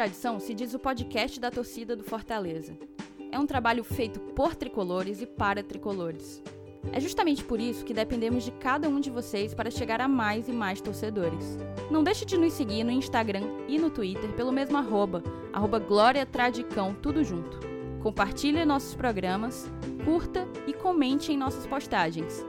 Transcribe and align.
Tradição 0.00 0.40
se 0.40 0.54
diz 0.54 0.72
o 0.72 0.78
podcast 0.78 1.38
da 1.38 1.50
torcida 1.50 1.94
do 1.94 2.02
Fortaleza. 2.02 2.74
É 3.30 3.38
um 3.38 3.44
trabalho 3.44 3.84
feito 3.84 4.18
por 4.18 4.54
tricolores 4.54 5.20
e 5.20 5.26
para 5.26 5.62
tricolores. 5.62 6.42
É 6.90 6.98
justamente 6.98 7.44
por 7.44 7.60
isso 7.60 7.84
que 7.84 7.92
dependemos 7.92 8.42
de 8.42 8.50
cada 8.50 8.88
um 8.88 8.98
de 8.98 9.10
vocês 9.10 9.52
para 9.52 9.70
chegar 9.70 10.00
a 10.00 10.08
mais 10.08 10.48
e 10.48 10.52
mais 10.52 10.80
torcedores. 10.80 11.58
Não 11.90 12.02
deixe 12.02 12.24
de 12.24 12.38
nos 12.38 12.54
seguir 12.54 12.82
no 12.82 12.90
Instagram 12.90 13.42
e 13.68 13.78
no 13.78 13.90
Twitter 13.90 14.32
pelo 14.32 14.50
mesmo 14.50 14.78
arroba, 14.78 15.22
arroba 15.52 15.78
Glória 15.78 16.24
Tradicão, 16.24 16.94
tudo 16.94 17.22
junto. 17.22 17.60
Compartilhe 18.02 18.64
nossos 18.64 18.94
programas, 18.94 19.70
curta 20.02 20.48
e 20.66 20.72
comente 20.72 21.30
em 21.30 21.36
nossas 21.36 21.66
postagens. 21.66 22.42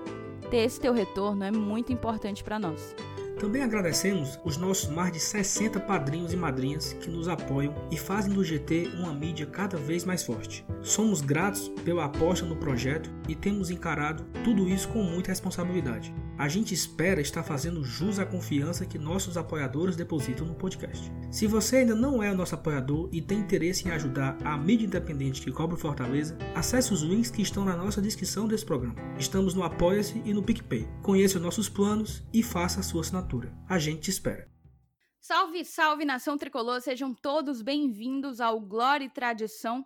Ter 0.50 0.60
esse 0.60 0.80
teu 0.80 0.94
retorno 0.94 1.44
é 1.44 1.52
muito 1.52 1.92
importante 1.92 2.46
para 2.46 2.58
nós. 2.58 2.96
Também 3.42 3.64
agradecemos 3.64 4.40
os 4.46 4.56
nossos 4.56 4.88
mais 4.88 5.12
de 5.12 5.20
60 5.20 5.80
padrinhos 5.80 6.32
e 6.32 6.38
madrinhas 6.38 6.94
que 6.94 7.10
nos 7.10 7.28
apoiam 7.28 7.74
e 7.90 7.98
fazem 7.98 8.32
do 8.32 8.44
GT 8.44 8.92
uma 9.00 9.12
mídia 9.16 9.48
cada 9.48 9.78
vez 9.78 10.06
mais 10.06 10.22
forte. 10.22 10.64
Somos 10.84 11.22
gratos 11.22 11.68
pela 11.84 12.06
aposta 12.06 12.46
no 12.46 12.56
projeto 12.56 13.10
e 13.28 13.34
temos 13.34 13.72
encarado 13.72 14.24
tudo 14.44 14.70
isso 14.70 14.88
com 14.90 15.02
muita 15.02 15.32
responsabilidade. 15.32 16.14
A 16.38 16.48
gente 16.48 16.74
espera 16.74 17.20
estar 17.20 17.44
fazendo 17.44 17.84
jus 17.84 18.20
à 18.20 18.26
confiança 18.26 18.86
que 18.86 18.98
nossos 18.98 19.38
apoiadores 19.38 19.96
depositam 19.96 20.46
no 20.46 20.56
podcast. 20.56 21.12
Se 21.32 21.48
você 21.48 21.78
ainda 21.78 21.96
não 21.96 22.22
é 22.22 22.34
nosso 22.34 22.56
apoiador 22.56 23.10
e 23.12 23.22
tem 23.22 23.40
interesse 23.40 23.88
em 23.88 23.92
ajudar 23.92 24.38
a 24.44 24.58
mídia 24.58 24.86
independente 24.86 25.42
que 25.42 25.52
cobre 25.52 25.78
Fortaleza, 25.78 26.38
acesse 26.56 26.94
os 26.94 27.02
links 27.02 27.32
que 27.32 27.42
estão 27.42 27.66
na 27.66 27.76
nossa 27.76 28.02
descrição 28.02 28.48
desse 28.48 28.66
programa. 28.66 28.96
Estamos 29.18 29.54
no 29.54 29.64
Apoia-se 29.64 30.22
e 30.26 30.34
no 30.34 30.44
PicPay. 30.44 30.88
Conheça 31.02 31.38
os 31.38 31.44
nossos 31.44 31.70
planos 31.70 32.24
e 32.34 32.42
faça 32.42 32.80
a 32.80 32.84
sua 32.84 33.02
assinatura. 33.02 33.31
A 33.70 33.80
gente 33.80 34.02
te 34.02 34.10
espera. 34.10 34.46
Salve, 35.22 35.64
salve 35.64 36.04
nação 36.04 36.38
tricolor, 36.38 36.82
sejam 36.82 37.14
todos 37.14 37.62
bem-vindos 37.62 38.42
ao 38.42 38.60
Glória 38.60 39.06
e 39.06 39.10
Tradição. 39.10 39.86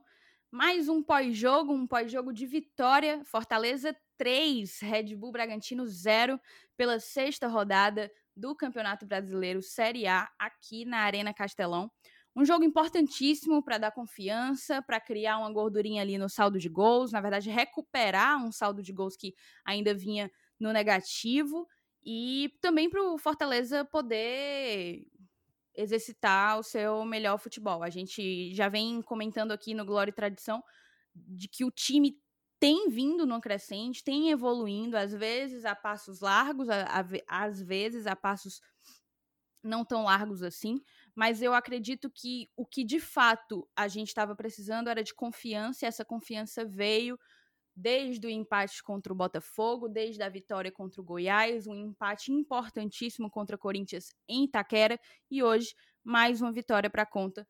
Mais 0.49 0.89
um 0.89 1.03
pós-jogo, 1.03 1.71
um 1.71 1.85
pós-jogo 1.85 2.33
de 2.33 2.47
vitória. 2.47 3.23
Fortaleza 3.23 3.95
3, 4.17 4.79
Red 4.79 5.15
Bull 5.15 5.31
Bragantino 5.31 5.85
0, 5.85 6.39
pela 6.75 6.99
sexta 6.99 7.47
rodada 7.47 8.11
do 8.35 8.55
Campeonato 8.55 9.05
Brasileiro 9.05 9.61
Série 9.61 10.07
A, 10.07 10.27
aqui 10.39 10.83
na 10.83 11.01
Arena 11.01 11.31
Castelão. 11.31 11.91
Um 12.35 12.43
jogo 12.43 12.63
importantíssimo 12.63 13.63
para 13.63 13.77
dar 13.77 13.91
confiança, 13.91 14.81
para 14.81 14.99
criar 14.99 15.37
uma 15.37 15.53
gordurinha 15.53 16.01
ali 16.01 16.17
no 16.17 16.27
saldo 16.27 16.57
de 16.57 16.67
gols, 16.67 17.11
na 17.11 17.21
verdade, 17.21 17.51
recuperar 17.51 18.43
um 18.43 18.51
saldo 18.51 18.81
de 18.81 18.91
gols 18.91 19.15
que 19.15 19.35
ainda 19.63 19.93
vinha 19.93 20.31
no 20.59 20.73
negativo, 20.73 21.67
e 22.05 22.53
também 22.61 22.89
para 22.89 23.01
o 23.01 23.17
Fortaleza 23.17 23.83
poder 23.83 25.07
exercitar 25.75 26.59
o 26.59 26.63
seu 26.63 27.03
melhor 27.03 27.37
futebol. 27.37 27.83
A 27.83 27.89
gente 27.89 28.53
já 28.53 28.69
vem 28.69 29.01
comentando 29.01 29.51
aqui 29.51 29.73
no 29.73 29.85
Glória 29.85 30.11
e 30.11 30.15
Tradição 30.15 30.63
de 31.13 31.47
que 31.47 31.65
o 31.65 31.71
time 31.71 32.17
tem 32.59 32.89
vindo 32.89 33.25
no 33.25 33.41
crescente, 33.41 34.03
tem 34.03 34.29
evoluindo, 34.31 34.97
às 34.97 35.13
vezes 35.13 35.65
a 35.65 35.75
passos 35.75 36.21
largos, 36.21 36.69
a, 36.69 36.83
a, 36.83 37.05
às 37.45 37.61
vezes 37.61 38.07
a 38.07 38.15
passos 38.15 38.61
não 39.61 39.83
tão 39.83 40.03
largos 40.03 40.43
assim, 40.43 40.79
mas 41.15 41.41
eu 41.41 41.53
acredito 41.53 42.09
que 42.09 42.49
o 42.55 42.65
que 42.65 42.83
de 42.83 42.99
fato 42.99 43.67
a 43.75 43.87
gente 43.87 44.09
estava 44.09 44.35
precisando 44.35 44.89
era 44.89 45.03
de 45.03 45.13
confiança, 45.13 45.85
e 45.85 45.87
essa 45.87 46.05
confiança 46.05 46.63
veio 46.63 47.19
desde 47.75 48.25
o 48.25 48.29
empate 48.29 48.81
contra 48.81 49.11
o 49.11 49.15
Botafogo, 49.15 49.89
desde 49.89 50.23
a 50.23 50.29
vitória 50.29 50.71
contra 50.71 51.01
o 51.01 51.03
Goiás, 51.03 51.67
um 51.67 51.75
empate 51.75 52.31
importantíssimo 52.31 53.29
contra 53.29 53.55
o 53.55 53.59
Corinthians 53.59 54.13
em 54.27 54.45
Itaquera, 54.45 54.99
e 55.29 55.43
hoje 55.43 55.75
mais 56.03 56.41
uma 56.41 56.53
vitória 56.53 56.89
para 56.89 57.05
conta, 57.05 57.47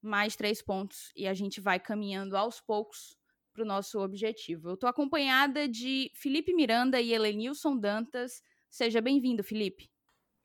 mais 0.00 0.36
três 0.36 0.62
pontos, 0.62 1.12
e 1.14 1.26
a 1.26 1.34
gente 1.34 1.60
vai 1.60 1.78
caminhando 1.78 2.36
aos 2.36 2.60
poucos 2.60 3.18
para 3.52 3.62
o 3.62 3.66
nosso 3.66 3.98
objetivo. 3.98 4.70
Eu 4.70 4.74
estou 4.74 4.88
acompanhada 4.88 5.68
de 5.68 6.10
Felipe 6.14 6.54
Miranda 6.54 7.00
e 7.00 7.12
Helenilson 7.12 7.76
Dantas. 7.76 8.40
Seja 8.70 9.00
bem-vindo, 9.00 9.42
Felipe. 9.42 9.90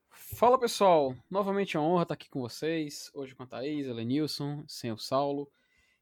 Fala 0.10 0.60
pessoal, 0.60 1.16
novamente 1.30 1.78
é 1.78 1.80
uma 1.80 1.90
honra 1.90 2.04
estar 2.04 2.14
aqui 2.14 2.30
com 2.30 2.42
vocês, 2.42 3.10
hoje 3.14 3.36
com 3.36 3.44
a 3.44 3.48
Thaís, 3.48 3.88
Helenilson, 3.88 4.64
sem 4.68 4.92
o 4.92 4.98
Saulo. 4.98 5.52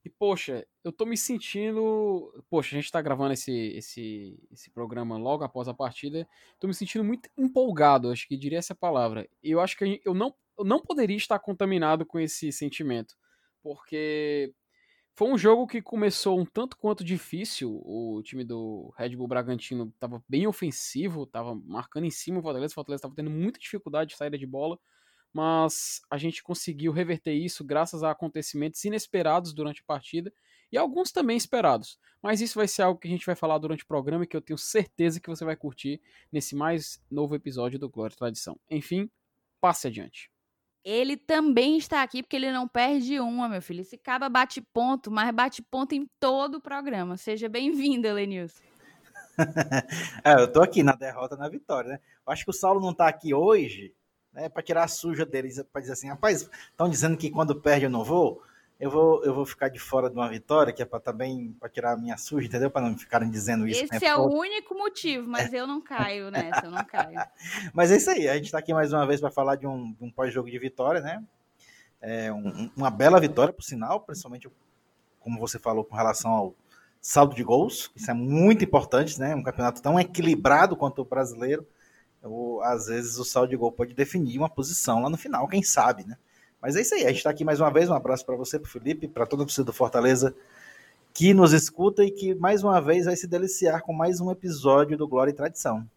E 0.04 0.10
poxa, 0.10 0.66
eu 0.84 0.92
tô 0.92 1.06
me 1.06 1.16
sentindo. 1.16 2.34
Poxa, 2.50 2.76
a 2.76 2.80
gente 2.82 2.92
tá 2.92 3.02
gravando 3.02 3.34
esse, 3.34 3.52
esse, 3.76 4.40
esse 4.52 4.72
programa 4.72 5.18
logo 5.18 5.44
após 5.44 5.68
a 5.68 5.74
partida. 5.74 6.28
Tô 6.60 6.68
me 6.68 6.74
sentindo 6.74 7.04
muito 7.04 7.30
empolgado, 7.38 8.10
acho 8.10 8.28
que 8.28 8.38
diria 8.38 8.60
essa 8.60 8.74
palavra. 8.74 9.30
E 9.44 9.52
eu 9.52 9.60
acho 9.62 9.78
que 9.78 10.02
eu 10.04 10.14
não, 10.14 10.34
eu 10.58 10.66
não 10.66 10.80
poderia 10.82 11.18
estar 11.18 11.38
contaminado 11.40 12.06
com 12.06 12.20
esse 12.20 12.52
sentimento. 12.52 13.16
Porque 13.62 14.54
foi 15.14 15.30
um 15.30 15.38
jogo 15.38 15.68
que 15.68 15.82
começou 15.84 16.40
um 16.40 16.46
tanto 16.46 16.76
quanto 16.78 17.04
difícil. 17.04 17.80
O 17.86 18.22
time 18.24 18.44
do 18.44 18.92
Red 18.98 19.16
Bull 19.16 19.28
Bragantino 19.28 19.92
estava 19.94 20.24
bem 20.28 20.48
ofensivo, 20.48 21.24
estava 21.24 21.54
marcando 21.54 22.06
em 22.06 22.12
cima 22.12 22.40
o 22.40 22.42
Fortaleza. 22.42 22.72
O 22.72 22.76
Fortaleza 22.76 23.02
estava 23.02 23.16
tendo 23.16 23.30
muita 23.30 23.60
dificuldade 23.60 24.12
de 24.12 24.18
saída 24.18 24.38
de 24.38 24.48
bola, 24.48 24.80
mas 25.34 26.02
a 26.10 26.18
gente 26.18 26.44
conseguiu 26.44 26.92
reverter 26.92 27.34
isso 27.34 27.64
graças 27.64 28.04
a 28.04 28.12
acontecimentos 28.12 28.84
inesperados 28.84 29.54
durante 29.54 29.82
a 29.82 29.86
partida 29.86 30.32
e 30.72 30.78
alguns 30.78 31.12
também 31.12 31.38
esperados. 31.38 32.00
Mas 32.22 32.40
isso 32.40 32.58
vai 32.58 32.68
ser 32.68 32.84
algo 32.84 33.00
que 33.00 33.08
a 33.08 33.12
gente 33.12 33.26
vai 33.26 33.36
falar 33.36 33.58
durante 33.58 33.84
o 33.84 33.88
programa 33.88 34.24
e 34.24 34.28
que 34.28 34.38
eu 34.38 34.42
tenho 34.42 34.58
certeza 34.58 35.20
que 35.20 35.30
você 35.30 35.44
vai 35.44 35.56
curtir 35.56 36.02
nesse 36.32 36.56
mais 36.56 37.02
novo 37.10 37.36
episódio 37.36 37.80
do 37.80 37.90
Glória 37.90 38.14
e 38.14 38.18
Tradição. 38.18 38.60
Enfim, 38.70 39.10
passe 39.60 39.88
adiante. 39.88 40.32
Ele 40.84 41.16
também 41.16 41.78
está 41.78 42.02
aqui 42.02 42.24
porque 42.24 42.36
ele 42.36 42.52
não 42.52 42.68
perde 42.68 43.20
uma, 43.20 43.48
meu 43.48 43.62
filho. 43.62 43.82
Esse 43.82 43.98
caba 43.98 44.28
bate 44.30 44.62
ponto, 44.62 45.12
mas 45.12 45.34
bate 45.34 45.62
ponto 45.62 45.94
em 45.94 46.08
todo 46.20 46.56
o 46.56 46.62
programa. 46.62 47.18
Seja 47.18 47.48
bem-vindo, 47.48 48.08
Elenilson. 48.08 48.64
é, 50.24 50.34
eu 50.42 50.52
tô 50.52 50.62
aqui 50.62 50.82
na 50.82 50.94
derrota, 50.94 51.36
na 51.36 51.48
vitória, 51.48 51.92
né? 51.92 52.00
Eu 52.26 52.34
acho 52.34 52.44
que 52.44 52.50
o 52.50 52.54
Saulo 52.54 52.82
não 52.82 52.94
tá 52.94 53.08
aqui 53.08 53.34
hoje, 53.34 53.94
né, 54.34 54.50
para 54.50 54.64
tirar 54.64 54.84
a 54.84 54.88
suja 54.88 55.26
deles, 55.26 55.62
para 55.72 55.82
dizer 55.82 55.94
assim, 55.94 56.10
rapaz, 56.10 56.50
estão 56.70 56.90
dizendo 56.90 57.18
que 57.18 57.30
quando 57.30 57.56
perde 57.56 57.86
eu 57.86 57.90
não 57.90 58.04
vou 58.04 58.42
eu 58.82 58.90
vou, 58.90 59.24
eu 59.24 59.32
vou 59.32 59.46
ficar 59.46 59.70
de 59.70 59.78
fora 59.78 60.10
de 60.10 60.16
uma 60.16 60.28
vitória, 60.28 60.74
que 60.74 60.82
é 60.82 60.86
para 60.86 61.00
também 61.00 61.56
para 61.60 61.70
tirar 61.70 61.92
a 61.92 61.98
minha 61.98 62.18
suja, 62.18 62.48
entendeu? 62.48 62.72
Para 62.72 62.90
não 62.90 62.98
ficarem 62.98 63.30
dizendo 63.30 63.68
isso. 63.68 63.84
Esse 63.84 64.04
é 64.04 64.16
o 64.16 64.26
único 64.26 64.74
motivo, 64.74 65.28
mas 65.28 65.54
eu 65.54 65.68
não 65.68 65.80
caio 65.80 66.32
nessa, 66.32 66.66
eu 66.66 66.72
não 66.72 66.84
caio. 66.84 67.14
mas 67.76 67.92
é 67.92 67.98
isso 67.98 68.10
aí, 68.10 68.28
a 68.28 68.34
gente 68.34 68.46
está 68.46 68.58
aqui 68.58 68.74
mais 68.74 68.92
uma 68.92 69.06
vez 69.06 69.22
para 69.22 69.30
falar 69.30 69.56
de 69.56 69.68
um, 69.68 69.96
um 70.02 70.10
pós-jogo 70.10 70.50
de 70.50 70.58
vitória, 70.58 71.00
né? 71.00 71.24
É 72.02 72.34
um, 72.34 72.72
uma 72.76 72.90
bela 72.90 73.20
vitória, 73.20 73.54
por 73.54 73.62
sinal, 73.62 74.00
principalmente 74.00 74.50
como 75.20 75.40
você 75.40 75.60
falou 75.60 75.86
com 75.86 75.96
relação 75.96 76.32
ao 76.32 76.56
saldo 77.00 77.36
de 77.36 77.44
gols, 77.44 77.92
isso 77.96 78.10
é 78.10 78.16
muito 78.16 78.66
importante, 78.66 79.20
né? 79.20 79.36
Um 79.36 79.44
campeonato 79.44 79.80
tão 79.80 80.00
equilibrado 80.00 80.76
quanto 80.76 81.04
o 81.04 81.06
brasileiro, 81.06 81.68
eu, 82.24 82.62
às 82.64 82.88
vezes 82.88 83.18
o 83.18 83.26
saldo 83.26 83.50
de 83.50 83.58
gol 83.58 83.72
pode 83.72 83.94
definir 83.94 84.38
uma 84.38 84.50
posição 84.50 85.02
lá 85.02 85.10
no 85.10 85.18
final, 85.18 85.48
quem 85.48 85.64
sabe, 85.64 86.06
né? 86.06 86.18
Mas 86.62 86.76
é 86.76 86.82
isso 86.82 86.94
aí, 86.94 87.04
a 87.04 87.08
gente 87.08 87.18
está 87.18 87.32
aqui 87.32 87.44
mais 87.44 87.60
uma 87.60 87.72
vez. 87.72 87.90
Um 87.90 87.96
abraço 87.96 88.24
para 88.24 88.36
você, 88.36 88.60
para 88.60 88.70
Felipe, 88.70 89.08
para 89.08 89.26
todo 89.26 89.42
o 89.42 89.46
torcida 89.46 89.66
do 89.66 89.74
Fortaleza 89.74 90.36
que 91.14 91.34
nos 91.34 91.54
escuta 91.54 92.04
e 92.04 92.12
que 92.12 92.36
mais 92.36 92.64
uma 92.64 92.80
vez 92.80 93.06
vai 93.06 93.16
se 93.16 93.28
deliciar 93.28 93.82
com 93.82 93.94
mais 93.94 94.22
um 94.22 94.32
episódio 94.32 94.98
do 94.98 95.08
Glória 95.08 95.32
e 95.32 95.36
Tradição. 95.36 95.90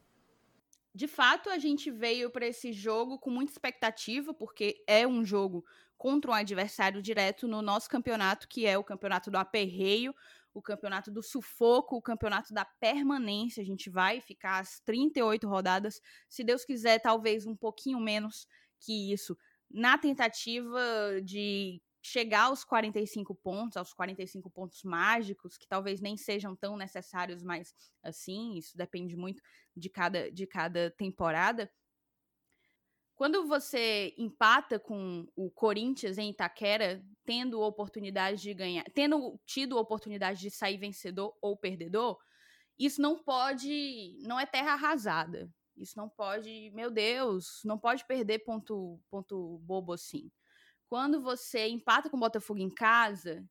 De 0.95 1.07
fato, 1.07 1.51
a 1.51 1.59
gente 1.59 1.91
veio 1.91 2.31
para 2.31 2.47
esse 2.47 2.73
jogo 2.73 3.19
com 3.19 3.29
muita 3.29 3.53
expectativa, 3.53 4.33
porque 4.33 4.83
é 4.87 5.07
um 5.07 5.25
jogo 5.25 5.65
contra 5.99 6.31
um 6.31 6.35
adversário 6.35 7.03
direto 7.03 7.47
no 7.49 7.61
nosso 7.61 7.89
campeonato, 7.89 8.49
que 8.49 8.67
é 8.67 8.79
o 8.79 8.85
campeonato 8.85 9.31
do 9.31 9.37
aperreio, 9.37 10.15
o 10.55 10.63
campeonato 10.63 11.11
do 11.11 11.23
sufoco, 11.23 11.97
o 11.97 12.03
campeonato 12.03 12.55
da 12.55 12.65
permanência. 12.65 13.61
A 13.63 13.67
gente 13.67 13.91
vai 13.91 14.21
ficar 14.21 14.61
as 14.61 14.81
38 14.81 15.49
rodadas, 15.49 16.01
se 16.29 16.45
Deus 16.45 16.65
quiser, 16.65 17.01
talvez 17.01 17.45
um 17.45 17.57
pouquinho 17.57 18.01
menos 18.01 18.47
que 18.81 19.13
isso, 19.13 19.37
na 19.71 19.99
tentativa 19.99 20.81
de 21.23 21.83
chegar 22.01 22.45
aos 22.45 22.65
45 22.65 23.35
pontos, 23.35 23.79
aos 23.79 23.95
45 23.95 24.51
pontos 24.51 24.83
mágicos, 24.85 25.57
que 25.57 25.67
talvez 25.67 26.03
nem 26.03 26.19
sejam 26.19 26.55
tão 26.55 26.77
necessários, 26.77 27.43
mas 27.43 27.75
assim, 28.03 28.57
isso 28.57 28.77
depende 28.77 29.17
muito 29.17 29.43
de 29.75 29.89
cada, 29.89 30.31
de 30.31 30.47
cada 30.47 30.91
temporada. 30.91 31.71
Quando 33.17 33.47
você 33.47 34.13
empata 34.19 34.79
com 34.79 35.27
o 35.37 35.51
Corinthians 35.51 36.19
em 36.19 36.31
Itaquera, 36.31 37.03
tendo 37.25 37.61
oportunidade 37.61 38.43
de 38.43 38.53
ganhar, 38.53 38.85
tendo 38.93 39.41
tido 39.47 39.79
oportunidade 39.79 40.41
de 40.41 40.51
sair 40.51 40.77
vencedor 40.79 41.37
ou 41.41 41.57
perdedor, 41.57 42.19
isso 42.79 43.01
não 43.01 43.23
pode, 43.23 44.19
não 44.23 44.39
é 44.39 44.47
terra 44.47 44.73
arrasada. 44.73 45.49
Isso 45.77 45.97
não 45.97 46.09
pode, 46.09 46.71
meu 46.73 46.91
Deus, 46.91 47.61
não 47.65 47.79
pode 47.79 48.05
perder 48.07 48.41
ponto, 48.41 49.01
ponto 49.11 49.59
bobo 49.59 49.93
assim. 49.93 50.31
Quando 50.89 51.21
você 51.21 51.69
empata 51.69 52.09
com 52.09 52.17
o 52.17 52.21
Botafogo 52.21 52.61
em 52.61 52.71
casa, 52.71 53.45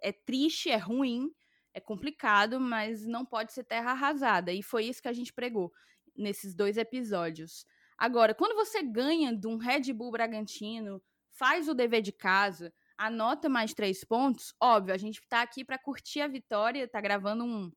é 0.00 0.12
triste, 0.12 0.70
é 0.70 0.76
ruim, 0.76 1.30
é 1.72 1.80
complicado, 1.80 2.60
mas 2.60 3.04
não 3.06 3.24
pode 3.24 3.52
ser 3.52 3.64
terra 3.64 3.90
arrasada. 3.90 4.52
E 4.52 4.62
foi 4.62 4.84
isso 4.84 5.02
que 5.02 5.08
a 5.08 5.12
gente 5.12 5.32
pregou 5.32 5.72
nesses 6.16 6.54
dois 6.54 6.76
episódios. 6.76 7.66
Agora, 7.96 8.34
quando 8.34 8.54
você 8.54 8.82
ganha 8.82 9.34
de 9.34 9.46
um 9.46 9.56
Red 9.56 9.92
Bull 9.92 10.10
Bragantino, 10.10 11.02
faz 11.30 11.68
o 11.68 11.74
dever 11.74 12.02
de 12.02 12.12
casa, 12.12 12.72
anota 12.96 13.48
mais 13.48 13.74
três 13.74 14.04
pontos. 14.04 14.54
Óbvio, 14.60 14.94
a 14.94 14.98
gente 14.98 15.20
tá 15.28 15.42
aqui 15.42 15.64
para 15.64 15.78
curtir 15.78 16.20
a 16.20 16.28
vitória, 16.28 16.88
tá 16.88 17.00
gravando 17.00 17.44
um, 17.44 17.72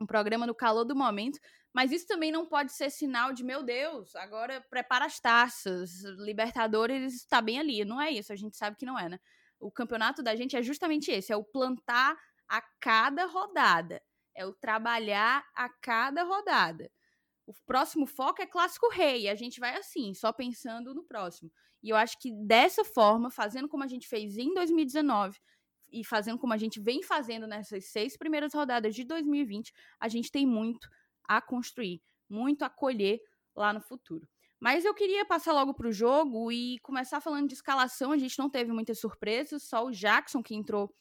um 0.00 0.06
programa 0.06 0.46
no 0.46 0.54
calor 0.54 0.84
do 0.84 0.96
momento, 0.96 1.38
mas 1.72 1.92
isso 1.92 2.06
também 2.06 2.32
não 2.32 2.46
pode 2.46 2.72
ser 2.72 2.90
sinal 2.90 3.32
de, 3.32 3.44
meu 3.44 3.62
Deus, 3.62 4.16
agora 4.16 4.64
prepara 4.68 5.04
as 5.04 5.20
taças, 5.20 6.02
Libertadores 6.18 7.14
está 7.14 7.40
bem 7.40 7.58
ali. 7.58 7.84
Não 7.84 8.00
é 8.00 8.10
isso, 8.10 8.32
a 8.32 8.36
gente 8.36 8.56
sabe 8.56 8.76
que 8.76 8.86
não 8.86 8.98
é, 8.98 9.08
né? 9.08 9.20
O 9.58 9.70
campeonato 9.70 10.22
da 10.22 10.34
gente 10.34 10.56
é 10.56 10.62
justamente 10.62 11.10
esse, 11.10 11.32
é 11.32 11.36
o 11.36 11.44
plantar 11.44 12.18
a 12.48 12.62
cada 12.80 13.26
rodada, 13.26 14.02
é 14.34 14.44
o 14.44 14.52
trabalhar 14.52 15.44
a 15.54 15.68
cada 15.68 16.24
rodada. 16.24 16.90
O 17.50 17.54
próximo 17.66 18.06
foco 18.06 18.40
é 18.40 18.46
clássico 18.46 18.88
rei, 18.90 19.28
a 19.28 19.34
gente 19.34 19.58
vai 19.58 19.76
assim, 19.76 20.14
só 20.14 20.32
pensando 20.32 20.94
no 20.94 21.02
próximo. 21.02 21.50
E 21.82 21.88
eu 21.90 21.96
acho 21.96 22.16
que 22.20 22.30
dessa 22.30 22.84
forma, 22.84 23.28
fazendo 23.28 23.68
como 23.68 23.82
a 23.82 23.88
gente 23.88 24.06
fez 24.06 24.38
em 24.38 24.54
2019 24.54 25.36
e 25.90 26.04
fazendo 26.04 26.38
como 26.38 26.52
a 26.52 26.56
gente 26.56 26.78
vem 26.78 27.02
fazendo 27.02 27.48
nessas 27.48 27.86
seis 27.86 28.16
primeiras 28.16 28.54
rodadas 28.54 28.94
de 28.94 29.02
2020, 29.02 29.72
a 29.98 30.06
gente 30.06 30.30
tem 30.30 30.46
muito 30.46 30.88
a 31.24 31.42
construir, 31.42 32.00
muito 32.28 32.64
a 32.64 32.70
colher 32.70 33.18
lá 33.56 33.72
no 33.72 33.80
futuro. 33.80 34.28
Mas 34.60 34.84
eu 34.84 34.94
queria 34.94 35.24
passar 35.24 35.52
logo 35.52 35.74
para 35.74 35.88
o 35.88 35.92
jogo 35.92 36.52
e 36.52 36.78
começar 36.84 37.20
falando 37.20 37.48
de 37.48 37.54
escalação. 37.54 38.12
A 38.12 38.18
gente 38.18 38.38
não 38.38 38.48
teve 38.48 38.70
muitas 38.70 39.00
surpresas, 39.00 39.64
só 39.64 39.84
o 39.84 39.90
Jackson 39.90 40.40
que 40.40 40.54
entrou 40.54 40.94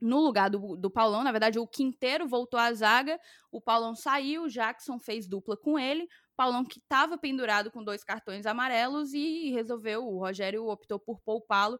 no 0.00 0.20
lugar 0.20 0.50
do, 0.50 0.76
do 0.76 0.90
Paulão. 0.90 1.24
Na 1.24 1.32
verdade, 1.32 1.58
o 1.58 1.66
Quinteiro 1.66 2.26
voltou 2.26 2.58
à 2.58 2.72
zaga, 2.72 3.18
o 3.50 3.60
Paulão 3.60 3.94
saiu, 3.94 4.48
Jackson 4.48 4.98
fez 4.98 5.26
dupla 5.26 5.56
com 5.56 5.78
ele. 5.78 6.08
Paulão 6.36 6.64
que 6.64 6.78
estava 6.78 7.16
pendurado 7.16 7.70
com 7.70 7.82
dois 7.82 8.04
cartões 8.04 8.44
amarelos 8.44 9.14
e 9.14 9.50
resolveu, 9.50 10.06
o 10.06 10.18
Rogério 10.18 10.66
optou 10.66 10.98
por 10.98 11.20
poupá-lo 11.20 11.78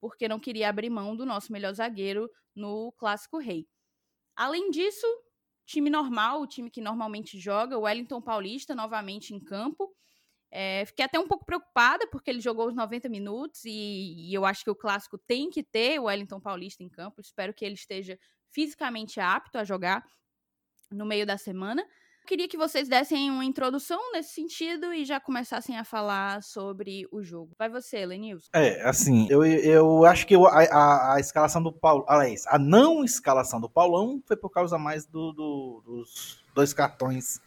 porque 0.00 0.28
não 0.28 0.38
queria 0.38 0.68
abrir 0.68 0.90
mão 0.90 1.16
do 1.16 1.24
nosso 1.24 1.50
melhor 1.50 1.72
zagueiro 1.72 2.30
no 2.54 2.92
Clássico 2.98 3.38
Rei. 3.38 3.66
Além 4.36 4.70
disso, 4.70 5.06
time 5.64 5.88
normal, 5.88 6.42
o 6.42 6.46
time 6.46 6.70
que 6.70 6.82
normalmente 6.82 7.40
joga, 7.40 7.78
o 7.78 7.82
Wellington 7.82 8.20
Paulista 8.20 8.74
novamente 8.74 9.34
em 9.34 9.40
campo. 9.40 9.94
É, 10.56 10.84
fiquei 10.86 11.04
até 11.04 11.18
um 11.18 11.26
pouco 11.26 11.44
preocupada, 11.44 12.06
porque 12.06 12.30
ele 12.30 12.40
jogou 12.40 12.68
os 12.68 12.76
90 12.76 13.08
minutos 13.08 13.64
e, 13.64 14.30
e, 14.30 14.32
eu 14.32 14.44
acho 14.44 14.62
que 14.62 14.70
o 14.70 14.76
clássico 14.76 15.18
tem 15.18 15.50
que 15.50 15.64
ter 15.64 15.98
o 15.98 16.04
Wellington 16.04 16.38
Paulista 16.38 16.80
em 16.84 16.88
campo. 16.88 17.20
Espero 17.20 17.52
que 17.52 17.64
ele 17.64 17.74
esteja 17.74 18.16
fisicamente 18.52 19.18
apto 19.18 19.58
a 19.58 19.64
jogar 19.64 20.04
no 20.92 21.04
meio 21.04 21.26
da 21.26 21.36
semana. 21.36 21.84
Queria 22.24 22.46
que 22.46 22.56
vocês 22.56 22.88
dessem 22.88 23.32
uma 23.32 23.44
introdução 23.44 24.12
nesse 24.12 24.32
sentido 24.32 24.94
e 24.94 25.04
já 25.04 25.18
começassem 25.18 25.76
a 25.76 25.82
falar 25.82 26.40
sobre 26.40 27.04
o 27.10 27.20
jogo. 27.20 27.52
Vai 27.58 27.68
você, 27.68 28.06
Lenilson. 28.06 28.48
É, 28.54 28.80
assim, 28.88 29.26
eu, 29.28 29.44
eu 29.44 30.04
acho 30.04 30.24
que 30.24 30.36
a, 30.36 30.38
a, 30.38 31.14
a, 31.16 31.20
escalação 31.20 31.60
do 31.60 31.72
Paulo, 31.72 32.04
aliás, 32.06 32.46
a 32.46 32.60
não 32.60 33.04
escalação 33.04 33.60
do 33.60 33.68
Paulão 33.68 34.22
foi 34.24 34.36
por 34.36 34.50
causa 34.50 34.78
mais 34.78 35.04
do, 35.04 35.32
do, 35.32 35.82
dos 35.84 36.44
dois 36.54 36.72
cartões 36.72 37.40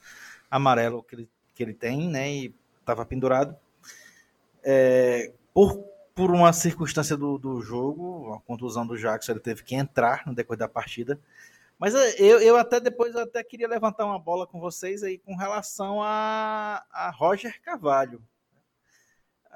amarelos 0.52 1.06
que 1.08 1.16
ele, 1.16 1.30
que 1.56 1.64
ele 1.64 1.74
tem, 1.74 2.10
né, 2.10 2.30
e 2.30 2.67
estava 2.88 3.06
pendurado. 3.06 3.56
É, 4.64 5.34
por, 5.54 5.84
por 6.16 6.32
uma 6.32 6.54
circunstância 6.54 7.18
do, 7.18 7.38
do 7.38 7.62
jogo, 7.62 8.34
a 8.34 8.40
contusão 8.42 8.88
do 8.88 8.98
Jackson, 8.98 9.34
ele 9.34 9.40
teve 9.40 9.64
que 9.64 9.76
entrar 9.76 10.26
no 10.26 10.34
decorrer 10.34 10.60
da 10.60 10.70
partida. 10.70 11.20
Mas 11.78 11.94
eh, 11.94 12.16
eu, 12.18 12.40
eu 12.40 12.58
até 12.58 12.80
depois 12.80 13.14
eu 13.14 13.22
até 13.22 13.44
queria 13.44 13.68
levantar 13.68 14.06
uma 14.06 14.18
bola 14.18 14.48
com 14.48 14.60
vocês 14.60 15.04
aí 15.04 15.20
com 15.20 15.36
relação 15.36 16.02
a, 16.02 16.84
a 16.92 17.12
Roger 17.12 17.62
Carvalho. 17.62 18.24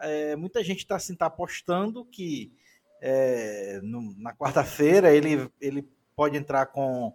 É, 0.01 0.35
muita 0.35 0.63
gente 0.63 0.79
está 0.79 0.97
assim, 0.97 1.15
tá 1.15 1.27
apostando 1.27 2.05
que 2.05 2.51
é, 3.01 3.79
no, 3.81 4.15
na 4.17 4.33
quarta-feira 4.33 5.11
ele, 5.11 5.49
ele 5.59 5.87
pode 6.15 6.37
entrar 6.37 6.67
com, 6.67 7.11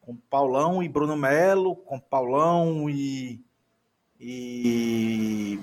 com 0.00 0.16
Paulão 0.16 0.82
e 0.82 0.88
Bruno 0.88 1.16
Melo, 1.16 1.76
com 1.76 2.00
Paulão 2.00 2.88
e, 2.88 3.43
e, 4.26 5.60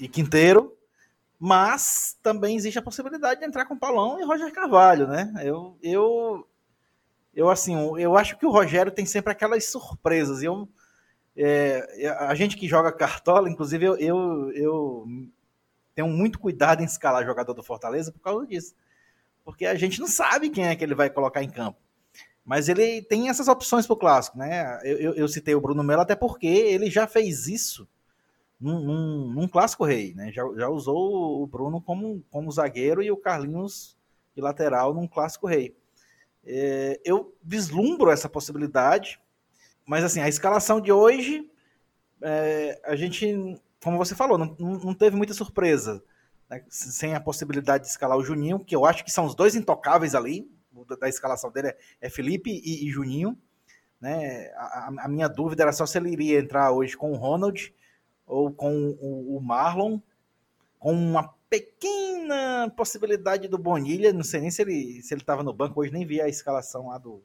e 0.00 0.08
Quinteiro, 0.08 0.76
mas 1.38 2.18
também 2.20 2.56
existe 2.56 2.78
a 2.78 2.82
possibilidade 2.82 3.38
de 3.38 3.46
entrar 3.46 3.66
com 3.66 3.78
Paulão 3.78 4.20
e 4.20 4.24
Roger 4.24 4.52
Carvalho, 4.52 5.06
né? 5.06 5.32
Eu, 5.44 5.78
eu 5.80 6.48
eu 7.32 7.48
assim, 7.48 7.76
eu 8.00 8.16
acho 8.16 8.36
que 8.36 8.44
o 8.44 8.50
Rogério 8.50 8.90
tem 8.90 9.06
sempre 9.06 9.30
aquelas 9.30 9.64
surpresas. 9.66 10.42
Eu, 10.42 10.68
é, 11.36 12.08
a 12.18 12.34
gente 12.34 12.56
que 12.56 12.66
joga 12.66 12.90
cartola, 12.90 13.48
inclusive 13.48 13.84
eu, 13.84 13.96
eu, 13.96 14.52
eu, 14.52 15.06
tenho 15.94 16.08
muito 16.08 16.40
cuidado 16.40 16.82
em 16.82 16.84
escalar 16.84 17.24
jogador 17.24 17.54
do 17.54 17.62
Fortaleza 17.62 18.10
por 18.10 18.18
causa 18.18 18.44
disso. 18.44 18.74
Porque 19.44 19.66
a 19.66 19.76
gente 19.76 20.00
não 20.00 20.08
sabe 20.08 20.50
quem 20.50 20.66
é 20.66 20.74
que 20.74 20.82
ele 20.82 20.96
vai 20.96 21.08
colocar 21.08 21.40
em 21.40 21.48
campo. 21.48 21.78
Mas 22.48 22.66
ele 22.66 23.02
tem 23.02 23.28
essas 23.28 23.46
opções 23.46 23.86
para 23.86 23.92
o 23.92 23.98
clássico, 23.98 24.38
né? 24.38 24.80
Eu, 24.82 24.96
eu, 24.96 25.14
eu, 25.16 25.28
citei 25.28 25.54
o 25.54 25.60
Bruno 25.60 25.84
Melo 25.84 26.00
até 26.00 26.16
porque 26.16 26.46
ele 26.46 26.90
já 26.90 27.06
fez 27.06 27.46
isso 27.46 27.86
num, 28.58 28.80
num, 28.80 29.32
num 29.34 29.46
clássico 29.46 29.84
rei, 29.84 30.14
né? 30.14 30.32
Já, 30.32 30.42
já 30.56 30.66
usou 30.66 31.42
o 31.42 31.46
Bruno 31.46 31.78
como, 31.78 32.24
como 32.30 32.50
zagueiro 32.50 33.02
e 33.02 33.10
o 33.10 33.18
Carlinhos 33.18 33.98
de 34.34 34.40
lateral 34.40 34.94
num 34.94 35.06
clássico 35.06 35.46
rei. 35.46 35.76
É, 36.42 36.98
eu 37.04 37.36
vislumbro 37.42 38.10
essa 38.10 38.30
possibilidade, 38.30 39.20
mas 39.84 40.02
assim, 40.02 40.22
a 40.22 40.28
escalação 40.28 40.80
de 40.80 40.90
hoje, 40.90 41.46
é, 42.22 42.80
a 42.82 42.96
gente, 42.96 43.60
como 43.84 43.98
você 43.98 44.14
falou, 44.14 44.38
não, 44.38 44.56
não 44.58 44.94
teve 44.94 45.18
muita 45.18 45.34
surpresa. 45.34 46.02
Né? 46.48 46.64
Sem 46.70 47.14
a 47.14 47.20
possibilidade 47.20 47.84
de 47.84 47.90
escalar 47.90 48.16
o 48.16 48.24
Juninho, 48.24 48.58
que 48.58 48.74
eu 48.74 48.86
acho 48.86 49.04
que 49.04 49.12
são 49.12 49.26
os 49.26 49.34
dois 49.34 49.54
intocáveis 49.54 50.14
ali, 50.14 50.50
da, 50.84 51.08
escalação 51.08 51.50
dele 51.50 51.68
é, 51.68 51.78
é 52.02 52.10
Felipe 52.10 52.50
e, 52.50 52.86
e 52.86 52.90
Juninho. 52.90 53.36
Né? 54.00 54.48
A, 54.56 54.92
a, 55.04 55.08
minha 55.08 55.28
dúvida 55.28 55.62
era 55.62 55.72
só 55.72 55.84
se 55.86 55.98
ele 55.98 56.10
iria 56.10 56.38
entrar 56.38 56.70
hoje 56.72 56.96
com 56.96 57.12
o 57.12 57.16
Ronald 57.16 57.74
ou 58.26 58.52
com 58.52 58.96
o, 59.00 59.36
o 59.36 59.40
Marlon, 59.40 60.00
com 60.78 60.92
uma 60.92 61.34
pequena 61.50 62.70
possibilidade 62.76 63.48
do 63.48 63.58
Bonilha, 63.58 64.12
não 64.12 64.22
sei 64.22 64.40
nem 64.40 64.50
se 64.50 64.62
ele 64.62 65.02
se 65.02 65.14
ele 65.14 65.22
estava 65.22 65.42
no 65.42 65.52
banco 65.52 65.80
hoje, 65.80 65.92
nem 65.92 66.06
vi 66.06 66.20
a 66.20 66.28
escalação 66.28 66.88
lá 66.88 66.98
do, 66.98 67.22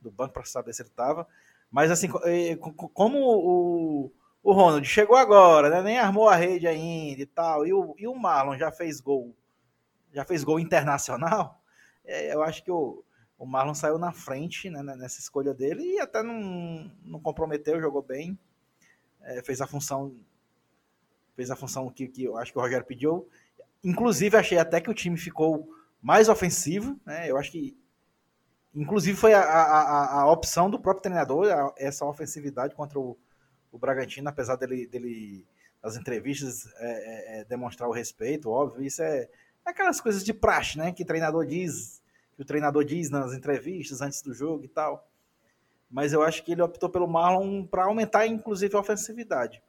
do 0.00 0.10
banco 0.10 0.32
para 0.32 0.44
saber 0.44 0.72
se 0.72 0.82
ele 0.82 0.88
estava. 0.88 1.26
Mas 1.70 1.90
assim, 1.90 2.08
eh, 2.24 2.56
como 2.56 3.18
o, 3.18 4.12
o 4.42 4.52
Ronald 4.52 4.86
chegou 4.86 5.16
agora, 5.16 5.70
né, 5.70 5.82
nem 5.82 5.98
armou 5.98 6.28
a 6.28 6.34
rede 6.34 6.66
ainda 6.66 7.22
e 7.22 7.26
tal, 7.26 7.66
e 7.66 7.72
o, 7.72 7.94
e 7.98 8.08
o 8.08 8.14
Marlon 8.14 8.56
já 8.58 8.72
fez 8.72 9.00
gol, 9.00 9.34
já 10.12 10.24
fez 10.24 10.42
gol 10.42 10.58
internacional, 10.58 11.59
eu 12.32 12.42
acho 12.42 12.62
que 12.62 12.70
o, 12.70 13.04
o 13.38 13.46
Marlon 13.46 13.74
saiu 13.74 13.98
na 13.98 14.12
frente 14.12 14.68
né, 14.68 14.82
nessa 14.82 15.20
escolha 15.20 15.54
dele 15.54 15.82
e 15.82 16.00
até 16.00 16.22
não, 16.22 16.90
não 17.02 17.20
comprometeu, 17.20 17.80
jogou 17.80 18.02
bem, 18.02 18.38
é, 19.22 19.42
fez 19.42 19.60
a 19.60 19.66
função 19.66 20.14
fez 21.36 21.50
a 21.50 21.56
função 21.56 21.88
que, 21.90 22.06
que 22.06 22.24
eu 22.24 22.36
acho 22.36 22.52
que 22.52 22.58
o 22.58 22.60
Rogério 22.60 22.84
pediu. 22.84 23.26
Inclusive, 23.82 24.36
achei 24.36 24.58
até 24.58 24.78
que 24.78 24.90
o 24.90 24.94
time 24.94 25.16
ficou 25.16 25.66
mais 26.02 26.28
ofensivo, 26.28 27.00
né? 27.06 27.30
Eu 27.30 27.38
acho 27.38 27.50
que, 27.50 27.74
inclusive, 28.74 29.16
foi 29.16 29.32
a, 29.32 29.40
a, 29.40 30.20
a 30.20 30.30
opção 30.30 30.68
do 30.68 30.78
próprio 30.78 31.02
treinador, 31.02 31.50
a, 31.50 31.72
essa 31.78 32.04
ofensividade 32.04 32.74
contra 32.74 32.98
o, 32.98 33.16
o 33.72 33.78
Bragantino, 33.78 34.28
apesar 34.28 34.56
dele, 34.56 34.86
dele 34.86 35.46
nas 35.82 35.96
entrevistas 35.96 36.66
é, 36.76 36.90
é, 36.90 37.40
é, 37.40 37.44
demonstrar 37.44 37.88
o 37.88 37.92
respeito, 37.92 38.50
óbvio, 38.50 38.82
isso 38.82 39.02
é, 39.02 39.20
é, 39.20 39.28
aquelas 39.64 40.00
coisas 40.00 40.22
de 40.22 40.34
praxe, 40.34 40.76
né? 40.76 40.92
Que 40.92 41.04
treinador 41.04 41.46
diz, 41.46 41.99
que 42.40 42.44
o 42.44 42.46
treinador 42.46 42.86
diz 42.86 43.10
nas 43.10 43.34
entrevistas 43.34 44.00
antes 44.00 44.22
do 44.22 44.32
jogo 44.32 44.64
e 44.64 44.68
tal. 44.68 45.06
Mas 45.90 46.14
eu 46.14 46.22
acho 46.22 46.42
que 46.42 46.52
ele 46.52 46.62
optou 46.62 46.88
pelo 46.88 47.06
Marlon 47.06 47.66
para 47.66 47.84
aumentar, 47.84 48.26
inclusive, 48.26 48.74
a 48.74 48.80
ofensividade. 48.80 49.62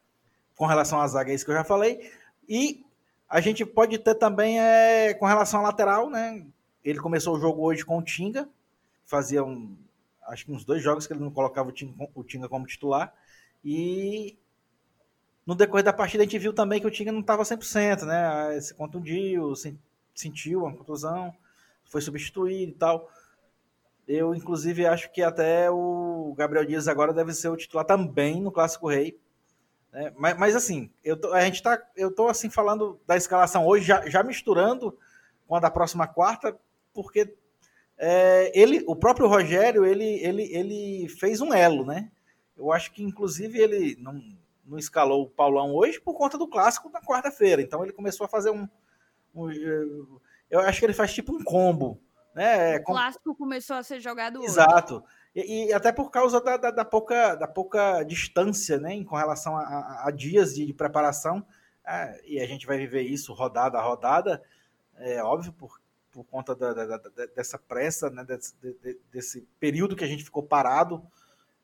Com 0.56 0.66
relação 0.66 1.02
à 1.02 1.06
zaga, 1.06 1.32
é 1.32 1.36
isso 1.36 1.44
que 1.44 1.52
eu 1.52 1.56
já 1.56 1.66
falei. 1.66 2.10
E 2.48 2.86
a 3.28 3.42
gente 3.42 3.66
pode 3.66 3.98
ter 3.98 4.16
também 4.16 4.58
é, 4.58 5.14
com 5.16 5.26
relação 5.26 5.60
à 5.60 5.64
lateral, 5.64 6.10
né? 6.10 6.46
Ele 6.82 6.98
começou 6.98 7.36
o 7.36 7.40
jogo 7.42 7.62
hoje 7.62 7.84
com 7.84 7.98
o 7.98 8.02
Tinga, 8.02 8.48
fazia 9.06 9.44
um, 9.44 9.76
acho 10.30 10.46
que 10.46 10.54
uns 10.54 10.64
dois 10.64 10.82
jogos 10.82 11.06
que 11.06 11.12
ele 11.12 11.20
não 11.20 11.30
colocava 11.30 11.68
o 11.68 11.74
Tinga, 11.74 12.08
o 12.16 12.24
Tinga 12.24 12.48
como 12.48 12.66
titular. 12.66 13.14
E 13.66 14.38
no 15.46 15.56
decorrer 15.56 15.84
da 15.84 15.92
partida 15.92 16.24
a 16.24 16.26
gente 16.26 16.40
viu 16.40 16.54
também 16.54 16.80
que 16.80 16.88
o 16.88 16.92
Tinga 16.92 17.12
não 17.12 17.20
estava 17.20 17.44
100%, 17.44 18.04
né? 18.06 18.62
Se 18.62 18.74
contundiu, 18.74 19.52
sentiu 20.16 20.62
uma 20.62 20.74
contusão, 20.74 21.36
foi 21.92 22.02
substituído 22.02 22.72
e 22.72 22.76
tal. 22.76 23.12
Eu, 24.08 24.34
inclusive, 24.34 24.88
acho 24.88 25.12
que 25.12 25.22
até 25.22 25.70
o 25.70 26.34
Gabriel 26.38 26.66
Dias 26.66 26.88
agora 26.88 27.14
deve 27.14 27.34
ser 27.34 27.50
o 27.50 27.58
titular 27.58 27.86
também 27.86 28.42
no 28.42 28.52
Clássico 28.52 28.90
Rei, 28.90 29.20
né? 29.92 30.12
Mas, 30.16 30.38
mas, 30.38 30.56
assim, 30.56 30.90
eu 31.04 31.18
tô, 31.18 31.34
a 31.34 31.42
gente 31.42 31.62
tá, 31.62 31.80
eu 31.96 32.10
tô 32.10 32.28
assim 32.30 32.50
falando 32.50 33.00
da 33.06 33.18
escalação 33.18 33.68
hoje, 33.68 33.86
já, 33.86 34.08
já 34.10 34.24
misturando 34.24 34.98
com 35.46 35.56
a 35.56 35.60
da 35.60 35.70
próxima 35.70 36.08
quarta, 36.08 36.58
porque 36.94 37.36
é, 37.98 38.52
ele, 38.60 38.84
o 38.88 38.96
próprio 38.96 39.28
Rogério, 39.28 39.86
ele, 39.86 40.06
ele, 40.24 40.44
ele 40.56 41.10
fez 41.10 41.42
um 41.42 41.54
elo, 41.54 41.86
né? 41.86 42.10
Eu 42.58 42.72
acho 42.72 42.92
que 42.94 43.04
inclusive 43.04 43.60
ele 43.60 43.98
não, 44.00 44.22
não 44.66 44.78
escalou 44.78 45.24
o 45.24 45.30
Paulão 45.30 45.76
hoje 45.76 46.00
por 46.00 46.14
conta 46.14 46.38
do 46.38 46.48
clássico 46.48 46.90
na 46.90 47.02
quarta-feira. 47.02 47.62
Então 47.62 47.84
ele 47.84 47.92
começou 47.92 48.26
a 48.26 48.30
fazer 48.30 48.50
um, 48.50 48.68
um 49.36 49.50
eu 50.52 50.60
acho 50.60 50.80
que 50.80 50.86
ele 50.86 50.94
faz 50.94 51.14
tipo 51.14 51.34
um 51.34 51.44
combo. 51.44 52.00
Né? 52.36 52.78
O 52.78 52.84
clássico 52.84 53.36
começou 53.36 53.76
a 53.76 53.84
ser 53.84 54.00
jogado 54.00 54.44
Exato. 54.44 54.98
Hoje. 54.98 55.06
E, 55.34 55.68
e, 55.68 55.74
até 55.74 55.92
por 55.92 56.12
causa 56.12 56.42
da, 56.42 56.58
da, 56.58 56.72
da, 56.72 56.86
pouca, 56.86 57.36
da 57.36 57.48
pouca 57.48 58.04
distância 58.04 58.78
né, 58.78 59.04
com 59.04 59.16
relação 59.16 59.56
a, 59.56 59.62
a, 59.62 60.08
a 60.08 60.12
dias 60.12 60.54
de, 60.54 60.66
de 60.66 60.74
preparação. 60.74 61.46
É, 61.86 62.22
e 62.26 62.40
a 62.40 62.46
gente 62.46 62.68
vai 62.68 62.78
viver 62.78 63.02
isso 63.02 63.34
rodada 63.34 63.78
a 63.78 63.82
rodada, 63.82 64.42
é 64.98 65.24
óbvio, 65.24 65.52
por, 65.54 65.82
por 66.12 66.24
conta 66.26 66.56
da, 66.56 66.74
da, 66.74 66.98
dessa 67.36 67.58
pressa, 67.58 68.10
né, 68.10 68.24
desse, 68.24 68.56
de, 68.62 69.00
desse, 69.12 69.48
período 69.60 69.96
que 69.96 70.04
a 70.04 70.08
gente 70.08 70.24
ficou 70.24 70.44
parado, 70.44 71.02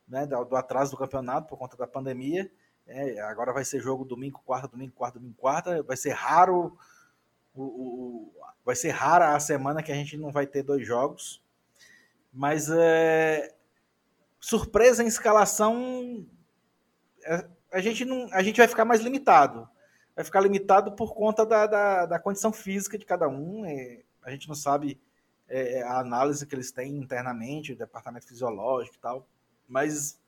né, 0.08 0.26
do, 0.26 0.44
do, 0.44 0.56
atraso 0.56 0.92
do 0.92 0.98
campeonato 0.98 1.48
por 1.48 1.58
conta 1.58 1.78
da 1.78 1.86
pandemia. 1.86 2.50
É, 2.88 3.20
agora 3.22 3.54
vai 3.54 3.66
ser 3.66 3.82
jogo 3.82 4.06
domingo, 4.06 4.42
quarta, 4.46 4.68
domingo, 4.68 4.94
quarta, 4.94 5.20
domingo, 5.20 5.36
quarta. 5.38 5.84
Vai 5.84 5.98
ser 5.98 6.12
raro, 6.12 6.78
o, 7.62 7.64
o, 7.64 8.34
vai 8.64 8.76
ser 8.76 8.90
rara 8.90 9.36
a 9.36 9.40
semana 9.40 9.82
que 9.82 9.92
a 9.92 9.96
gente 9.96 10.18
não 10.18 10.32
vai 10.32 10.46
ter 10.46 10.64
dois 10.64 10.86
jogos. 10.86 11.42
Mas 12.32 12.70
é, 12.70 13.54
surpresa 14.40 15.04
em 15.04 15.08
escalação, 15.08 16.26
é, 17.24 17.48
a 17.72 17.80
gente, 17.80 18.06
não, 18.06 18.28
a 18.32 18.44
gente 18.44 18.58
vai 18.58 18.68
ficar 18.68 18.86
mais 18.86 19.02
limitado. 19.02 19.68
Vai 20.16 20.24
ficar 20.24 20.42
limitado 20.42 20.92
por 20.94 21.14
conta 21.14 21.46
da, 21.46 21.68
da, 21.68 22.06
da 22.06 22.20
condição 22.20 22.52
física 22.52 22.98
de 22.98 23.06
cada 23.06 23.28
um. 23.28 23.66
É, 23.66 24.02
a 24.24 24.32
gente 24.32 24.48
não 24.48 24.56
sabe 24.56 25.00
é, 25.48 25.82
a 25.84 26.00
análise 26.00 26.46
que 26.46 26.56
eles 26.56 26.72
têm 26.72 26.98
internamente, 26.98 27.74
o 27.74 27.78
departamento 27.78 28.28
fisiológico 28.28 28.98
e 28.98 29.00
tal. 29.00 29.28
Mas 29.68 30.20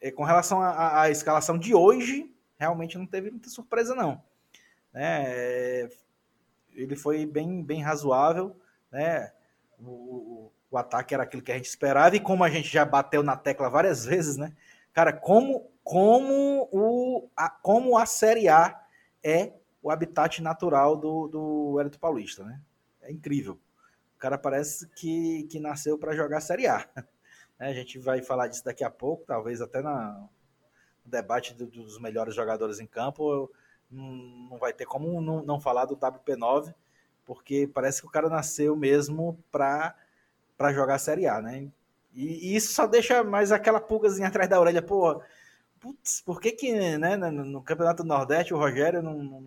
é, 0.00 0.10
com 0.10 0.24
relação 0.24 0.60
à 0.62 1.08
escalação 1.10 1.58
de 1.58 1.74
hoje, 1.74 2.34
realmente 2.58 2.98
não 2.98 3.06
teve 3.06 3.30
muita 3.30 3.48
surpresa, 3.48 3.94
não. 3.94 4.22
É, 4.94 5.88
ele 6.74 6.96
foi 6.96 7.26
bem, 7.26 7.62
bem 7.62 7.82
razoável, 7.82 8.56
né? 8.90 9.32
O, 9.78 10.50
o 10.70 10.78
ataque 10.78 11.12
era 11.12 11.24
aquilo 11.24 11.42
que 11.42 11.52
a 11.52 11.56
gente 11.56 11.66
esperava, 11.66 12.16
e 12.16 12.20
como 12.20 12.42
a 12.42 12.50
gente 12.50 12.68
já 12.68 12.84
bateu 12.84 13.22
na 13.22 13.36
tecla 13.36 13.68
várias 13.68 14.04
vezes, 14.04 14.36
né? 14.36 14.54
Cara, 14.92 15.12
como, 15.12 15.70
como, 15.84 16.68
o, 16.72 17.28
a, 17.36 17.50
como 17.50 17.96
a 17.98 18.06
Série 18.06 18.48
A 18.48 18.80
é 19.22 19.52
o 19.82 19.90
habitat 19.90 20.40
natural 20.40 20.96
do, 20.96 21.28
do 21.28 21.80
Hélito 21.80 21.98
Paulista, 21.98 22.44
né? 22.44 22.60
É 23.00 23.10
incrível. 23.10 23.58
O 24.14 24.18
cara 24.18 24.38
parece 24.38 24.88
que, 24.90 25.44
que 25.44 25.58
nasceu 25.58 25.98
para 25.98 26.14
jogar 26.14 26.40
Série 26.40 26.66
A. 26.66 26.88
A 27.58 27.72
gente 27.72 27.96
vai 27.96 28.20
falar 28.20 28.48
disso 28.48 28.64
daqui 28.64 28.82
a 28.82 28.90
pouco, 28.90 29.24
talvez 29.24 29.60
até 29.60 29.80
na, 29.80 30.28
no 31.04 31.10
debate 31.10 31.54
do, 31.54 31.66
dos 31.66 32.00
melhores 32.00 32.34
jogadores 32.34 32.80
em 32.80 32.86
campo. 32.86 33.48
Não 33.92 34.56
vai 34.58 34.72
ter 34.72 34.86
como 34.86 35.20
não, 35.20 35.42
não 35.42 35.60
falar 35.60 35.84
do 35.84 35.96
WP9, 35.96 36.74
porque 37.24 37.70
parece 37.72 38.00
que 38.00 38.06
o 38.06 38.10
cara 38.10 38.28
nasceu 38.28 38.74
mesmo 38.74 39.38
para 39.50 39.94
para 40.56 40.72
jogar 40.72 40.94
a 40.94 40.98
Série 40.98 41.26
A, 41.26 41.40
né? 41.40 41.68
E, 42.14 42.52
e, 42.52 42.56
isso 42.56 42.72
só 42.72 42.86
deixa 42.86 43.24
mais 43.24 43.50
aquela 43.50 43.80
pulgazinha 43.80 44.28
atrás 44.28 44.48
da 44.48 44.60
orelha, 44.60 44.82
pô, 44.82 45.20
putz, 45.80 46.20
por 46.20 46.40
que 46.40 46.52
que, 46.52 46.98
né, 46.98 47.16
no, 47.16 47.62
Campeonato 47.62 48.04
Nordeste 48.04 48.54
o 48.54 48.58
Rogério 48.58 49.02
não, 49.02 49.18
não, 49.18 49.40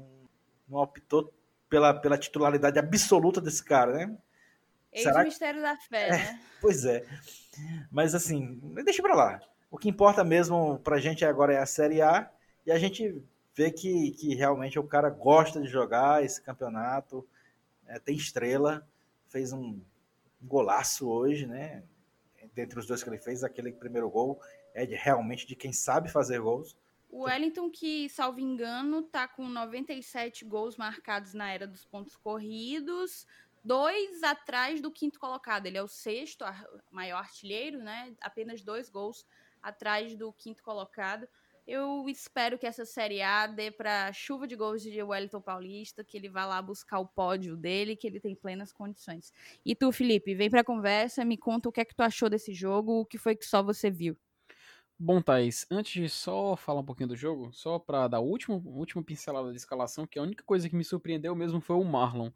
não, 0.68 0.80
optou 0.80 1.32
pela, 1.70 1.94
pela 1.94 2.18
titularidade 2.18 2.78
absoluta 2.78 3.40
desse 3.40 3.64
cara, 3.64 3.94
né? 3.94 4.18
Eis 4.92 5.06
o 5.06 5.20
mistério 5.20 5.62
da 5.62 5.76
fé, 5.78 6.08
é, 6.08 6.12
né? 6.12 6.42
Pois 6.60 6.86
é. 6.86 7.06
Mas 7.92 8.16
assim, 8.16 8.60
deixa 8.84 9.02
pra 9.02 9.16
lá. 9.16 9.40
O 9.70 9.78
que 9.78 9.90
importa 9.90 10.24
mesmo 10.24 10.80
pra 10.80 11.00
gente 11.00 11.24
agora 11.24 11.54
é 11.54 11.60
a 11.60 11.66
Série 11.66 12.02
A 12.02 12.30
e 12.66 12.72
a 12.72 12.80
gente 12.80 13.24
vê 13.56 13.72
que, 13.72 14.12
que 14.12 14.36
realmente 14.36 14.78
o 14.78 14.84
cara 14.84 15.10
gosta 15.10 15.62
de 15.62 15.68
jogar 15.68 16.24
esse 16.24 16.42
campeonato, 16.42 17.26
é, 17.88 17.98
tem 17.98 18.16
estrela, 18.16 18.86
fez 19.30 19.54
um 19.54 19.80
golaço 20.42 21.08
hoje, 21.10 21.48
né? 21.48 21.84
Dentre 22.54 22.78
os 22.78 22.86
dois 22.86 23.02
que 23.02 23.10
ele 23.10 23.18
fez, 23.18 23.44
aquele 23.44 23.72
primeiro 23.72 24.10
gol 24.10 24.40
é 24.74 24.86
de, 24.86 24.94
realmente 24.94 25.48
de 25.48 25.56
quem 25.56 25.72
sabe 25.72 26.12
fazer 26.12 26.40
gols. 26.40 26.78
O 27.10 27.24
Wellington, 27.24 27.70
que, 27.70 28.10
salvo 28.10 28.42
engano, 28.42 29.02
tá 29.02 29.28
com 29.28 29.48
97 29.48 30.44
gols 30.44 30.76
marcados 30.76 31.34
na 31.34 31.50
era 31.52 31.66
dos 31.66 31.86
pontos 31.86 32.18
corridos, 32.18 33.26
dois 33.64 34.22
atrás 34.22 34.82
do 34.82 34.92
quinto 34.92 35.18
colocado. 35.18 35.66
Ele 35.66 35.78
é 35.78 35.84
o 35.84 35.88
sexto 35.88 36.44
maior 36.92 37.20
artilheiro, 37.20 37.80
né? 37.80 38.14
Apenas 38.20 38.62
dois 38.62 38.90
gols 38.90 39.26
atrás 39.62 40.16
do 40.16 40.32
quinto 40.34 40.62
colocado. 40.62 41.28
Eu 41.68 42.08
espero 42.08 42.60
que 42.60 42.68
essa 42.68 42.86
Série 42.86 43.24
A 43.24 43.48
dê 43.48 43.72
para 43.72 44.14
chuva 44.14 44.46
de 44.46 44.56
gols 44.56 44.84
de 44.84 45.02
Wellington 45.02 45.42
Paulista, 45.42 46.04
que 46.04 46.16
ele 46.16 46.30
vá 46.30 46.46
lá 46.46 46.62
buscar 46.62 47.00
o 47.00 47.08
pódio 47.08 47.58
dele, 47.58 47.96
que 47.96 48.06
ele 48.06 48.20
tem 48.20 48.36
plenas 48.36 48.72
condições. 48.72 49.34
E 49.66 49.74
tu, 49.76 49.92
Felipe, 49.92 50.36
vem 50.36 50.50
para 50.50 50.62
a 50.62 50.64
conversa, 50.64 51.26
me 51.26 51.38
conta 51.38 51.68
o 51.68 51.72
que 51.72 51.82
é 51.82 51.86
que 51.86 51.96
tu 51.96 52.02
achou 52.04 52.30
desse 52.30 52.54
jogo, 52.54 53.02
o 53.02 53.06
que 53.06 53.18
foi 53.18 53.36
que 53.36 53.46
só 53.46 53.64
você 53.64 53.90
viu. 53.90 54.16
Bom, 54.98 55.22
Thaís, 55.22 55.66
antes 55.72 55.92
de 55.92 56.08
só 56.08 56.56
falar 56.56 56.82
um 56.82 56.86
pouquinho 56.86 57.10
do 57.10 57.16
jogo, 57.16 57.52
só 57.52 57.80
para 57.80 58.08
dar 58.08 58.18
a 58.18 58.22
última, 58.22 58.56
última 58.64 59.04
pincelada 59.04 59.50
de 59.52 59.58
escalação, 59.58 60.08
que 60.08 60.20
a 60.20 60.22
única 60.22 60.44
coisa 60.44 60.70
que 60.70 60.76
me 60.76 60.84
surpreendeu 60.86 61.36
mesmo 61.36 61.60
foi 61.60 61.76
o 61.76 61.84
Marlon. 61.84 62.32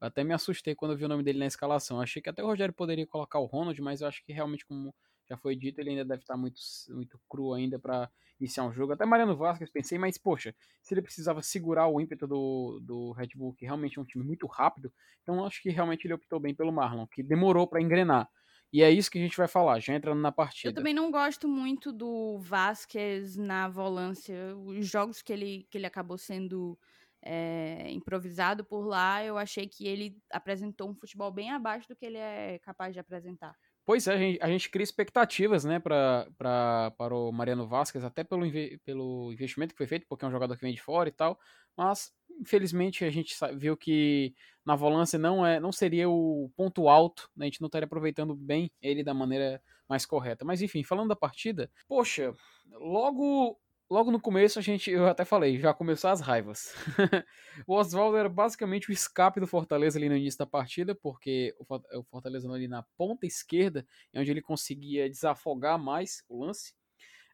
Eu 0.00 0.08
até 0.08 0.22
me 0.22 0.34
assustei 0.34 0.74
quando 0.74 0.92
eu 0.92 0.98
vi 0.98 1.06
o 1.06 1.08
nome 1.08 1.22
dele 1.22 1.38
na 1.38 1.46
escalação. 1.46 2.00
Achei 2.00 2.20
que 2.20 2.28
até 2.28 2.42
o 2.42 2.46
Rogério 2.46 2.74
poderia 2.74 3.06
colocar 3.06 3.38
o 3.38 3.46
Ronald, 3.46 3.80
mas 3.80 4.00
eu 4.00 4.06
acho 4.06 4.22
que 4.22 4.32
realmente, 4.32 4.64
como 4.66 4.94
já 5.28 5.36
foi 5.36 5.56
dito, 5.56 5.80
ele 5.80 5.90
ainda 5.90 6.04
deve 6.04 6.22
estar 6.22 6.36
muito, 6.36 6.60
muito 6.90 7.18
cru 7.28 7.52
ainda 7.54 7.78
para 7.78 8.10
iniciar 8.38 8.64
um 8.64 8.72
jogo. 8.72 8.92
Até 8.92 9.04
Mariano 9.04 9.36
Vasquez 9.36 9.70
pensei, 9.70 9.98
mas 9.98 10.18
poxa, 10.18 10.54
se 10.82 10.94
ele 10.94 11.02
precisava 11.02 11.42
segurar 11.42 11.88
o 11.88 12.00
ímpeto 12.00 12.26
do, 12.26 12.80
do 12.82 13.12
Red 13.12 13.30
Bull, 13.34 13.54
que 13.54 13.64
realmente 13.64 13.98
é 13.98 14.02
um 14.02 14.04
time 14.04 14.24
muito 14.24 14.46
rápido, 14.46 14.92
então 15.22 15.44
acho 15.44 15.62
que 15.62 15.70
realmente 15.70 16.06
ele 16.06 16.14
optou 16.14 16.38
bem 16.38 16.54
pelo 16.54 16.72
Marlon, 16.72 17.06
que 17.06 17.22
demorou 17.22 17.66
para 17.66 17.80
engrenar. 17.80 18.28
E 18.72 18.82
é 18.82 18.90
isso 18.90 19.08
que 19.08 19.18
a 19.18 19.20
gente 19.20 19.36
vai 19.36 19.46
falar, 19.46 19.78
já 19.78 19.94
entrando 19.94 20.20
na 20.20 20.32
partida. 20.32 20.68
Eu 20.68 20.74
também 20.74 20.92
não 20.92 21.08
gosto 21.08 21.46
muito 21.46 21.92
do 21.92 22.38
Vasquez 22.40 23.36
na 23.36 23.68
volância. 23.68 24.34
Os 24.56 24.88
jogos 24.88 25.22
que 25.22 25.32
ele, 25.32 25.64
que 25.70 25.78
ele 25.78 25.86
acabou 25.86 26.18
sendo 26.18 26.76
é, 27.22 27.88
improvisado 27.90 28.64
por 28.64 28.84
lá, 28.84 29.24
eu 29.24 29.38
achei 29.38 29.68
que 29.68 29.86
ele 29.86 30.18
apresentou 30.30 30.90
um 30.90 30.94
futebol 30.94 31.30
bem 31.30 31.52
abaixo 31.52 31.88
do 31.88 31.94
que 31.94 32.04
ele 32.04 32.18
é 32.18 32.58
capaz 32.58 32.92
de 32.92 32.98
apresentar. 32.98 33.56
Pois 33.86 34.06
é, 34.06 34.14
a 34.14 34.16
gente, 34.16 34.38
a 34.42 34.48
gente 34.48 34.70
cria 34.70 34.82
expectativas, 34.82 35.64
né, 35.64 35.78
pra, 35.78 36.26
pra, 36.38 36.90
para 36.96 37.14
o 37.14 37.30
Mariano 37.30 37.66
Vasquez, 37.68 38.02
até 38.02 38.24
pelo, 38.24 38.46
pelo 38.82 39.30
investimento 39.32 39.74
que 39.74 39.78
foi 39.78 39.86
feito, 39.86 40.06
porque 40.08 40.24
é 40.24 40.28
um 40.28 40.30
jogador 40.30 40.56
que 40.56 40.62
vem 40.62 40.74
de 40.74 40.80
fora 40.80 41.08
e 41.08 41.12
tal, 41.12 41.38
mas 41.76 42.10
infelizmente 42.40 43.04
a 43.04 43.10
gente 43.10 43.34
viu 43.56 43.76
que 43.76 44.34
na 44.64 44.74
volância 44.74 45.18
não 45.18 45.46
é 45.46 45.60
não 45.60 45.70
seria 45.70 46.08
o 46.08 46.50
ponto 46.56 46.88
alto, 46.88 47.28
né, 47.36 47.44
a 47.44 47.48
gente 47.48 47.60
não 47.60 47.66
estaria 47.66 47.84
aproveitando 47.84 48.34
bem 48.34 48.70
ele 48.80 49.04
da 49.04 49.12
maneira 49.12 49.62
mais 49.88 50.06
correta. 50.06 50.44
Mas 50.46 50.62
enfim, 50.62 50.82
falando 50.82 51.08
da 51.10 51.16
partida, 51.16 51.70
poxa, 51.86 52.34
logo 52.72 53.58
logo 53.90 54.10
no 54.10 54.20
começo 54.20 54.58
a 54.58 54.62
gente, 54.62 54.90
eu 54.90 55.06
até 55.06 55.24
falei, 55.24 55.58
já 55.58 55.74
começou 55.74 56.10
as 56.10 56.20
raivas. 56.20 56.74
o 57.66 57.74
Oswaldo 57.74 58.16
era 58.16 58.28
basicamente 58.28 58.90
o 58.90 58.92
escape 58.92 59.40
do 59.40 59.46
Fortaleza 59.46 59.98
ali 59.98 60.08
no 60.08 60.16
início 60.16 60.38
da 60.38 60.46
partida, 60.46 60.94
porque 60.94 61.54
o 61.58 62.02
Fortaleza 62.04 62.50
ali 62.50 62.68
na 62.68 62.82
ponta 62.96 63.26
esquerda, 63.26 63.86
é 64.12 64.20
onde 64.20 64.30
ele 64.30 64.42
conseguia 64.42 65.08
desafogar 65.08 65.78
mais 65.78 66.24
o 66.28 66.44
lance. 66.44 66.74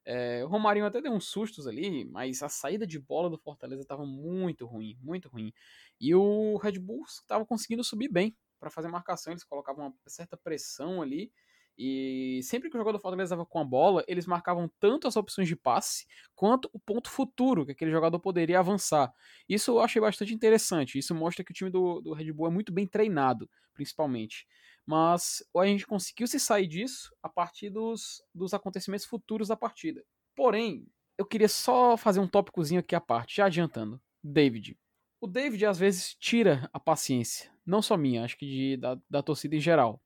É, 0.04 0.44
o 0.44 0.48
Romarinho 0.48 0.86
até 0.86 1.00
deu 1.00 1.12
uns 1.12 1.28
sustos 1.28 1.66
ali, 1.66 2.04
mas 2.06 2.42
a 2.42 2.48
saída 2.48 2.86
de 2.86 2.98
bola 2.98 3.28
do 3.28 3.38
Fortaleza 3.38 3.82
estava 3.82 4.04
muito 4.06 4.66
ruim, 4.66 4.98
muito 5.02 5.28
ruim. 5.28 5.52
E 6.00 6.14
o 6.14 6.56
Red 6.56 6.78
Bull 6.78 7.04
estava 7.04 7.44
conseguindo 7.44 7.84
subir 7.84 8.08
bem 8.08 8.36
para 8.58 8.70
fazer 8.70 8.88
marcação, 8.88 9.32
eles 9.32 9.44
colocavam 9.44 9.86
uma 9.86 9.94
certa 10.06 10.36
pressão 10.36 11.00
ali 11.00 11.32
e 11.82 12.42
sempre 12.42 12.68
que 12.68 12.76
o 12.76 12.78
jogador 12.78 12.98
do 12.98 13.00
Fortaleza 13.00 13.34
estava 13.34 13.46
com 13.46 13.58
a 13.58 13.64
bola, 13.64 14.04
eles 14.06 14.26
marcavam 14.26 14.70
tanto 14.78 15.08
as 15.08 15.16
opções 15.16 15.48
de 15.48 15.56
passe 15.56 16.06
quanto 16.34 16.68
o 16.74 16.78
ponto 16.78 17.08
futuro 17.08 17.64
que 17.64 17.72
aquele 17.72 17.90
jogador 17.90 18.20
poderia 18.20 18.58
avançar. 18.58 19.10
Isso 19.48 19.70
eu 19.70 19.80
achei 19.80 19.98
bastante 19.98 20.34
interessante. 20.34 20.98
Isso 20.98 21.14
mostra 21.14 21.42
que 21.42 21.52
o 21.52 21.54
time 21.54 21.70
do, 21.70 22.02
do 22.02 22.12
Red 22.12 22.30
Bull 22.34 22.48
é 22.48 22.50
muito 22.50 22.70
bem 22.70 22.86
treinado, 22.86 23.48
principalmente. 23.72 24.46
Mas 24.84 25.42
a 25.56 25.64
gente 25.64 25.86
conseguiu 25.86 26.26
se 26.26 26.38
sair 26.38 26.66
disso 26.66 27.16
a 27.22 27.30
partir 27.30 27.70
dos, 27.70 28.22
dos 28.34 28.52
acontecimentos 28.52 29.06
futuros 29.06 29.48
da 29.48 29.56
partida. 29.56 30.04
Porém, 30.36 30.86
eu 31.16 31.24
queria 31.24 31.48
só 31.48 31.96
fazer 31.96 32.20
um 32.20 32.28
tópicozinho 32.28 32.80
aqui 32.80 32.94
à 32.94 33.00
parte, 33.00 33.36
já 33.36 33.46
adiantando. 33.46 33.98
David. 34.22 34.78
O 35.18 35.26
David 35.26 35.64
às 35.64 35.78
vezes 35.78 36.14
tira 36.14 36.68
a 36.74 36.78
paciência, 36.78 37.50
não 37.64 37.80
só 37.80 37.96
minha, 37.96 38.22
acho 38.22 38.36
que 38.36 38.44
de, 38.44 38.76
da, 38.76 38.98
da 39.08 39.22
torcida 39.22 39.56
em 39.56 39.60
geral. 39.60 39.98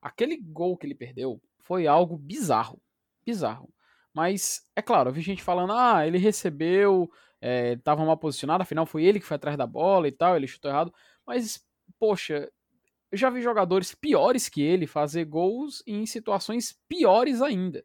Aquele 0.00 0.36
gol 0.36 0.76
que 0.76 0.86
ele 0.86 0.94
perdeu 0.94 1.40
foi 1.58 1.86
algo 1.86 2.16
bizarro. 2.16 2.80
Bizarro. 3.24 3.72
Mas, 4.12 4.62
é 4.74 4.82
claro, 4.82 5.10
eu 5.10 5.12
vi 5.12 5.20
gente 5.20 5.42
falando, 5.42 5.72
ah, 5.72 6.06
ele 6.06 6.18
recebeu, 6.18 7.10
é, 7.40 7.78
mal 7.86 8.16
posicionado, 8.16 8.62
afinal 8.62 8.84
foi 8.84 9.04
ele 9.04 9.20
que 9.20 9.26
foi 9.26 9.36
atrás 9.36 9.56
da 9.56 9.66
bola 9.66 10.08
e 10.08 10.12
tal, 10.12 10.36
ele 10.36 10.46
chutou 10.46 10.70
errado. 10.70 10.92
Mas, 11.26 11.64
poxa, 11.98 12.50
eu 13.10 13.18
já 13.18 13.30
vi 13.30 13.40
jogadores 13.40 13.94
piores 13.94 14.48
que 14.48 14.62
ele 14.62 14.86
fazer 14.86 15.24
gols 15.24 15.82
em 15.86 16.06
situações 16.06 16.76
piores 16.88 17.40
ainda. 17.42 17.84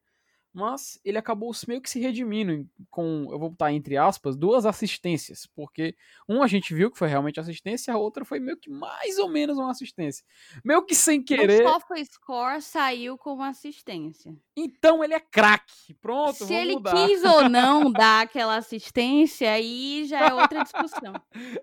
Mas 0.56 0.98
ele 1.04 1.18
acabou 1.18 1.52
meio 1.68 1.82
que 1.82 1.90
se 1.90 2.00
redimindo 2.00 2.66
com, 2.90 3.28
eu 3.30 3.38
vou 3.38 3.50
botar 3.50 3.74
entre 3.74 3.98
aspas, 3.98 4.38
duas 4.38 4.66
assistências, 4.66 5.46
porque 5.54 5.98
um 6.30 6.42
a 6.42 6.48
gente 6.48 6.74
viu 6.74 6.90
que 6.90 6.98
foi 6.98 7.10
realmente 7.10 7.42
assistência, 7.42 7.94
a 7.94 7.98
outra 7.98 8.24
foi 8.24 8.40
meio 8.40 8.56
que 8.56 8.70
mais 8.70 9.20
ou 9.20 9.28
menos 9.28 9.58
uma 9.58 9.70
assistência. 9.70 10.26
Meio 10.64 10.82
que 10.86 10.96
sem 10.96 11.22
querer. 11.22 11.66
O 11.66 12.06
score 12.06 12.62
saiu 12.62 13.18
com 13.18 13.34
uma 13.34 13.50
assistência. 13.50 14.34
Então 14.56 15.04
ele 15.04 15.14
é 15.14 15.20
craque. 15.20 15.94
Pronto, 16.02 16.46
Se 16.46 16.54
ele 16.54 16.76
mudar. 16.76 16.94
quis 16.94 17.22
ou 17.26 17.50
não 17.50 17.92
dar 17.92 18.24
aquela 18.24 18.56
assistência, 18.56 19.52
aí 19.52 20.06
já 20.06 20.30
é 20.30 20.34
outra 20.34 20.64
discussão. 20.64 21.14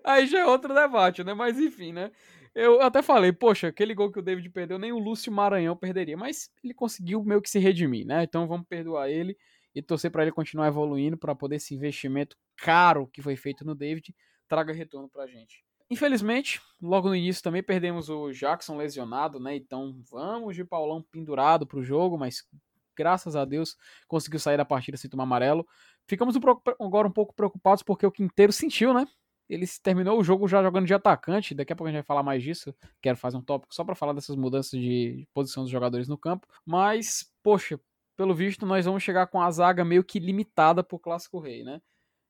aí 0.03 0.27
já 0.27 0.39
é 0.39 0.45
outro 0.45 0.71
debate, 0.71 1.23
né? 1.23 1.33
Mas 1.33 1.59
enfim, 1.59 1.93
né? 1.93 2.11
Eu 2.55 2.81
até 2.81 3.01
falei, 3.01 3.31
poxa, 3.31 3.67
aquele 3.67 3.95
gol 3.95 4.11
que 4.11 4.19
o 4.19 4.21
David 4.21 4.47
perdeu, 4.49 4.77
nem 4.77 4.91
o 4.91 4.99
Lúcio 4.99 5.31
Maranhão 5.31 5.75
perderia. 5.75 6.15
Mas 6.15 6.51
ele 6.63 6.73
conseguiu 6.73 7.23
meio 7.23 7.41
que 7.41 7.49
se 7.49 7.59
redimir, 7.59 8.05
né? 8.05 8.23
Então 8.23 8.47
vamos 8.47 8.67
perdoar 8.67 9.09
ele 9.09 9.35
e 9.73 9.81
torcer 9.81 10.11
para 10.11 10.21
ele 10.21 10.31
continuar 10.31 10.67
evoluindo 10.67 11.17
para 11.17 11.33
poder 11.33 11.55
esse 11.55 11.73
investimento 11.73 12.37
caro 12.55 13.07
que 13.07 13.21
foi 13.21 13.35
feito 13.35 13.65
no 13.65 13.73
David 13.73 14.15
traga 14.47 14.71
retorno 14.71 15.09
pra 15.09 15.25
gente. 15.25 15.65
Infelizmente, 15.89 16.61
logo 16.81 17.09
no 17.09 17.15
início 17.15 17.41
também 17.41 17.63
perdemos 17.63 18.09
o 18.09 18.31
Jackson 18.31 18.77
lesionado, 18.77 19.39
né? 19.39 19.55
Então 19.55 19.99
vamos 20.09 20.55
de 20.55 20.63
Paulão 20.63 21.01
pendurado 21.01 21.65
pro 21.65 21.83
jogo, 21.83 22.17
mas 22.17 22.47
graças 22.95 23.35
a 23.35 23.45
Deus 23.45 23.75
conseguiu 24.07 24.39
sair 24.39 24.57
da 24.57 24.65
partida 24.65 24.97
sem 24.97 25.09
tomar 25.09 25.23
amarelo. 25.23 25.67
Ficamos 26.07 26.35
agora 26.79 27.07
um 27.07 27.11
pouco 27.11 27.33
preocupados 27.33 27.83
porque 27.83 28.05
o 28.05 28.11
Quinteiro 28.11 28.53
sentiu, 28.53 28.93
né? 28.93 29.07
Ele 29.49 29.65
terminou 29.81 30.19
o 30.19 30.23
jogo 30.23 30.47
já 30.47 30.61
jogando 30.63 30.85
de 30.85 30.93
atacante. 30.93 31.53
Daqui 31.53 31.73
a 31.73 31.75
pouco 31.75 31.87
a 31.87 31.91
gente 31.91 31.99
vai 31.99 32.05
falar 32.05 32.23
mais 32.23 32.41
disso. 32.41 32.73
Quero 33.01 33.17
fazer 33.17 33.37
um 33.37 33.41
tópico 33.41 33.73
só 33.73 33.83
para 33.83 33.95
falar 33.95 34.13
dessas 34.13 34.35
mudanças 34.35 34.79
de 34.79 35.27
posição 35.33 35.63
dos 35.63 35.71
jogadores 35.71 36.07
no 36.07 36.17
campo. 36.17 36.47
Mas, 36.65 37.31
poxa, 37.43 37.79
pelo 38.15 38.33
visto, 38.33 38.65
nós 38.65 38.85
vamos 38.85 39.03
chegar 39.03 39.27
com 39.27 39.41
a 39.41 39.49
zaga 39.51 39.83
meio 39.83 40.03
que 40.03 40.19
limitada 40.19 40.83
pro 40.83 40.99
Clássico 40.99 41.39
Rei, 41.39 41.63
né? 41.63 41.81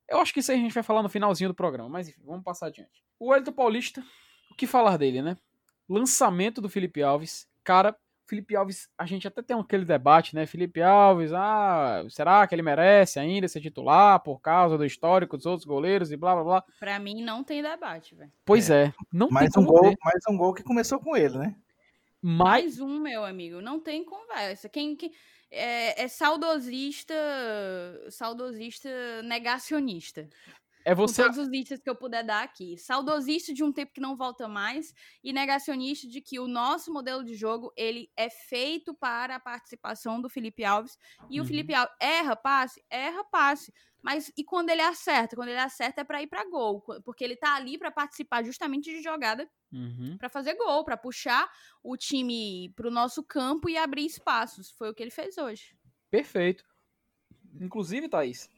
Eu 0.08 0.18
acho 0.18 0.32
que 0.32 0.40
isso 0.40 0.52
aí 0.52 0.58
a 0.58 0.60
gente 0.60 0.74
vai 0.74 0.82
falar 0.82 1.02
no 1.02 1.08
finalzinho 1.08 1.50
do 1.50 1.54
programa, 1.54 1.88
mas 1.88 2.08
enfim, 2.08 2.22
vamos 2.24 2.44
passar 2.44 2.66
adiante. 2.66 3.02
O 3.18 3.30
Wellington 3.30 3.52
Paulista, 3.52 4.04
o 4.50 4.54
que 4.54 4.66
falar 4.66 4.96
dele, 4.96 5.22
né? 5.22 5.36
Lançamento 5.88 6.60
do 6.60 6.68
Felipe 6.68 7.02
Alves. 7.02 7.48
Cara, 7.62 7.96
Felipe 8.26 8.56
Alves, 8.56 8.88
a 8.96 9.04
gente 9.04 9.28
até 9.28 9.42
tem 9.42 9.58
aquele 9.58 9.84
debate, 9.84 10.34
né? 10.34 10.46
Felipe 10.46 10.80
Alves, 10.80 11.32
ah, 11.32 12.04
será 12.08 12.46
que 12.46 12.54
ele 12.54 12.62
merece 12.62 13.18
ainda 13.18 13.46
ser 13.48 13.60
titular 13.60 14.20
por 14.20 14.40
causa 14.40 14.78
do 14.78 14.84
histórico 14.84 15.36
dos 15.36 15.46
outros 15.46 15.66
goleiros 15.66 16.10
e 16.10 16.16
blá 16.16 16.34
blá 16.34 16.44
blá? 16.44 16.64
Pra 16.80 16.98
mim 16.98 17.22
não 17.22 17.44
tem 17.44 17.62
debate, 17.62 18.14
velho. 18.14 18.32
Pois 18.44 18.70
é, 18.70 18.86
é 18.86 18.92
não 19.12 19.28
mais 19.30 19.50
tem 19.50 19.62
um 19.62 19.66
gol, 19.66 19.90
ter. 19.90 19.96
mais 20.02 20.22
um 20.28 20.36
gol 20.36 20.54
que 20.54 20.62
começou 20.62 20.98
com 20.98 21.16
ele, 21.16 21.36
né? 21.36 21.54
Mais 22.20 22.80
um, 22.80 22.98
meu 22.98 23.24
amigo, 23.24 23.60
não 23.60 23.78
tem 23.78 24.02
conversa. 24.02 24.68
Quem, 24.68 24.96
quem 24.96 25.12
é, 25.50 26.02
é 26.02 26.08
saudosista, 26.08 27.14
saudosista 28.10 28.88
negacionista. 29.22 30.28
É 30.84 30.94
você... 30.94 31.22
Com 31.22 31.28
todos 31.28 31.38
os 31.38 31.48
listas 31.48 31.80
que 31.80 31.88
eu 31.88 31.96
puder 31.96 32.22
dar 32.22 32.42
aqui. 32.42 32.76
Saudosista 32.76 33.54
de 33.54 33.64
um 33.64 33.72
tempo 33.72 33.92
que 33.92 34.00
não 34.00 34.16
volta 34.16 34.46
mais 34.46 34.92
e 35.22 35.32
negacionista 35.32 36.06
de 36.06 36.20
que 36.20 36.38
o 36.38 36.46
nosso 36.46 36.92
modelo 36.92 37.24
de 37.24 37.34
jogo 37.34 37.72
ele 37.76 38.10
é 38.16 38.28
feito 38.28 38.92
para 38.94 39.36
a 39.36 39.40
participação 39.40 40.20
do 40.20 40.28
Felipe 40.28 40.64
Alves. 40.64 40.98
E 41.30 41.38
uhum. 41.38 41.44
o 41.44 41.48
Felipe 41.48 41.72
Alves 41.72 41.94
erra 41.98 42.36
passe? 42.36 42.84
Erra 42.90 43.24
passe. 43.24 43.72
Mas 44.02 44.30
e 44.36 44.44
quando 44.44 44.68
ele 44.68 44.82
acerta? 44.82 45.34
Quando 45.34 45.48
ele 45.48 45.58
acerta 45.58 46.02
é 46.02 46.04
para 46.04 46.22
ir 46.22 46.26
para 46.26 46.44
gol, 46.44 46.82
porque 47.02 47.24
ele 47.24 47.36
tá 47.36 47.54
ali 47.54 47.78
para 47.78 47.90
participar 47.90 48.44
justamente 48.44 48.90
de 48.90 49.02
jogada 49.02 49.50
uhum. 49.72 50.18
para 50.18 50.28
fazer 50.28 50.54
gol, 50.56 50.84
para 50.84 50.98
puxar 50.98 51.50
o 51.82 51.96
time 51.96 52.70
para 52.76 52.86
o 52.86 52.90
nosso 52.90 53.24
campo 53.24 53.70
e 53.70 53.78
abrir 53.78 54.04
espaços. 54.04 54.70
Foi 54.72 54.90
o 54.90 54.94
que 54.94 55.02
ele 55.02 55.10
fez 55.10 55.38
hoje. 55.38 55.74
Perfeito. 56.10 56.62
Inclusive, 57.58 58.06
Thaís, 58.06 58.50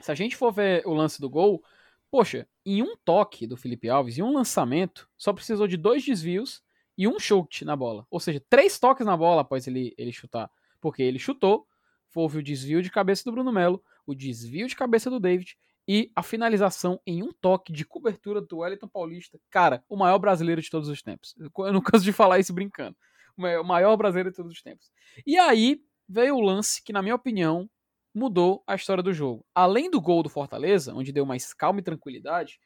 se 0.00 0.10
a 0.10 0.14
gente 0.14 0.36
for 0.36 0.52
ver 0.52 0.86
o 0.86 0.94
lance 0.94 1.20
do 1.20 1.30
gol, 1.30 1.62
poxa, 2.10 2.46
em 2.64 2.82
um 2.82 2.96
toque 3.04 3.46
do 3.46 3.56
Felipe 3.56 3.88
Alves, 3.88 4.18
em 4.18 4.22
um 4.22 4.32
lançamento, 4.32 5.08
só 5.16 5.32
precisou 5.32 5.66
de 5.66 5.76
dois 5.76 6.04
desvios 6.04 6.62
e 6.96 7.08
um 7.08 7.18
chute 7.18 7.64
na 7.64 7.74
bola. 7.74 8.06
Ou 8.10 8.20
seja, 8.20 8.42
três 8.48 8.78
toques 8.78 9.06
na 9.06 9.16
bola 9.16 9.42
após 9.42 9.66
ele, 9.66 9.94
ele 9.98 10.12
chutar. 10.12 10.50
Porque 10.80 11.02
ele 11.02 11.18
chutou, 11.18 11.66
houve 12.14 12.38
o 12.38 12.42
desvio 12.42 12.82
de 12.82 12.90
cabeça 12.90 13.24
do 13.24 13.32
Bruno 13.32 13.52
Melo, 13.52 13.82
o 14.06 14.14
desvio 14.14 14.68
de 14.68 14.76
cabeça 14.76 15.10
do 15.10 15.18
David 15.18 15.56
e 15.86 16.10
a 16.14 16.22
finalização 16.22 17.00
em 17.06 17.22
um 17.22 17.32
toque 17.32 17.72
de 17.72 17.84
cobertura 17.84 18.40
do 18.40 18.58
Wellington 18.58 18.88
Paulista. 18.88 19.38
Cara, 19.50 19.84
o 19.88 19.96
maior 19.96 20.18
brasileiro 20.18 20.62
de 20.62 20.70
todos 20.70 20.88
os 20.88 21.02
tempos. 21.02 21.34
Eu 21.38 21.72
não 21.72 21.80
canso 21.80 22.04
de 22.04 22.12
falar 22.12 22.38
isso 22.38 22.52
brincando. 22.52 22.96
O 23.36 23.64
maior 23.64 23.96
brasileiro 23.96 24.30
de 24.30 24.36
todos 24.36 24.52
os 24.52 24.62
tempos. 24.62 24.90
E 25.26 25.36
aí 25.36 25.82
veio 26.08 26.36
o 26.36 26.40
lance 26.40 26.82
que, 26.82 26.92
na 26.92 27.02
minha 27.02 27.14
opinião, 27.14 27.68
mudou 28.14 28.62
a 28.66 28.74
história 28.74 29.02
do 29.02 29.12
jogo. 29.12 29.44
Além 29.54 29.90
do 29.90 30.00
gol 30.00 30.22
do 30.22 30.28
Fortaleza, 30.28 30.94
onde 30.94 31.12
deu 31.12 31.26
mais 31.26 31.52
calma 31.52 31.80
e 31.80 31.82
tranquilidade, 31.82 32.60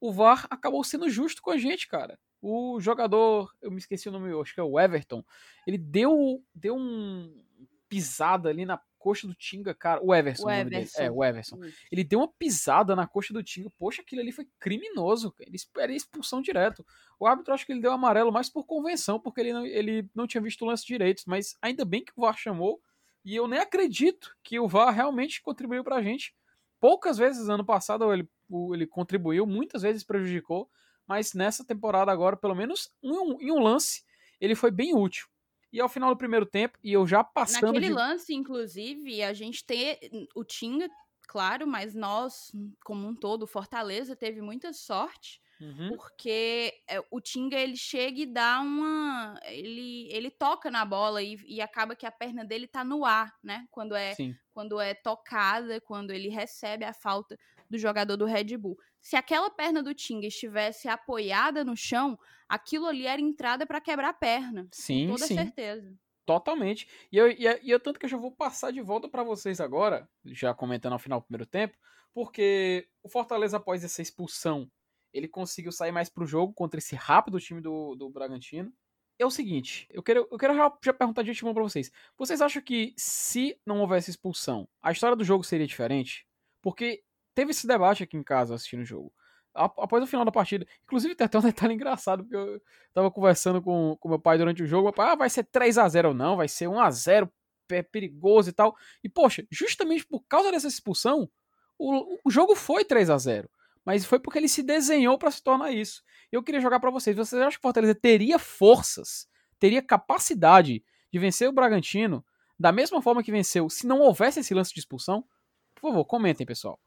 o 0.00 0.12
VAR 0.12 0.46
acabou 0.50 0.84
sendo 0.84 1.08
justo 1.08 1.42
com 1.42 1.50
a 1.50 1.58
gente, 1.58 1.88
cara. 1.88 2.18
O 2.42 2.80
jogador, 2.80 3.52
eu 3.60 3.70
me 3.70 3.78
esqueci 3.78 4.08
o 4.08 4.12
nome, 4.12 4.32
acho 4.40 4.54
que 4.54 4.60
é 4.60 4.62
o 4.62 4.78
Everton, 4.78 5.24
ele 5.66 5.76
deu, 5.76 6.42
deu 6.54 6.76
um 6.76 7.42
pisada 7.88 8.48
ali 8.48 8.64
na 8.64 8.80
coxa 9.00 9.26
do 9.26 9.34
Tinga, 9.34 9.74
cara. 9.74 10.00
O 10.02 10.14
Everson, 10.14 10.46
o 10.46 10.50
Everson. 10.50 11.02
É, 11.02 11.10
o 11.10 11.24
Everson. 11.24 11.58
Ele 11.90 12.04
deu 12.04 12.20
uma 12.20 12.28
pisada 12.28 12.94
na 12.94 13.06
coxa 13.06 13.32
do 13.32 13.42
Tinga. 13.42 13.68
Poxa, 13.78 14.02
aquilo 14.02 14.20
ali 14.20 14.30
foi 14.30 14.46
criminoso. 14.60 15.34
Ele 15.40 15.56
era 15.76 15.92
expulsão 15.92 16.40
direto. 16.40 16.86
O 17.18 17.26
árbitro 17.26 17.52
acho 17.52 17.66
que 17.66 17.72
ele 17.72 17.80
deu 17.80 17.92
amarelo 17.92 18.30
mais 18.30 18.48
por 18.48 18.64
convenção, 18.64 19.18
porque 19.18 19.40
ele 19.40 19.52
não, 19.52 19.66
ele 19.66 20.08
não 20.14 20.26
tinha 20.26 20.40
visto 20.40 20.62
o 20.62 20.66
lance 20.66 20.86
direito. 20.86 21.24
Mas 21.26 21.56
ainda 21.60 21.84
bem 21.84 22.04
que 22.04 22.12
o 22.14 22.20
VAR 22.20 22.36
chamou 22.36 22.80
e 23.24 23.36
eu 23.36 23.46
nem 23.46 23.60
acredito 23.60 24.34
que 24.42 24.58
o 24.58 24.68
VAR 24.68 24.94
realmente 24.94 25.42
contribuiu 25.42 25.84
para 25.84 25.96
a 25.96 26.02
gente. 26.02 26.34
Poucas 26.78 27.18
vezes 27.18 27.48
ano 27.48 27.64
passado 27.64 28.12
ele, 28.12 28.28
ele 28.72 28.86
contribuiu, 28.86 29.46
muitas 29.46 29.82
vezes 29.82 30.02
prejudicou, 30.02 30.70
mas 31.06 31.34
nessa 31.34 31.64
temporada 31.64 32.10
agora, 32.10 32.36
pelo 32.36 32.54
menos 32.54 32.90
em 33.02 33.12
um, 33.12 33.40
em 33.40 33.50
um 33.50 33.60
lance, 33.60 34.04
ele 34.40 34.54
foi 34.54 34.70
bem 34.70 34.94
útil. 34.94 35.26
E 35.72 35.80
ao 35.80 35.88
final 35.88 36.10
do 36.10 36.18
primeiro 36.18 36.46
tempo, 36.46 36.78
e 36.82 36.92
eu 36.92 37.06
já 37.06 37.22
passando. 37.22 37.66
Naquele 37.66 37.88
de... 37.88 37.92
lance, 37.92 38.34
inclusive, 38.34 39.22
a 39.22 39.32
gente 39.32 39.64
tem 39.64 39.98
o 40.34 40.42
Tinga, 40.42 40.88
claro, 41.28 41.66
mas 41.66 41.94
nós, 41.94 42.50
como 42.84 43.06
um 43.06 43.14
todo, 43.14 43.46
Fortaleza 43.46 44.16
teve 44.16 44.40
muita 44.40 44.72
sorte 44.72 45.40
Uhum. 45.60 45.90
Porque 45.90 46.72
é, 46.88 47.02
o 47.10 47.20
Tinga 47.20 47.58
ele 47.58 47.76
chega 47.76 48.20
e 48.20 48.26
dá 48.26 48.60
uma. 48.60 49.38
Ele, 49.44 50.08
ele 50.10 50.30
toca 50.30 50.70
na 50.70 50.84
bola 50.84 51.22
e, 51.22 51.36
e 51.46 51.60
acaba 51.60 51.94
que 51.94 52.06
a 52.06 52.10
perna 52.10 52.44
dele 52.44 52.66
tá 52.66 52.82
no 52.82 53.04
ar, 53.04 53.30
né? 53.42 53.66
Quando 53.70 53.94
é, 53.94 54.14
quando 54.52 54.80
é 54.80 54.94
tocada, 54.94 55.80
quando 55.80 56.12
ele 56.12 56.28
recebe 56.28 56.84
a 56.84 56.94
falta 56.94 57.36
do 57.68 57.76
jogador 57.76 58.16
do 58.16 58.24
Red 58.24 58.56
Bull. 58.56 58.76
Se 59.02 59.16
aquela 59.16 59.50
perna 59.50 59.82
do 59.82 59.94
Tinga 59.94 60.26
estivesse 60.26 60.88
apoiada 60.88 61.62
no 61.62 61.76
chão, 61.76 62.18
aquilo 62.48 62.86
ali 62.86 63.06
era 63.06 63.20
entrada 63.20 63.66
para 63.66 63.80
quebrar 63.80 64.08
a 64.08 64.14
perna. 64.14 64.66
Sim, 64.72 65.08
com 65.08 65.14
toda 65.14 65.26
sim. 65.26 65.34
certeza. 65.34 65.94
Totalmente. 66.24 66.88
E 67.10 67.16
eu, 67.16 67.30
e, 67.30 67.44
e 67.62 67.70
eu 67.70 67.80
tanto 67.80 67.98
que 67.98 68.06
eu 68.06 68.10
já 68.10 68.16
vou 68.16 68.32
passar 68.32 68.72
de 68.72 68.80
volta 68.80 69.08
para 69.08 69.22
vocês 69.22 69.60
agora, 69.60 70.08
já 70.24 70.54
comentando 70.54 70.92
ao 70.94 70.98
final 70.98 71.20
do 71.20 71.26
primeiro 71.26 71.46
tempo, 71.46 71.76
porque 72.14 72.88
o 73.02 73.08
Fortaleza, 73.08 73.56
após 73.56 73.84
essa 73.84 74.02
expulsão 74.02 74.70
ele 75.12 75.28
conseguiu 75.28 75.72
sair 75.72 75.92
mais 75.92 76.08
pro 76.08 76.26
jogo 76.26 76.52
contra 76.52 76.78
esse 76.78 76.94
rápido 76.94 77.40
time 77.40 77.60
do, 77.60 77.94
do 77.94 78.08
Bragantino. 78.08 78.72
É 79.18 79.26
o 79.26 79.30
seguinte, 79.30 79.86
eu 79.90 80.02
quero, 80.02 80.26
eu 80.30 80.38
quero 80.38 80.54
já, 80.54 80.72
já 80.82 80.92
perguntar 80.94 81.22
de 81.22 81.30
último 81.30 81.52
pra 81.52 81.62
vocês. 81.62 81.92
Vocês 82.16 82.40
acham 82.40 82.62
que 82.62 82.94
se 82.96 83.58
não 83.66 83.80
houvesse 83.80 84.10
expulsão, 84.10 84.66
a 84.80 84.92
história 84.92 85.14
do 85.14 85.24
jogo 85.24 85.44
seria 85.44 85.66
diferente? 85.66 86.26
Porque 86.62 87.02
teve 87.34 87.50
esse 87.50 87.66
debate 87.66 88.02
aqui 88.02 88.16
em 88.16 88.22
casa 88.22 88.54
assistindo 88.54 88.80
o 88.80 88.84
jogo. 88.84 89.12
Após 89.52 90.02
o 90.02 90.06
final 90.06 90.24
da 90.24 90.30
partida. 90.30 90.66
Inclusive, 90.84 91.14
tem 91.14 91.24
até 91.24 91.36
um 91.38 91.42
detalhe 91.42 91.74
engraçado, 91.74 92.22
porque 92.22 92.36
eu 92.36 92.62
tava 92.94 93.10
conversando 93.10 93.60
com, 93.60 93.96
com 93.98 94.08
meu 94.08 94.18
pai 94.18 94.38
durante 94.38 94.62
o 94.62 94.66
jogo. 94.66 94.84
Meu 94.84 94.92
pai, 94.92 95.10
ah, 95.10 95.16
vai 95.16 95.28
ser 95.28 95.44
3 95.44 95.76
a 95.76 95.88
0 95.88 96.14
Não, 96.14 96.36
vai 96.36 96.48
ser 96.48 96.68
1 96.68 96.80
a 96.80 96.90
0 96.90 97.30
é 97.68 97.82
perigoso 97.82 98.50
e 98.50 98.52
tal. 98.52 98.76
E, 99.02 99.08
poxa, 99.08 99.46
justamente 99.50 100.06
por 100.06 100.22
causa 100.22 100.50
dessa 100.50 100.66
expulsão, 100.66 101.30
o, 101.78 102.18
o 102.24 102.30
jogo 102.30 102.56
foi 102.56 102.84
3 102.84 103.10
a 103.10 103.18
0 103.18 103.48
mas 103.90 104.04
foi 104.04 104.20
porque 104.20 104.38
ele 104.38 104.48
se 104.48 104.62
desenhou 104.62 105.18
para 105.18 105.32
se 105.32 105.42
tornar 105.42 105.72
isso. 105.72 106.04
Eu 106.30 106.44
queria 106.44 106.60
jogar 106.60 106.78
para 106.78 106.92
vocês. 106.92 107.16
Vocês 107.16 107.42
acham 107.42 107.50
que 107.50 107.58
o 107.58 107.62
Fortaleza 107.62 107.92
teria 107.92 108.38
forças, 108.38 109.28
teria 109.58 109.82
capacidade 109.82 110.84
de 111.12 111.18
vencer 111.18 111.48
o 111.48 111.52
Bragantino 111.52 112.24
da 112.56 112.70
mesma 112.70 113.02
forma 113.02 113.20
que 113.20 113.32
venceu 113.32 113.68
se 113.68 113.88
não 113.88 113.98
houvesse 113.98 114.38
esse 114.38 114.54
lance 114.54 114.72
de 114.72 114.78
expulsão? 114.78 115.26
Por 115.74 115.90
favor, 115.90 116.04
comentem, 116.04 116.46
pessoal. 116.46 116.78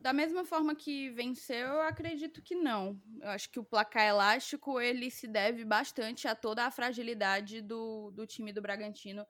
Da 0.00 0.12
mesma 0.12 0.44
forma 0.44 0.74
que 0.74 1.10
venceu, 1.10 1.68
eu 1.68 1.82
acredito 1.82 2.42
que 2.42 2.56
não. 2.56 3.00
Eu 3.20 3.28
acho 3.28 3.48
que 3.48 3.60
o 3.60 3.64
placar 3.64 4.08
elástico 4.08 4.80
ele 4.80 5.12
se 5.12 5.28
deve 5.28 5.64
bastante 5.64 6.26
a 6.26 6.34
toda 6.34 6.64
a 6.66 6.72
fragilidade 6.72 7.62
do, 7.62 8.10
do 8.10 8.26
time 8.26 8.52
do 8.52 8.60
Bragantino 8.60 9.24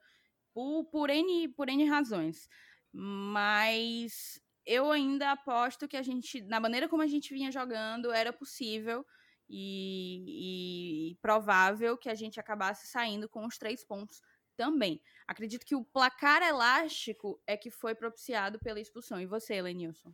por, 0.51 0.85
por, 0.85 1.11
N, 1.11 1.47
por 1.49 1.69
N 1.69 1.85
razões. 1.85 2.49
Mas 2.91 4.41
eu 4.65 4.91
ainda 4.91 5.31
aposto 5.31 5.87
que 5.87 5.97
a 5.97 6.01
gente, 6.01 6.41
na 6.41 6.59
maneira 6.59 6.87
como 6.87 7.01
a 7.01 7.07
gente 7.07 7.33
vinha 7.33 7.51
jogando, 7.51 8.11
era 8.11 8.31
possível 8.31 9.05
e, 9.49 11.11
e, 11.11 11.15
provável 11.21 11.97
que 11.97 12.09
a 12.09 12.15
gente 12.15 12.39
acabasse 12.39 12.87
saindo 12.87 13.27
com 13.27 13.45
os 13.45 13.57
três 13.57 13.83
pontos 13.83 14.21
também. 14.55 15.01
Acredito 15.27 15.65
que 15.65 15.75
o 15.75 15.83
placar 15.83 16.41
elástico 16.41 17.39
é 17.45 17.57
que 17.57 17.69
foi 17.69 17.95
propiciado 17.95 18.59
pela 18.59 18.79
expulsão. 18.79 19.19
E 19.19 19.25
você, 19.25 19.61
Lenilson? 19.61 20.13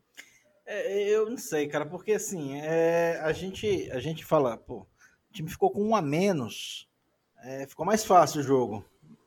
É, 0.66 1.10
eu 1.10 1.30
não 1.30 1.38
sei, 1.38 1.68
cara, 1.68 1.86
porque 1.86 2.14
assim, 2.14 2.60
é, 2.62 3.20
a, 3.22 3.32
gente, 3.32 3.90
a 3.92 4.00
gente 4.00 4.24
fala, 4.24 4.58
pô, 4.58 4.82
o 4.82 5.34
time 5.34 5.50
ficou 5.50 5.72
com 5.72 5.84
um 5.84 5.96
a 5.96 6.02
menos, 6.02 6.88
é, 7.44 7.66
ficou 7.66 7.86
mais 7.86 8.04
fácil 8.06 8.42
o 8.42 8.44
jogo. 8.44 8.86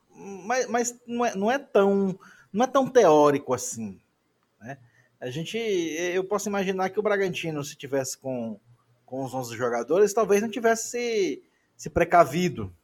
Mas, 0.09 0.67
mas 0.67 0.99
não, 1.07 1.25
é, 1.25 1.35
não, 1.35 1.51
é 1.51 1.59
tão, 1.59 2.17
não 2.51 2.63
é 2.63 2.67
tão 2.67 2.87
teórico 2.87 3.53
assim. 3.53 3.99
A 5.23 5.29
gente, 5.29 5.57
eu 5.57 6.21
posso 6.25 6.49
imaginar 6.49 6.89
que 6.89 6.99
o 6.99 7.01
Bragantino, 7.01 7.63
se 7.63 7.77
tivesse 7.77 8.17
com, 8.17 8.59
com 9.05 9.23
os 9.23 9.33
11 9.33 9.55
jogadores, 9.55 10.13
talvez 10.13 10.41
não 10.41 10.49
tivesse 10.49 10.89
se, 10.89 11.43
se 11.77 11.89
precavido, 11.89 12.75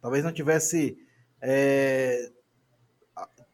talvez 0.00 0.24
não 0.24 0.32
tivesse 0.32 0.96
é, 1.38 2.30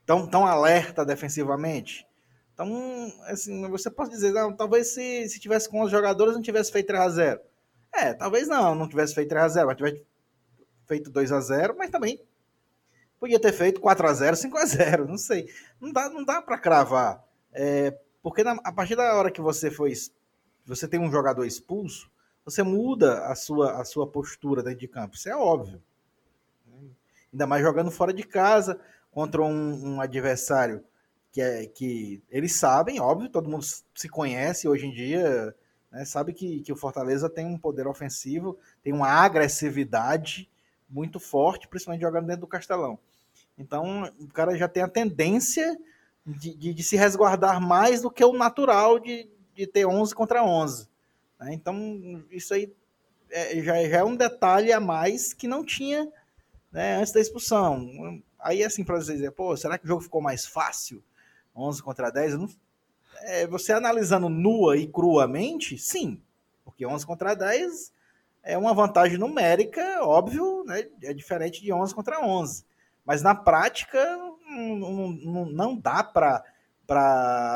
tão, 0.07 0.25
tão 0.25 0.47
alerta 0.47 1.05
defensivamente. 1.05 2.07
Então, 2.55 3.13
assim, 3.25 3.69
você 3.69 3.91
pode 3.91 4.11
dizer, 4.11 4.33
não, 4.33 4.55
talvez 4.55 4.95
se, 4.95 5.29
se 5.29 5.41
tivesse 5.41 5.69
com 5.69 5.83
os 5.83 5.91
jogadores 5.91 6.35
não 6.35 6.41
tivesse 6.41 6.71
feito 6.71 6.93
3x0. 6.93 7.41
É, 7.93 8.15
talvez 8.15 8.47
não, 8.47 8.73
não 8.73 8.89
tivesse 8.89 9.17
feito 9.17 9.35
3x0, 9.35 9.67
mas 9.67 9.77
tivesse 9.77 10.07
feito 10.87 11.11
2x0, 11.11 11.75
mas 11.77 11.91
também 11.91 12.25
podia 13.19 13.41
ter 13.41 13.53
feito 13.53 13.81
4x0, 13.81 14.35
5x0, 14.49 15.09
não 15.09 15.19
sei. 15.19 15.49
Não 15.81 15.91
dá, 15.91 16.09
não 16.09 16.25
dá 16.25 16.41
para 16.41 16.57
cravar. 16.57 17.25
É, 17.53 17.99
porque 18.23 18.45
na, 18.45 18.53
a 18.65 18.73
partir 18.73 18.97
da 18.97 19.15
hora 19.15 19.31
que 19.31 19.41
você 19.41 19.71
foi 19.71 19.93
você 20.67 20.87
tem 20.87 21.01
um 21.01 21.11
jogador 21.11 21.45
expulso, 21.45 22.11
você 22.45 22.63
muda 22.63 23.27
a 23.27 23.35
sua, 23.35 23.81
a 23.81 23.85
sua 23.85 24.07
postura 24.07 24.63
dentro 24.63 24.81
de 24.81 24.89
campo. 24.89 25.17
Isso 25.17 25.29
é 25.29 25.37
óbvio. 25.37 25.83
Ainda 27.33 27.47
mais 27.47 27.63
jogando 27.63 27.91
fora 27.91 28.13
de 28.13 28.23
casa 28.23 28.79
contra 29.11 29.43
um, 29.43 29.95
um 29.95 30.01
adversário 30.01 30.85
que, 31.33 31.41
é, 31.41 31.67
que 31.67 32.23
eles 32.31 32.55
sabem, 32.57 33.01
óbvio, 33.01 33.31
todo 33.31 33.51
mundo 33.51 33.65
se 33.95 34.09
conhece 34.09 34.69
hoje 34.69 34.87
em 34.87 34.93
dia, 34.93 35.55
né, 35.91 36.05
sabe 36.05 36.33
que, 36.33 36.61
que 36.61 36.73
o 36.73 36.77
Fortaleza 36.77 37.29
tem 37.29 37.47
um 37.47 37.59
poder 37.59 37.87
ofensivo, 37.87 38.59
tem 38.83 38.93
uma 38.93 39.09
agressividade 39.09 40.49
muito 40.89 41.21
forte, 41.21 41.69
principalmente 41.69 42.03
jogando 42.03 42.27
dentro 42.27 42.43
do 42.43 42.47
Castelão. 42.47 42.99
Então, 43.59 44.11
o 44.21 44.29
cara 44.29 44.57
já 44.57 44.69
tem 44.69 44.83
a 44.83 44.89
tendência 44.89 45.79
de, 46.27 46.55
de, 46.55 46.75
de 46.75 46.83
se 46.83 46.97
resguardar 46.97 47.61
mais 47.61 48.03
do 48.03 48.11
que 48.11 48.25
o 48.25 48.33
natural 48.33 48.99
de, 48.99 49.29
de 49.55 49.67
ter 49.67 49.87
11 49.87 50.15
contra 50.15 50.45
11. 50.45 50.89
Né? 51.41 51.55
Então, 51.55 52.25
isso 52.31 52.55
aí 52.55 52.73
é, 53.31 53.63
já, 53.63 53.75
já, 53.89 53.99
é 53.99 54.05
um 54.05 54.17
detalhe 54.17 54.73
a 54.73 54.81
mais 54.81 55.33
que 55.33 55.49
não 55.49 55.65
tinha 55.65 56.11
né, 56.71 56.97
antes 56.97 57.13
da 57.13 57.21
expulsão. 57.21 58.23
Aí, 58.39 58.63
assim, 58.63 58.85
para 58.85 58.97
você 58.97 59.15
dizer, 59.15 59.33
pô, 59.33 59.57
será 59.57 59.79
que 59.79 59.85
o 59.85 59.89
jogo 59.89 60.03
ficou 60.03 60.21
mais 60.21 60.47
fácil? 60.47 61.03
11 61.55 61.83
contra 61.83 62.11
10, 62.11 62.39
não, 62.39 62.49
é, 63.23 63.47
você 63.47 63.73
analisando 63.73 64.29
nua 64.29 64.77
e 64.77 64.87
cruamente, 64.87 65.77
sim, 65.77 66.23
porque 66.65 66.87
11 66.87 67.05
contra 67.05 67.35
10 67.35 67.93
é 68.45 68.57
uma 68.57 68.73
vantagem 68.73 69.19
numérica, 69.19 69.83
óbvio, 70.03 70.63
né, 70.65 70.89
é 71.03 71.13
diferente 71.13 71.61
de 71.61 71.73
11 71.73 71.95
contra 71.95 72.25
11. 72.25 72.65
Mas 73.05 73.23
na 73.23 73.35
prática, 73.35 73.99
não, 74.59 75.09
não, 75.13 75.47
não 75.47 75.77
dá 75.77 76.03
para 76.03 76.45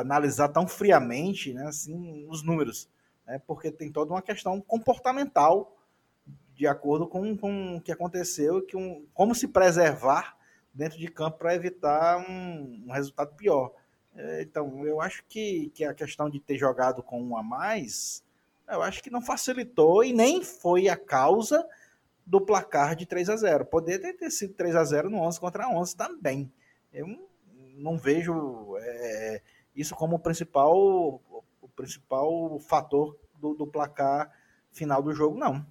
analisar 0.01 0.49
tão 0.49 0.67
friamente 0.67 1.53
né, 1.53 1.67
assim, 1.67 2.27
os 2.29 2.43
números, 2.43 2.88
né, 3.27 3.41
porque 3.47 3.71
tem 3.71 3.91
toda 3.91 4.12
uma 4.12 4.23
questão 4.23 4.61
comportamental 4.61 5.77
de 6.55 6.67
acordo 6.67 7.07
com, 7.07 7.37
com 7.37 7.77
o 7.77 7.81
que 7.81 7.91
aconteceu, 7.91 8.65
que 8.65 8.77
um, 8.77 9.07
como 9.15 9.35
se 9.35 9.49
preservar 9.49 10.37
dentro 10.73 10.99
de 10.99 11.09
campo 11.09 11.38
para 11.38 11.55
evitar 11.55 12.19
um, 12.19 12.85
um 12.87 12.93
resultado 12.93 13.35
pior. 13.35 13.73
É, 14.15 14.43
então, 14.43 14.87
eu 14.87 15.01
acho 15.01 15.25
que, 15.29 15.71
que 15.75 15.85
a 15.85 15.95
questão 15.95 16.29
de 16.29 16.38
ter 16.38 16.59
jogado 16.59 17.03
com 17.03 17.23
um 17.23 17.37
a 17.37 17.43
mais, 17.43 18.23
eu 18.69 18.83
acho 18.83 19.03
que 19.03 19.11
não 19.11 19.23
facilitou 19.23 20.05
e 20.05 20.12
nem 20.12 20.43
foi 20.43 20.88
a 20.88 20.97
causa 20.97 21.67
do 22.25 22.41
placar 22.41 22.95
de 22.95 23.05
3 23.05 23.29
a 23.31 23.37
0 23.37 23.67
Poderia 23.67 24.17
ter 24.17 24.31
sido 24.31 24.55
3 24.55 24.77
a 24.77 24.85
0 24.85 25.11
no 25.11 25.19
11 25.19 25.41
contra 25.41 25.69
11 25.69 25.97
também. 25.97 26.53
Eu 26.92 27.07
não 27.76 27.96
vejo 27.96 28.76
é, 28.78 29.42
isso 29.74 29.94
como 29.94 30.16
o 30.16 30.18
principal, 30.20 30.76
o 31.61 31.68
principal 31.74 32.59
fator 32.59 33.18
do, 33.35 33.55
do 33.55 33.66
placar 33.66 34.31
final 34.70 35.02
do 35.02 35.12
jogo, 35.12 35.38
não 35.38 35.66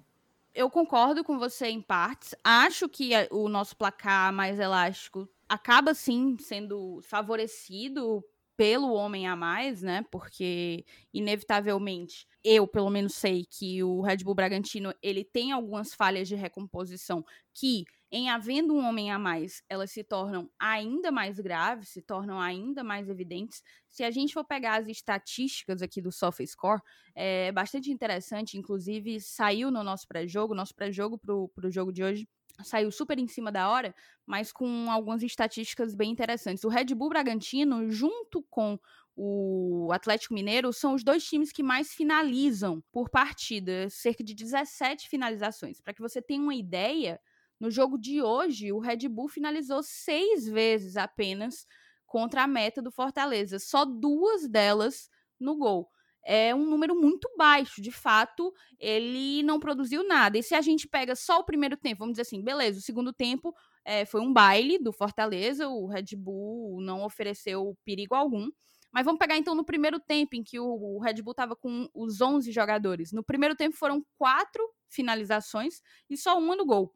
eu 0.54 0.70
concordo 0.70 1.24
com 1.24 1.38
você 1.38 1.68
em 1.68 1.80
partes. 1.80 2.34
Acho 2.44 2.88
que 2.88 3.10
o 3.30 3.48
nosso 3.48 3.76
placar 3.76 4.32
mais 4.32 4.58
elástico 4.58 5.28
acaba 5.48 5.94
sim 5.94 6.36
sendo 6.38 7.00
favorecido 7.02 8.24
pelo 8.56 8.92
homem 8.92 9.26
a 9.26 9.34
mais, 9.34 9.82
né? 9.82 10.04
Porque 10.10 10.84
inevitavelmente 11.12 12.26
eu, 12.44 12.66
pelo 12.66 12.90
menos 12.90 13.14
sei 13.14 13.46
que 13.48 13.82
o 13.82 14.02
Red 14.02 14.18
Bull 14.18 14.34
Bragantino, 14.34 14.94
ele 15.02 15.24
tem 15.24 15.52
algumas 15.52 15.94
falhas 15.94 16.28
de 16.28 16.34
recomposição 16.34 17.24
que 17.54 17.84
em 18.12 18.28
havendo 18.28 18.74
um 18.74 18.84
homem 18.86 19.10
a 19.10 19.18
mais, 19.18 19.62
elas 19.68 19.90
se 19.90 20.04
tornam 20.04 20.50
ainda 20.58 21.10
mais 21.10 21.40
graves, 21.40 21.88
se 21.88 22.02
tornam 22.02 22.38
ainda 22.38 22.84
mais 22.84 23.08
evidentes. 23.08 23.62
Se 23.88 24.04
a 24.04 24.10
gente 24.10 24.34
for 24.34 24.44
pegar 24.44 24.80
as 24.80 24.86
estatísticas 24.86 25.80
aqui 25.80 26.02
do 26.02 26.12
SofaScore, 26.12 26.82
é 27.14 27.50
bastante 27.50 27.90
interessante, 27.90 28.58
inclusive 28.58 29.18
saiu 29.18 29.70
no 29.70 29.82
nosso 29.82 30.06
pré-jogo, 30.06 30.54
nosso 30.54 30.74
pré-jogo 30.74 31.18
para 31.18 31.34
o 31.34 31.70
jogo 31.70 31.90
de 31.90 32.04
hoje 32.04 32.28
saiu 32.62 32.90
super 32.90 33.18
em 33.18 33.26
cima 33.26 33.50
da 33.50 33.68
hora, 33.68 33.94
mas 34.26 34.52
com 34.52 34.90
algumas 34.90 35.22
estatísticas 35.22 35.94
bem 35.94 36.10
interessantes. 36.10 36.64
O 36.64 36.68
Red 36.68 36.94
Bull 36.94 37.08
Bragantino, 37.08 37.90
junto 37.90 38.42
com 38.50 38.78
o 39.16 39.90
Atlético 39.92 40.34
Mineiro, 40.34 40.72
são 40.72 40.94
os 40.94 41.02
dois 41.02 41.24
times 41.24 41.52
que 41.52 41.62
mais 41.62 41.92
finalizam 41.92 42.82
por 42.92 43.08
partida, 43.08 43.88
cerca 43.90 44.22
de 44.22 44.34
17 44.34 45.08
finalizações. 45.08 45.80
Para 45.80 45.94
que 45.94 46.00
você 46.00 46.20
tenha 46.20 46.42
uma 46.42 46.54
ideia, 46.54 47.20
no 47.62 47.70
jogo 47.70 47.96
de 47.96 48.20
hoje, 48.20 48.72
o 48.72 48.78
Red 48.78 49.08
Bull 49.08 49.28
finalizou 49.28 49.82
seis 49.82 50.46
vezes 50.46 50.96
apenas 50.96 51.64
contra 52.04 52.42
a 52.42 52.46
meta 52.46 52.82
do 52.82 52.90
Fortaleza, 52.90 53.58
só 53.58 53.84
duas 53.84 54.46
delas 54.46 55.08
no 55.40 55.56
gol 55.56 55.88
é 56.24 56.54
um 56.54 56.64
número 56.64 56.94
muito 56.94 57.28
baixo. 57.36 57.80
De 57.82 57.90
fato, 57.90 58.52
ele 58.78 59.42
não 59.42 59.58
produziu 59.58 60.06
nada. 60.06 60.38
E 60.38 60.42
se 60.42 60.54
a 60.54 60.60
gente 60.60 60.88
pega 60.88 61.14
só 61.16 61.40
o 61.40 61.44
primeiro 61.44 61.76
tempo, 61.76 62.00
vamos 62.00 62.14
dizer 62.14 62.22
assim, 62.22 62.42
beleza, 62.42 62.78
o 62.78 62.82
segundo 62.82 63.12
tempo 63.12 63.54
é, 63.84 64.04
foi 64.04 64.20
um 64.20 64.32
baile 64.32 64.78
do 64.78 64.92
Fortaleza, 64.92 65.68
o 65.68 65.86
Red 65.86 66.16
Bull 66.16 66.80
não 66.80 67.04
ofereceu 67.04 67.76
perigo 67.84 68.14
algum. 68.14 68.48
Mas 68.92 69.06
vamos 69.06 69.18
pegar 69.18 69.38
então 69.38 69.54
no 69.54 69.64
primeiro 69.64 69.98
tempo, 69.98 70.36
em 70.36 70.44
que 70.44 70.60
o, 70.60 70.98
Red 70.98 71.22
Bull 71.22 71.32
estava 71.32 71.56
com 71.56 71.88
os 71.94 72.20
11 72.20 72.52
jogadores. 72.52 73.10
No 73.10 73.24
primeiro 73.24 73.56
tempo 73.56 73.76
foram 73.76 74.04
quatro 74.18 74.62
finalizações 74.88 75.80
e 76.10 76.16
só 76.16 76.38
uma 76.38 76.54
no 76.54 76.66
gol. 76.66 76.94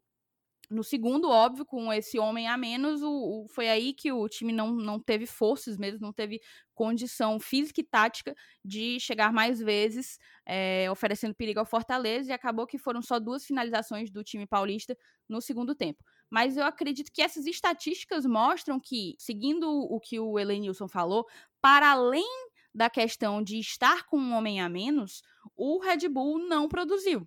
No 0.68 0.83
segundo, 0.83 1.31
óbvio, 1.31 1.64
com 1.64 1.92
esse 1.92 2.18
homem 2.18 2.48
a 2.48 2.57
menos, 2.57 3.00
o, 3.00 3.44
o, 3.44 3.48
foi 3.48 3.68
aí 3.68 3.94
que 3.94 4.11
o 4.11 4.29
time 4.29 4.52
não, 4.52 4.72
não 4.72 4.98
teve 4.98 5.24
forças 5.24 5.76
mesmo, 5.79 6.00
não 6.00 6.12
teve 6.12 6.40
condição 6.74 7.38
física 7.38 7.81
e 7.81 7.85
tática 7.85 8.35
de 8.64 8.98
chegar 8.98 9.33
mais 9.33 9.61
vezes, 9.61 10.18
é, 10.44 10.90
oferecendo 10.90 11.37
perigo 11.37 11.61
ao 11.61 11.66
Fortaleza, 11.66 12.31
e 12.31 12.33
acabou 12.33 12.66
que 12.66 12.79
foram 12.79 13.00
só 13.00 13.20
duas 13.20 13.44
finalizações 13.44 14.11
do 14.11 14.24
time 14.24 14.44
paulista 14.44 14.98
no 15.29 15.40
segundo 15.40 15.72
tempo. 15.72 16.02
Mas 16.29 16.57
eu 16.57 16.64
acredito 16.64 17.12
que 17.12 17.22
essas 17.22 17.46
estatísticas 17.46 18.26
mostram 18.26 18.81
que, 18.81 19.14
seguindo 19.18 19.70
o 19.70 20.00
que 20.00 20.18
o 20.18 20.37
Elenilson 20.37 20.88
falou, 20.88 21.24
para 21.61 21.92
além 21.92 22.26
da 22.74 22.90
questão 22.90 23.40
de 23.40 23.61
estar 23.61 24.05
com 24.07 24.18
um 24.18 24.35
homem 24.35 24.61
a 24.61 24.68
menos, 24.68 25.22
o 25.57 25.79
Red 25.79 26.09
Bull 26.09 26.40
não 26.40 26.68
produziu 26.68 27.26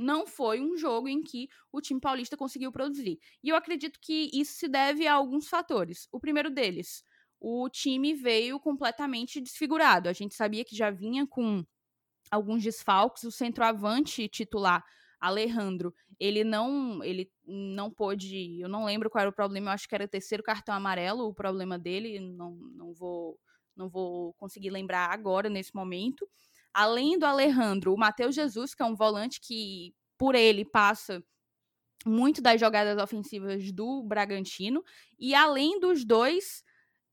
não 0.00 0.26
foi 0.26 0.60
um 0.60 0.76
jogo 0.76 1.08
em 1.08 1.22
que 1.22 1.48
o 1.70 1.80
time 1.80 2.00
paulista 2.00 2.36
conseguiu 2.36 2.72
produzir. 2.72 3.18
E 3.42 3.50
eu 3.50 3.56
acredito 3.56 4.00
que 4.00 4.30
isso 4.32 4.54
se 4.54 4.66
deve 4.66 5.06
a 5.06 5.12
alguns 5.14 5.48
fatores. 5.48 6.08
O 6.10 6.18
primeiro 6.18 6.50
deles, 6.50 7.04
o 7.38 7.68
time 7.68 8.14
veio 8.14 8.58
completamente 8.58 9.40
desfigurado. 9.40 10.08
A 10.08 10.12
gente 10.12 10.34
sabia 10.34 10.64
que 10.64 10.74
já 10.74 10.90
vinha 10.90 11.26
com 11.26 11.64
alguns 12.30 12.62
desfalques, 12.62 13.24
o 13.24 13.30
centroavante 13.32 14.28
titular 14.28 14.84
Alejandro, 15.20 15.94
ele 16.18 16.42
não, 16.42 17.04
ele 17.04 17.30
não 17.46 17.90
pôde, 17.90 18.58
eu 18.58 18.68
não 18.68 18.86
lembro 18.86 19.10
qual 19.10 19.20
era 19.20 19.30
o 19.30 19.34
problema, 19.34 19.68
eu 19.68 19.74
acho 19.74 19.86
que 19.86 19.94
era 19.94 20.04
o 20.04 20.08
terceiro 20.08 20.42
cartão 20.42 20.74
amarelo, 20.74 21.26
o 21.26 21.34
problema 21.34 21.78
dele, 21.78 22.18
não, 22.18 22.52
não 22.54 22.94
vou 22.94 23.38
não 23.76 23.88
vou 23.88 24.34
conseguir 24.34 24.68
lembrar 24.68 25.10
agora 25.10 25.48
nesse 25.48 25.74
momento. 25.74 26.28
Além 26.72 27.18
do 27.18 27.26
Alejandro, 27.26 27.92
o 27.92 27.98
Matheus 27.98 28.34
Jesus, 28.34 28.74
que 28.74 28.82
é 28.82 28.86
um 28.86 28.94
volante 28.94 29.40
que 29.40 29.94
por 30.16 30.34
ele 30.34 30.64
passa 30.64 31.22
muito 32.06 32.40
das 32.40 32.60
jogadas 32.60 33.02
ofensivas 33.02 33.72
do 33.72 34.02
Bragantino. 34.02 34.82
E 35.18 35.34
além 35.34 35.78
dos 35.80 36.04
dois, 36.04 36.62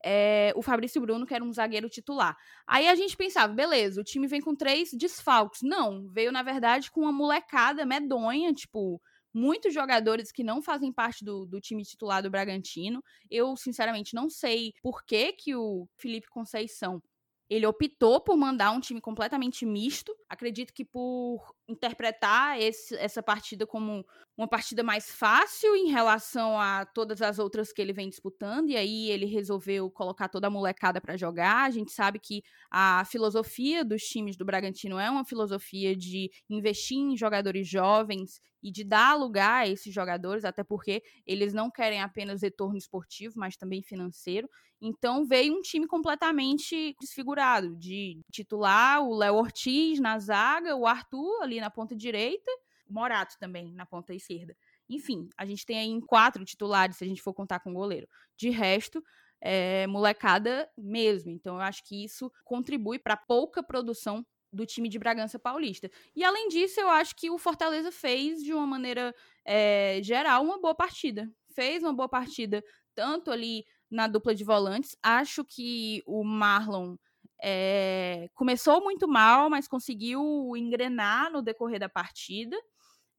é, 0.04 0.54
o 0.56 0.62
Fabrício 0.62 1.02
Bruno, 1.02 1.26
que 1.26 1.34
era 1.34 1.44
um 1.44 1.52
zagueiro 1.52 1.90
titular. 1.90 2.36
Aí 2.66 2.88
a 2.88 2.96
gente 2.96 3.18
pensava, 3.18 3.54
beleza, 3.54 4.00
o 4.02 4.04
time 4.04 4.28
vem 4.28 4.42
com 4.42 4.56
três 4.56 4.92
desfalques. 4.94 5.62
Não, 5.62 6.08
veio, 6.10 6.32
na 6.32 6.44
verdade, 6.44 6.92
com 6.92 7.02
uma 7.02 7.12
molecada 7.12 7.86
medonha, 7.86 8.54
tipo, 8.54 9.02
muitos 9.34 9.74
jogadores 9.74 10.32
que 10.32 10.44
não 10.44 10.62
fazem 10.62 10.92
parte 10.92 11.24
do, 11.24 11.46
do 11.46 11.60
time 11.60 11.84
titular 11.84 12.22
do 12.24 12.30
Bragantino. 12.30 13.04
Eu, 13.30 13.56
sinceramente, 13.56 14.14
não 14.14 14.30
sei 14.30 14.74
por 14.82 15.04
que, 15.06 15.34
que 15.34 15.56
o 15.56 15.88
Felipe 15.98 16.28
Conceição 16.30 17.02
ele 17.50 17.66
optou 17.66 18.20
por 18.22 18.36
mandar 18.38 18.72
um 18.72 18.80
time 18.80 19.00
completamente 19.02 19.66
misto. 19.66 20.16
Acredito 20.30 20.74
que 20.74 20.84
por 20.84 21.56
interpretar 21.68 22.60
esse, 22.62 22.96
essa 22.96 23.22
partida 23.22 23.68
como 23.68 24.06
uma 24.38 24.48
partida 24.48 24.84
mais 24.84 25.12
fácil 25.12 25.76
em 25.76 25.90
relação 25.90 26.60
a 26.60 26.86
todas 26.86 27.22
as 27.22 27.40
outras 27.40 27.74
que 27.74 27.82
ele 27.82 27.92
vem 27.92 28.08
disputando, 28.10 28.70
e 28.70 28.78
aí 28.78 29.10
ele 29.10 29.26
resolveu 29.26 29.90
colocar 29.90 30.30
toda 30.30 30.48
a 30.48 30.50
molecada 30.50 31.02
para 31.02 31.18
jogar. 31.18 31.66
A 31.66 31.72
gente 31.72 31.92
sabe 31.92 32.20
que 32.20 32.44
a 32.72 33.04
filosofia 33.06 33.84
dos 33.84 34.04
times 34.04 34.38
do 34.38 34.46
Bragantino 34.46 35.00
é 35.00 35.10
uma 35.10 35.26
filosofia 35.26 35.96
de 35.96 36.30
investir 36.50 36.98
em 36.98 37.18
jogadores 37.18 37.68
jovens 37.68 38.40
e 38.62 38.72
de 38.72 38.84
dar 38.84 39.16
lugar 39.16 39.64
a 39.64 39.68
esses 39.68 39.94
jogadores, 39.94 40.46
até 40.46 40.64
porque 40.64 41.02
eles 41.26 41.54
não 41.54 41.70
querem 41.70 42.02
apenas 42.02 42.42
retorno 42.42 42.78
esportivo, 42.78 43.36
mas 43.38 43.56
também 43.56 43.82
financeiro. 43.82 44.50
Então 44.80 45.26
veio 45.26 45.56
um 45.58 45.62
time 45.62 45.88
completamente 45.88 46.96
desfigurado, 47.02 47.76
de 47.76 48.20
titular 48.32 49.02
o 49.02 49.16
Léo 49.16 49.36
Ortiz 49.36 50.00
na 50.00 50.20
zaga, 50.20 50.76
o 50.76 50.86
Arthur 50.86 51.42
ali 51.42 51.57
na 51.60 51.70
ponta 51.70 51.96
direita, 51.96 52.52
Morato 52.90 53.38
também 53.38 53.74
na 53.74 53.86
ponta 53.86 54.14
esquerda. 54.14 54.56
Enfim, 54.90 55.30
a 55.38 55.46
gente 55.46 55.66
tem 55.66 55.78
aí 55.78 56.02
quatro 56.02 56.44
titulares, 56.46 56.98
se 56.98 57.04
a 57.04 57.08
gente 57.08 57.22
for 57.22 57.34
contar 57.34 57.60
com 57.60 57.72
o 57.72 57.74
goleiro. 57.74 58.08
De 58.36 58.50
resto, 58.50 59.04
é 59.42 59.86
molecada 59.88 60.70
mesmo. 60.78 61.32
Então, 61.32 61.56
eu 61.56 61.62
acho 61.62 61.84
que 61.84 62.04
isso 62.04 62.32
contribui 62.44 62.98
para 62.98 63.18
pouca 63.18 63.62
produção 63.62 64.26
do 64.52 64.66
time 64.66 64.88
de 64.88 64.98
Bragança 64.98 65.38
Paulista. 65.38 65.90
E 66.16 66.24
além 66.24 66.48
disso, 66.48 66.80
eu 66.80 66.90
acho 66.90 67.16
que 67.16 67.30
o 67.30 67.38
Fortaleza 67.38 67.92
fez, 67.92 68.42
de 68.42 68.54
uma 68.54 68.66
maneira 68.66 69.14
é, 69.46 70.00
geral, 70.02 70.44
uma 70.44 70.60
boa 70.60 70.74
partida. 70.74 71.30
Fez 71.54 71.84
uma 71.84 71.94
boa 71.94 72.08
partida, 72.08 72.64
tanto 72.96 73.30
ali 73.32 73.66
na 73.90 74.08
dupla 74.08 74.34
de 74.34 74.44
volantes. 74.44 74.96
Acho 75.04 75.44
que 75.44 76.02
o 76.06 76.24
Marlon 76.24 76.96
é, 77.42 78.30
começou 78.34 78.82
muito 78.82 79.08
mal, 79.08 79.50
mas 79.50 79.68
conseguiu 79.68 80.54
engrenar 80.56 81.32
no 81.32 81.42
decorrer 81.42 81.80
da 81.80 81.90
partida. 81.90 82.58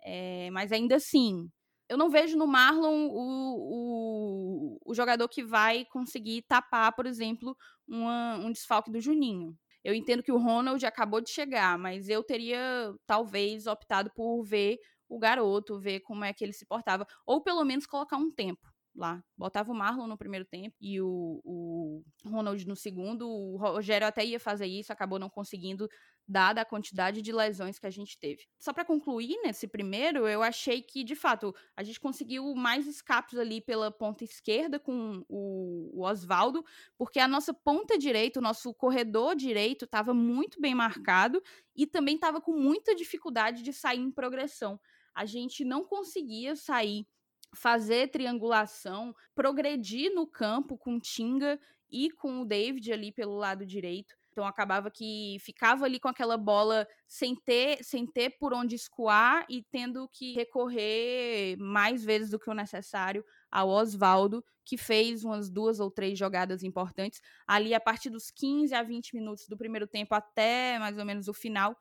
É, 0.02 0.50
mas 0.50 0.72
ainda 0.72 0.96
assim, 0.96 1.50
eu 1.88 1.96
não 1.96 2.10
vejo 2.10 2.36
no 2.36 2.46
Marlon 2.46 3.08
o, 3.10 4.76
o, 4.76 4.78
o 4.84 4.94
jogador 4.94 5.28
que 5.28 5.44
vai 5.44 5.84
conseguir 5.86 6.42
tapar, 6.42 6.92
por 6.94 7.06
exemplo, 7.06 7.56
uma, 7.86 8.36
um 8.36 8.52
desfalque 8.52 8.90
do 8.90 9.00
Juninho. 9.00 9.56
Eu 9.84 9.94
entendo 9.94 10.22
que 10.22 10.32
o 10.32 10.38
Ronald 10.38 10.84
acabou 10.84 11.20
de 11.20 11.30
chegar, 11.30 11.78
mas 11.78 12.08
eu 12.08 12.22
teria 12.22 12.92
talvez 13.06 13.66
optado 13.66 14.10
por 14.14 14.42
ver 14.42 14.78
o 15.08 15.18
garoto, 15.18 15.80
ver 15.80 16.00
como 16.00 16.24
é 16.24 16.32
que 16.32 16.44
ele 16.44 16.52
se 16.52 16.66
portava, 16.66 17.06
ou 17.24 17.42
pelo 17.42 17.64
menos 17.64 17.86
colocar 17.86 18.16
um 18.16 18.30
tempo 18.30 18.68
lá. 18.98 19.22
Botava 19.36 19.70
o 19.70 19.74
Marlon 19.74 20.06
no 20.06 20.18
primeiro 20.18 20.44
tempo 20.44 20.76
e 20.80 21.00
o, 21.00 21.40
o 21.44 22.02
Ronald 22.24 22.66
no 22.66 22.74
segundo. 22.74 23.28
O 23.28 23.56
Rogério 23.56 24.06
até 24.06 24.24
ia 24.24 24.40
fazer 24.40 24.66
isso, 24.66 24.92
acabou 24.92 25.18
não 25.18 25.30
conseguindo, 25.30 25.88
dada 26.26 26.60
a 26.60 26.64
quantidade 26.64 27.22
de 27.22 27.32
lesões 27.32 27.78
que 27.78 27.86
a 27.86 27.90
gente 27.90 28.18
teve. 28.18 28.46
Só 28.58 28.72
para 28.72 28.84
concluir 28.84 29.40
nesse 29.42 29.66
primeiro, 29.66 30.28
eu 30.28 30.42
achei 30.42 30.82
que, 30.82 31.02
de 31.02 31.14
fato, 31.14 31.54
a 31.74 31.82
gente 31.82 31.98
conseguiu 31.98 32.54
mais 32.54 32.86
escapes 32.86 33.38
ali 33.38 33.62
pela 33.62 33.90
ponta 33.90 34.24
esquerda 34.24 34.78
com 34.78 35.24
o, 35.26 35.90
o 35.94 36.04
Oswaldo, 36.04 36.62
porque 36.98 37.18
a 37.18 37.26
nossa 37.26 37.54
ponta 37.54 37.96
direita, 37.96 38.40
o 38.40 38.42
nosso 38.42 38.74
corredor 38.74 39.34
direito, 39.34 39.86
estava 39.86 40.12
muito 40.12 40.60
bem 40.60 40.74
marcado 40.74 41.42
e 41.74 41.86
também 41.86 42.16
estava 42.16 42.40
com 42.40 42.52
muita 42.52 42.94
dificuldade 42.94 43.62
de 43.62 43.72
sair 43.72 44.00
em 44.00 44.10
progressão. 44.10 44.78
A 45.14 45.24
gente 45.24 45.64
não 45.64 45.82
conseguia 45.84 46.54
sair 46.54 47.06
fazer 47.54 48.08
triangulação, 48.10 49.14
progredir 49.34 50.14
no 50.14 50.26
campo 50.26 50.76
com 50.76 50.98
Tinga 50.98 51.58
e 51.90 52.10
com 52.10 52.42
o 52.42 52.44
David 52.44 52.92
ali 52.92 53.12
pelo 53.12 53.36
lado 53.36 53.64
direito. 53.64 54.16
Então 54.30 54.46
acabava 54.46 54.88
que 54.88 55.36
ficava 55.40 55.84
ali 55.84 55.98
com 55.98 56.06
aquela 56.06 56.36
bola 56.36 56.86
sem 57.08 57.34
ter, 57.34 57.82
sem 57.82 58.06
ter 58.06 58.30
por 58.38 58.54
onde 58.54 58.76
escoar 58.76 59.44
e 59.48 59.64
tendo 59.64 60.08
que 60.12 60.32
recorrer 60.32 61.56
mais 61.58 62.04
vezes 62.04 62.30
do 62.30 62.38
que 62.38 62.48
o 62.48 62.54
necessário 62.54 63.24
ao 63.50 63.68
Oswaldo, 63.68 64.44
que 64.64 64.76
fez 64.76 65.24
umas 65.24 65.50
duas 65.50 65.80
ou 65.80 65.90
três 65.90 66.16
jogadas 66.16 66.62
importantes 66.62 67.20
ali 67.48 67.74
a 67.74 67.80
partir 67.80 68.10
dos 68.10 68.30
15 68.30 68.72
a 68.74 68.82
20 68.82 69.16
minutos 69.16 69.48
do 69.48 69.56
primeiro 69.56 69.88
tempo 69.88 70.14
até 70.14 70.78
mais 70.78 70.96
ou 70.98 71.04
menos 71.04 71.26
o 71.26 71.34
final 71.34 71.76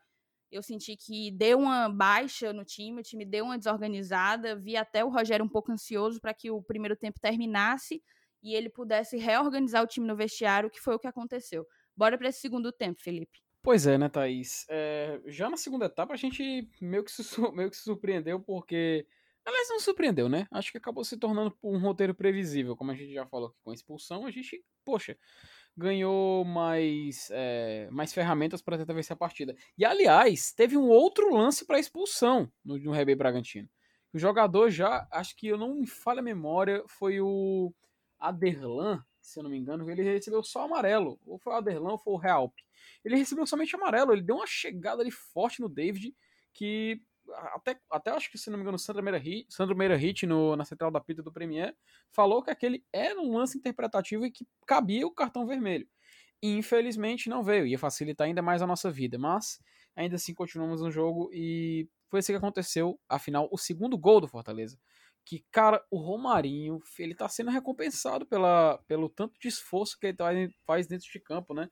eu 0.51 0.63
senti 0.63 0.95
que 0.95 1.31
deu 1.31 1.60
uma 1.60 1.89
baixa 1.89 2.53
no 2.53 2.63
time, 2.63 3.01
o 3.01 3.03
time 3.03 3.25
deu 3.25 3.45
uma 3.45 3.57
desorganizada. 3.57 4.55
Vi 4.55 4.77
até 4.77 5.03
o 5.03 5.10
Rogério 5.10 5.45
um 5.45 5.49
pouco 5.49 5.71
ansioso 5.71 6.19
para 6.21 6.33
que 6.33 6.49
o 6.49 6.62
primeiro 6.62 6.95
tempo 6.95 7.19
terminasse 7.19 8.01
e 8.41 8.55
ele 8.55 8.69
pudesse 8.69 9.17
reorganizar 9.17 9.83
o 9.83 9.88
time 9.88 10.07
no 10.07 10.15
vestiário, 10.15 10.69
que 10.69 10.79
foi 10.79 10.95
o 10.95 10.99
que 10.99 11.07
aconteceu. 11.07 11.65
Bora 11.95 12.17
para 12.17 12.29
esse 12.29 12.39
segundo 12.39 12.71
tempo, 12.71 13.01
Felipe. 13.01 13.39
Pois 13.62 13.86
é, 13.86 13.97
né, 13.97 14.07
Thaís? 14.07 14.65
É, 14.69 15.19
já 15.25 15.49
na 15.49 15.57
segunda 15.57 15.88
etapa 15.88 16.13
a 16.13 16.17
gente 16.17 16.69
meio 16.79 17.03
que, 17.03 17.12
se, 17.12 17.21
meio 17.53 17.69
que 17.69 17.75
se 17.75 17.83
surpreendeu, 17.83 18.39
porque. 18.39 19.05
Aliás, 19.45 19.69
não 19.69 19.79
surpreendeu, 19.79 20.27
né? 20.27 20.45
Acho 20.51 20.71
que 20.71 20.77
acabou 20.77 21.05
se 21.05 21.17
tornando 21.17 21.57
um 21.63 21.77
roteiro 21.77 22.13
previsível, 22.13 22.75
como 22.75 22.91
a 22.91 22.95
gente 22.95 23.13
já 23.13 23.25
falou 23.25 23.47
aqui 23.47 23.57
com 23.63 23.71
a 23.71 23.73
expulsão. 23.73 24.25
A 24.25 24.31
gente, 24.31 24.63
poxa, 24.83 25.17
ganhou 25.77 26.43
mais, 26.43 27.29
é, 27.31 27.87
mais 27.91 28.11
ferramentas 28.11 28.61
para 28.61 28.77
tentar 28.77 28.93
vencer 28.93 29.13
a 29.13 29.17
partida. 29.17 29.55
E 29.77 29.85
aliás, 29.85 30.51
teve 30.51 30.75
um 30.75 30.89
outro 30.89 31.33
lance 31.33 31.65
para 31.65 31.79
expulsão 31.79 32.51
no, 32.65 32.77
no 32.77 33.15
Bragantino. 33.15 33.69
O 34.11 34.17
jogador 34.17 34.71
já, 34.71 35.07
acho 35.11 35.35
que 35.35 35.47
eu 35.47 35.57
não 35.57 35.75
me 35.75 35.85
falha 35.85 36.19
a 36.19 36.23
memória, 36.23 36.83
foi 36.87 37.21
o 37.21 37.71
Aderlan, 38.19 39.03
se 39.21 39.37
eu 39.37 39.43
não 39.43 39.51
me 39.51 39.57
engano, 39.57 39.89
ele 39.91 40.01
recebeu 40.01 40.41
só 40.41 40.63
amarelo. 40.63 41.19
Ou 41.25 41.37
foi 41.37 41.53
o 41.53 41.55
Aderlan 41.57 41.91
ou 41.91 41.97
foi 41.99 42.13
o 42.13 42.17
Realp. 42.17 42.53
Ele 43.05 43.15
recebeu 43.15 43.45
somente 43.45 43.75
amarelo, 43.75 44.13
ele 44.13 44.23
deu 44.23 44.37
uma 44.37 44.47
chegada 44.47 45.01
ali 45.01 45.11
forte 45.11 45.61
no 45.61 45.69
David 45.69 46.15
que 46.53 46.99
até, 47.53 47.79
até 47.91 48.11
acho 48.11 48.31
que, 48.31 48.37
se 48.37 48.49
não 48.49 48.57
me 48.57 48.63
engano, 48.63 48.79
Sandro 48.79 49.03
Meira 49.03 49.17
Hit, 49.17 49.53
Sandro 49.53 49.75
Meira 49.75 49.95
Hit 49.95 50.25
no, 50.25 50.55
na 50.55 50.65
central 50.65 50.91
da 50.91 50.99
pita 50.99 51.21
do 51.23 51.31
Premier 51.31 51.75
falou 52.11 52.41
que 52.43 52.51
aquele 52.51 52.83
era 52.91 53.19
um 53.19 53.37
lance 53.37 53.57
interpretativo 53.57 54.25
e 54.25 54.31
que 54.31 54.45
cabia 54.65 55.05
o 55.05 55.11
cartão 55.11 55.45
vermelho. 55.45 55.87
E, 56.41 56.55
infelizmente 56.55 57.29
não 57.29 57.43
veio, 57.43 57.65
ia 57.65 57.79
facilitar 57.79 58.27
ainda 58.27 58.41
mais 58.41 58.61
a 58.61 58.67
nossa 58.67 58.91
vida, 58.91 59.17
mas 59.17 59.59
ainda 59.95 60.15
assim 60.15 60.33
continuamos 60.33 60.81
no 60.81 60.91
jogo 60.91 61.29
e 61.33 61.89
foi 62.09 62.19
assim 62.19 62.33
que 62.33 62.37
aconteceu, 62.37 62.99
afinal, 63.09 63.49
o 63.51 63.57
segundo 63.57 63.97
gol 63.97 64.21
do 64.21 64.27
Fortaleza. 64.27 64.77
Que, 65.25 65.43
cara, 65.51 65.83
o 65.91 65.97
Romarinho, 65.97 66.79
ele 66.97 67.13
tá 67.13 67.27
sendo 67.27 67.51
recompensado 67.51 68.25
pela, 68.25 68.77
pelo 68.87 69.09
tanto 69.09 69.37
de 69.39 69.49
esforço 69.49 69.99
que 69.99 70.07
ele 70.07 70.53
faz 70.65 70.87
dentro 70.87 71.07
de 71.11 71.19
campo, 71.19 71.53
né? 71.53 71.69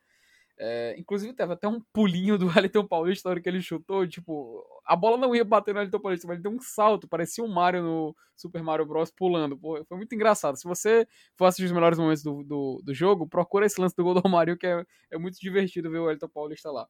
É, 0.57 0.95
inclusive 0.97 1.33
teve 1.33 1.51
até 1.51 1.67
um 1.67 1.81
pulinho 1.91 2.37
do 2.37 2.47
Wellington 2.55 2.87
Paulista 2.87 3.27
na 3.27 3.31
hora 3.31 3.41
que 3.41 3.49
ele 3.49 3.61
chutou, 3.61 4.07
tipo, 4.07 4.63
a 4.85 4.95
bola 4.95 5.17
não 5.17 5.35
ia 5.35 5.43
bater 5.43 5.73
no 5.73 5.79
Wellington 5.79 5.99
Paulista, 5.99 6.27
mas 6.27 6.35
ele 6.35 6.43
deu 6.43 6.51
um 6.51 6.61
salto, 6.61 7.07
parecia 7.07 7.43
um 7.43 7.47
Mario 7.47 7.83
no 7.83 8.15
Super 8.37 8.63
Mario 8.63 8.85
Bros. 8.85 9.11
pulando. 9.11 9.57
Pô, 9.57 9.83
foi 9.85 9.97
muito 9.97 10.15
engraçado. 10.15 10.57
Se 10.57 10.63
você 10.63 11.05
for 11.35 11.45
assistir 11.45 11.65
os 11.65 11.71
melhores 11.71 11.97
momentos 11.99 12.23
do, 12.23 12.43
do, 12.43 12.81
do 12.83 12.93
jogo, 12.93 13.27
procura 13.27 13.65
esse 13.65 13.79
lance 13.79 13.95
do 13.95 14.03
gol 14.03 14.13
do 14.13 14.21
Romário, 14.21 14.57
que 14.57 14.65
é, 14.65 14.85
é 15.11 15.17
muito 15.17 15.37
divertido 15.39 15.91
ver 15.91 15.99
o 15.99 16.05
Wellington 16.05 16.29
Paulista 16.29 16.71
lá. 16.71 16.87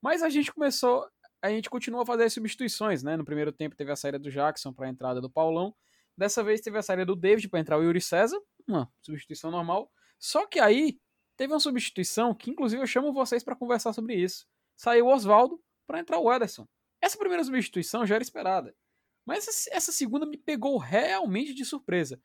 Mas 0.00 0.22
a 0.22 0.28
gente 0.28 0.52
começou, 0.52 1.06
a 1.42 1.50
gente 1.50 1.68
continua 1.68 2.02
a 2.02 2.06
fazer 2.06 2.24
as 2.24 2.32
substituições, 2.32 3.02
né? 3.02 3.16
No 3.16 3.24
primeiro 3.24 3.52
tempo 3.52 3.76
teve 3.76 3.90
a 3.90 3.96
saída 3.96 4.18
do 4.18 4.30
Jackson 4.30 4.72
para 4.72 4.86
a 4.86 4.90
entrada 4.90 5.20
do 5.20 5.28
Paulão. 5.28 5.74
Dessa 6.16 6.44
vez 6.44 6.60
teve 6.60 6.78
a 6.78 6.82
saída 6.82 7.04
do 7.04 7.16
David 7.16 7.48
para 7.48 7.60
entrar 7.60 7.78
o 7.78 7.82
Yuri 7.82 8.00
César, 8.00 8.38
uma 8.68 8.90
substituição 9.00 9.50
normal. 9.50 9.90
Só 10.18 10.46
que 10.46 10.60
aí 10.60 10.98
teve 11.40 11.54
uma 11.54 11.58
substituição 11.58 12.34
que, 12.34 12.50
inclusive, 12.50 12.82
eu 12.82 12.86
chamo 12.86 13.14
vocês 13.14 13.42
para 13.42 13.56
conversar 13.56 13.94
sobre 13.94 14.14
isso. 14.14 14.46
Saiu 14.76 15.06
o 15.06 15.08
Oswaldo 15.08 15.58
para 15.86 15.98
entrar 15.98 16.18
o 16.18 16.30
Ederson. 16.30 16.68
Essa 17.00 17.16
primeira 17.16 17.42
substituição 17.42 18.04
já 18.04 18.16
era 18.16 18.22
esperada. 18.22 18.76
Mas 19.24 19.48
essa, 19.48 19.70
essa 19.74 19.90
segunda 19.90 20.26
me 20.26 20.36
pegou 20.36 20.76
realmente 20.76 21.54
de 21.54 21.64
surpresa. 21.64 22.20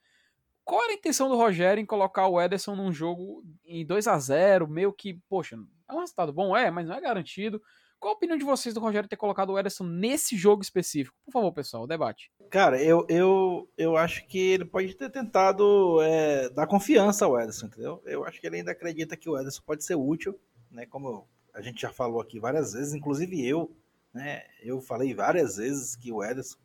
Qual 0.62 0.82
era 0.82 0.92
a 0.92 0.96
intenção 0.96 1.30
do 1.30 1.36
Rogério 1.36 1.80
em 1.80 1.86
colocar 1.86 2.26
o 2.26 2.38
Ederson 2.38 2.76
num 2.76 2.92
jogo 2.92 3.42
em 3.64 3.86
2 3.86 4.06
a 4.06 4.18
0 4.18 4.68
meio 4.68 4.92
que, 4.92 5.14
poxa, 5.30 5.56
é 5.88 5.94
um 5.94 6.00
resultado 6.00 6.30
bom, 6.30 6.54
é, 6.54 6.70
mas 6.70 6.86
não 6.86 6.94
é 6.94 7.00
garantido. 7.00 7.62
Qual 7.98 8.12
a 8.12 8.16
opinião 8.16 8.36
de 8.36 8.44
vocês 8.44 8.74
do 8.74 8.80
Rogério 8.80 9.08
ter 9.08 9.16
colocado 9.16 9.50
o 9.50 9.58
Ederson 9.58 9.84
nesse 9.84 10.36
jogo 10.36 10.62
específico? 10.62 11.16
Por 11.24 11.32
favor, 11.32 11.52
pessoal, 11.52 11.86
debate. 11.86 12.30
Cara, 12.50 12.80
eu, 12.82 13.06
eu, 13.08 13.68
eu 13.76 13.96
acho 13.96 14.26
que 14.26 14.38
ele 14.38 14.64
pode 14.64 14.94
ter 14.94 15.10
tentado 15.10 16.00
é, 16.02 16.48
dar 16.50 16.66
confiança 16.66 17.24
ao 17.24 17.38
Ederson, 17.40 17.66
entendeu? 17.66 18.02
Eu 18.04 18.24
acho 18.24 18.40
que 18.40 18.46
ele 18.46 18.56
ainda 18.56 18.72
acredita 18.72 19.16
que 19.16 19.28
o 19.28 19.38
Ederson 19.38 19.62
pode 19.64 19.84
ser 19.84 19.94
útil, 19.94 20.38
né? 20.70 20.86
Como 20.86 21.26
a 21.54 21.60
gente 21.62 21.80
já 21.80 21.90
falou 21.90 22.20
aqui 22.20 22.38
várias 22.38 22.74
vezes, 22.74 22.94
inclusive 22.94 23.46
eu, 23.46 23.74
né? 24.12 24.44
Eu 24.62 24.80
falei 24.80 25.14
várias 25.14 25.56
vezes 25.56 25.96
que 25.96 26.12
o 26.12 26.22
Ederson 26.22 26.58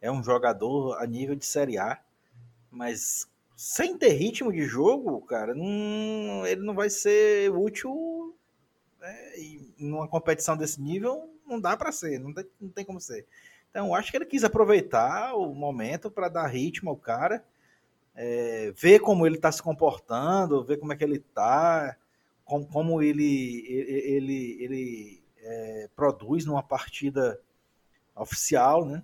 é 0.00 0.10
um 0.10 0.24
jogador 0.24 0.96
a 0.98 1.06
nível 1.06 1.36
de 1.36 1.44
Série 1.44 1.78
A, 1.78 2.00
mas 2.70 3.28
sem 3.54 3.98
ter 3.98 4.14
ritmo 4.14 4.50
de 4.50 4.62
jogo, 4.62 5.20
cara, 5.26 5.54
não, 5.54 6.46
ele 6.46 6.62
não 6.62 6.74
vai 6.74 6.88
ser 6.88 7.50
útil 7.50 8.19
né, 9.00 9.32
em 9.38 9.90
uma 9.92 10.06
competição 10.06 10.56
desse 10.56 10.80
nível, 10.80 11.28
não 11.46 11.60
dá 11.60 11.76
para 11.76 11.90
ser, 11.90 12.18
não 12.18 12.32
tem, 12.32 12.46
não 12.60 12.68
tem 12.68 12.84
como 12.84 13.00
ser. 13.00 13.26
Então, 13.70 13.94
acho 13.94 14.10
que 14.10 14.16
ele 14.16 14.26
quis 14.26 14.44
aproveitar 14.44 15.34
o 15.34 15.54
momento 15.54 16.10
para 16.10 16.28
dar 16.28 16.46
ritmo 16.46 16.90
ao 16.90 16.96
cara, 16.96 17.44
é, 18.14 18.72
ver 18.76 19.00
como 19.00 19.26
ele 19.26 19.36
está 19.36 19.50
se 19.50 19.62
comportando, 19.62 20.64
ver 20.64 20.78
como 20.78 20.92
é 20.92 20.96
que 20.96 21.04
ele 21.04 21.16
está, 21.16 21.96
como, 22.44 22.66
como 22.66 23.00
ele, 23.00 23.64
ele, 23.68 24.56
ele 24.60 25.22
é, 25.42 25.88
produz 25.94 26.44
numa 26.44 26.62
partida 26.62 27.40
oficial, 28.14 28.84
né? 28.84 29.02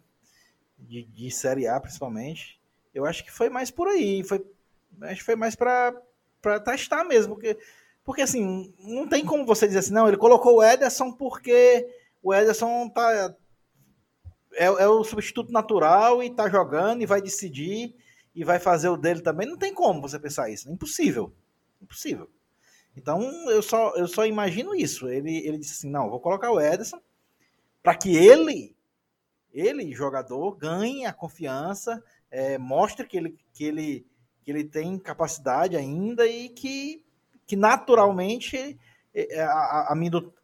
De, 0.79 1.05
de 1.05 1.31
Série 1.31 1.67
A, 1.67 1.81
principalmente. 1.81 2.61
Eu 2.93 3.07
acho 3.07 3.25
que 3.25 3.31
foi 3.31 3.49
mais 3.49 3.71
por 3.71 3.89
aí. 3.89 4.23
Foi, 4.25 4.45
acho 5.03 5.21
que 5.21 5.25
foi 5.25 5.37
mais 5.37 5.55
para 5.55 6.03
testar 6.65 7.05
mesmo. 7.05 7.35
Porque, 7.35 7.57
porque, 8.07 8.23
assim, 8.23 8.73
não 8.79 9.09
tem 9.09 9.25
como 9.25 9.45
você 9.45 9.67
dizer 9.67 9.81
assim, 9.81 9.93
não, 9.93 10.09
ele 10.09 10.17
colocou 10.17 10.57
o 10.57 10.63
Ederson 10.63 11.13
porque 11.13 11.87
o 12.23 12.33
Ederson 12.33 12.89
tá, 12.89 13.35
é, 14.55 14.65
é 14.65 14.89
o 14.89 15.05
substituto 15.05 15.53
natural 15.53 16.23
e 16.23 16.31
tá 16.31 16.49
jogando 16.49 17.03
e 17.03 17.07
vai 17.07 17.21
decidir 17.21 17.95
e 18.35 18.45
vai 18.45 18.59
fazer 18.59 18.89
o 18.89 18.97
dele 18.97 19.21
também. 19.21 19.49
Não 19.49 19.59
tem 19.59 19.75
como 19.75 20.01
você 20.01 20.19
pensar 20.19 20.49
isso. 20.49 20.69
É 20.69 20.73
impossível. 20.73 21.33
Impossível. 21.83 22.31
Então 22.97 23.21
eu 23.51 23.61
só, 23.61 23.95
eu 23.97 24.07
só 24.07 24.25
imagino 24.25 24.75
isso. 24.75 25.09
Ele, 25.09 25.39
ele 25.47 25.59
disse 25.59 25.73
assim: 25.73 25.91
não, 25.91 26.09
vou 26.09 26.21
colocar 26.21 26.51
o 26.51 26.61
Ederson 26.61 27.01
para 27.83 27.95
que 27.95 28.17
ele, 28.17 28.75
ele, 29.53 29.93
jogador, 29.93 30.57
ganhe 30.57 31.07
a 31.07 31.13
confiança, 31.13 32.03
é, 32.31 32.59
mostre 32.59 33.07
que 33.07 33.17
ele, 33.17 33.39
que, 33.53 33.65
ele, 33.65 34.07
que 34.43 34.51
ele 34.51 34.65
tem 34.65 34.99
capacidade 34.99 35.77
ainda 35.77 36.27
e 36.27 36.49
que, 36.49 37.05
que 37.47 37.57
naturalmente 37.57 38.79
é, 39.15 39.41
a, 39.41 39.95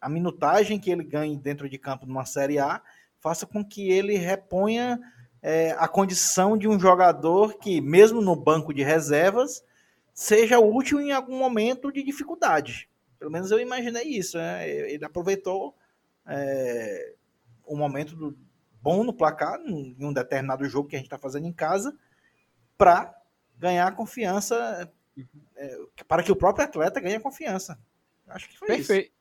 a, 0.01 0.09
minutagem 0.09 0.79
que 0.79 0.89
ele 0.89 1.03
ganhe 1.03 1.37
dentro 1.37 1.69
de 1.69 1.77
campo 1.77 2.05
numa 2.05 2.25
Série 2.25 2.59
A 2.59 2.81
faça 3.19 3.45
com 3.45 3.63
que 3.63 3.89
ele 3.91 4.15
reponha 4.15 4.99
é, 5.41 5.71
a 5.77 5.87
condição 5.87 6.57
de 6.57 6.67
um 6.67 6.79
jogador 6.79 7.57
que, 7.57 7.81
mesmo 7.81 8.21
no 8.21 8.35
banco 8.35 8.73
de 8.73 8.81
reservas, 8.81 9.63
seja 10.13 10.59
útil 10.59 10.99
em 10.99 11.11
algum 11.11 11.37
momento 11.37 11.91
de 11.91 12.03
dificuldade. 12.03 12.89
Pelo 13.19 13.31
menos 13.31 13.51
eu 13.51 13.59
imaginei 13.59 14.03
isso. 14.03 14.37
Né? 14.37 14.69
Ele 14.69 15.05
aproveitou 15.05 15.75
é, 16.25 17.13
um 17.67 17.77
momento 17.77 18.15
do, 18.15 18.37
bom 18.81 19.03
no 19.03 19.13
placar, 19.13 19.57
em 19.65 19.95
um 19.99 20.11
determinado 20.11 20.65
jogo 20.65 20.89
que 20.89 20.95
a 20.95 20.99
gente 20.99 21.07
está 21.07 21.17
fazendo 21.17 21.47
em 21.47 21.53
casa, 21.53 21.97
para 22.77 23.15
ganhar 23.57 23.95
confiança, 23.95 24.91
é, 25.55 25.77
para 26.07 26.23
que 26.23 26.31
o 26.31 26.35
próprio 26.35 26.65
atleta 26.65 26.99
ganhe 26.99 27.19
confiança. 27.19 27.79
Acho 28.27 28.49
que 28.49 28.57
foi 28.57 28.67
Perfeito. 28.67 29.07
isso. 29.07 29.13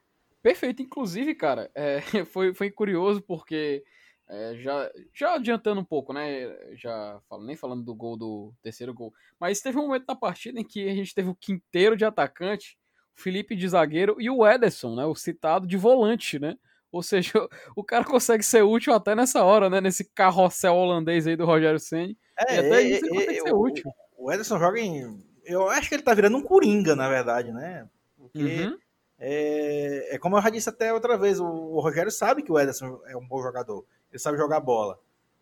Perfeito. 0.42 0.82
Inclusive, 0.82 1.34
cara, 1.34 1.70
é, 1.74 2.00
foi, 2.26 2.54
foi 2.54 2.70
curioso 2.70 3.22
porque 3.22 3.84
é, 4.28 4.54
já, 4.56 4.90
já 5.12 5.34
adiantando 5.34 5.80
um 5.80 5.84
pouco, 5.84 6.12
né? 6.12 6.74
Já 6.74 7.20
falo, 7.28 7.44
nem 7.44 7.56
falando 7.56 7.84
do 7.84 7.94
gol 7.94 8.16
do 8.16 8.52
terceiro 8.62 8.94
gol. 8.94 9.12
Mas 9.38 9.60
teve 9.60 9.78
um 9.78 9.82
momento 9.82 10.04
na 10.08 10.16
partida 10.16 10.58
em 10.58 10.64
que 10.64 10.88
a 10.88 10.94
gente 10.94 11.14
teve 11.14 11.28
o 11.28 11.34
quinteiro 11.34 11.96
de 11.96 12.04
atacante, 12.04 12.78
o 13.16 13.20
Felipe 13.20 13.54
de 13.54 13.68
zagueiro 13.68 14.16
e 14.18 14.30
o 14.30 14.46
Ederson, 14.46 14.94
né? 14.94 15.04
O 15.04 15.14
citado 15.14 15.66
de 15.66 15.76
volante, 15.76 16.38
né? 16.38 16.56
Ou 16.90 17.02
seja, 17.02 17.32
o 17.76 17.84
cara 17.84 18.04
consegue 18.04 18.42
ser 18.42 18.62
útil 18.62 18.92
até 18.92 19.14
nessa 19.14 19.44
hora, 19.44 19.68
né? 19.68 19.80
Nesse 19.80 20.04
carrossel 20.14 20.74
holandês 20.74 21.26
aí 21.26 21.36
do 21.36 21.44
Rogério 21.46 21.78
Senni. 21.78 22.16
É, 22.48 22.56
e 22.56 22.58
até 22.58 22.74
é, 22.74 22.82
isso 22.82 23.04
ele 23.04 23.14
consegue 23.14 23.38
é, 23.38 23.42
ser 23.42 23.52
o, 23.52 23.60
útil. 23.60 23.92
O 24.16 24.32
Ederson 24.32 24.58
joga 24.58 24.80
em. 24.80 25.31
Eu 25.44 25.68
acho 25.68 25.88
que 25.88 25.94
ele 25.94 26.02
tá 26.02 26.14
virando 26.14 26.36
um 26.36 26.42
coringa, 26.42 26.94
na 26.94 27.08
verdade, 27.08 27.52
né? 27.52 27.88
Porque 28.16 28.64
uhum. 28.64 28.78
é, 29.18 30.14
é 30.14 30.18
como 30.18 30.36
eu 30.36 30.42
já 30.42 30.50
disse 30.50 30.68
até 30.68 30.92
outra 30.92 31.18
vez, 31.18 31.40
o, 31.40 31.46
o 31.46 31.80
Rogério 31.80 32.10
sabe 32.10 32.42
que 32.42 32.52
o 32.52 32.58
Ederson 32.58 33.00
é 33.06 33.16
um 33.16 33.26
bom 33.26 33.42
jogador 33.42 33.84
ele 34.12 34.20
sabe 34.20 34.36
jogar 34.36 34.60
bola. 34.60 34.98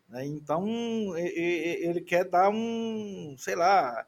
Né? 0.07 0.25
Então, 0.25 0.65
ele 1.17 2.01
quer 2.01 2.25
dar 2.25 2.49
um, 2.49 3.35
sei 3.37 3.55
lá, 3.55 4.05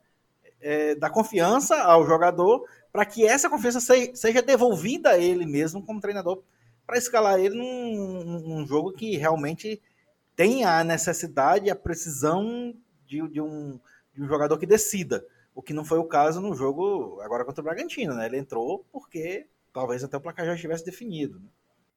é, 0.62 0.96
dar 0.96 1.10
confiança 1.10 1.76
ao 1.84 2.06
jogador 2.06 2.66
para 2.92 3.06
que 3.06 3.28
essa 3.28 3.50
confiança 3.50 3.82
seja 4.14 4.42
devolvida 4.42 5.12
a 5.12 5.18
ele 5.18 5.46
mesmo 5.46 5.84
como 5.84 6.00
treinador, 6.00 6.42
para 6.86 6.98
escalar 6.98 7.40
ele 7.40 7.56
num, 7.56 8.40
num, 8.40 8.68
jogo 8.68 8.92
que 8.92 9.18
realmente 9.18 9.82
tenha 10.36 10.80
a 10.80 10.84
necessidade, 10.84 11.70
a 11.70 11.76
precisão 11.76 12.74
de, 13.06 13.28
de, 13.30 13.42
um, 13.42 13.80
de 14.14 14.22
um 14.22 14.28
jogador 14.28 14.58
que 14.58 14.66
decida. 14.66 15.26
O 15.56 15.62
que 15.62 15.74
não 15.74 15.86
foi 15.86 16.00
o 16.00 16.08
caso 16.08 16.42
no 16.42 16.56
jogo 16.56 17.20
agora 17.22 17.46
contra 17.46 17.62
o 17.62 17.64
Bragantino, 17.64 18.14
né? 18.16 18.26
Ele 18.26 18.38
entrou 18.38 18.86
porque 18.92 19.48
talvez 19.72 20.04
até 20.04 20.18
o 20.18 20.22
placar 20.22 20.46
já 20.46 20.56
estivesse 20.56 20.86
definido. 20.86 21.40
Né? 21.40 21.48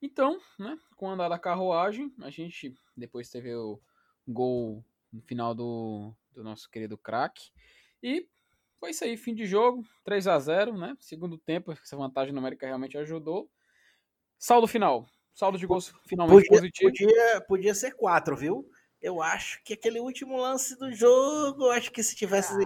Então, 0.03 0.39
né, 0.59 0.79
com 0.97 1.07
o 1.07 1.11
andar 1.11 1.29
da 1.29 1.39
carruagem, 1.39 2.13
a 2.23 2.31
gente 2.31 2.75
depois 2.97 3.31
teve 3.31 3.55
o 3.55 3.81
gol 4.27 4.85
no 5.13 5.23
final 5.23 5.55
do, 5.55 6.13
do 6.33 6.45
nosso 6.45 6.71
querido 6.71 6.99
craque. 6.99 7.51
E 8.03 8.29
foi 8.79 8.91
isso 8.91 9.05
aí, 9.05 9.17
fim 9.17 9.35
de 9.35 9.47
jogo, 9.47 9.85
3 10.05 10.27
a 10.29 10.39
0 10.39 10.77
né? 10.77 10.97
Segundo 11.01 11.39
tempo, 11.39 11.73
essa 11.73 11.97
vantagem 11.97 12.35
numérica 12.35 12.67
realmente 12.67 12.99
ajudou. 12.99 13.51
Saldo 14.39 14.67
final. 14.67 15.09
Saldo 15.35 15.59
de 15.59 15.67
gols 15.67 15.95
finalmente 16.07 16.47
podia, 16.47 16.59
positivo. 16.59 16.91
Podia, 16.91 17.41
podia 17.43 17.75
ser 17.75 17.93
4, 17.93 18.37
viu? 18.37 18.71
Eu 19.01 19.23
acho 19.23 19.63
que 19.63 19.75
aquele 19.75 20.01
último 20.01 20.37
lance 20.37 20.79
do 20.79 20.93
jogo, 20.93 21.71
acho 21.71 21.91
que 21.91 22.03
se 22.03 22.17
tivesse 22.17 22.57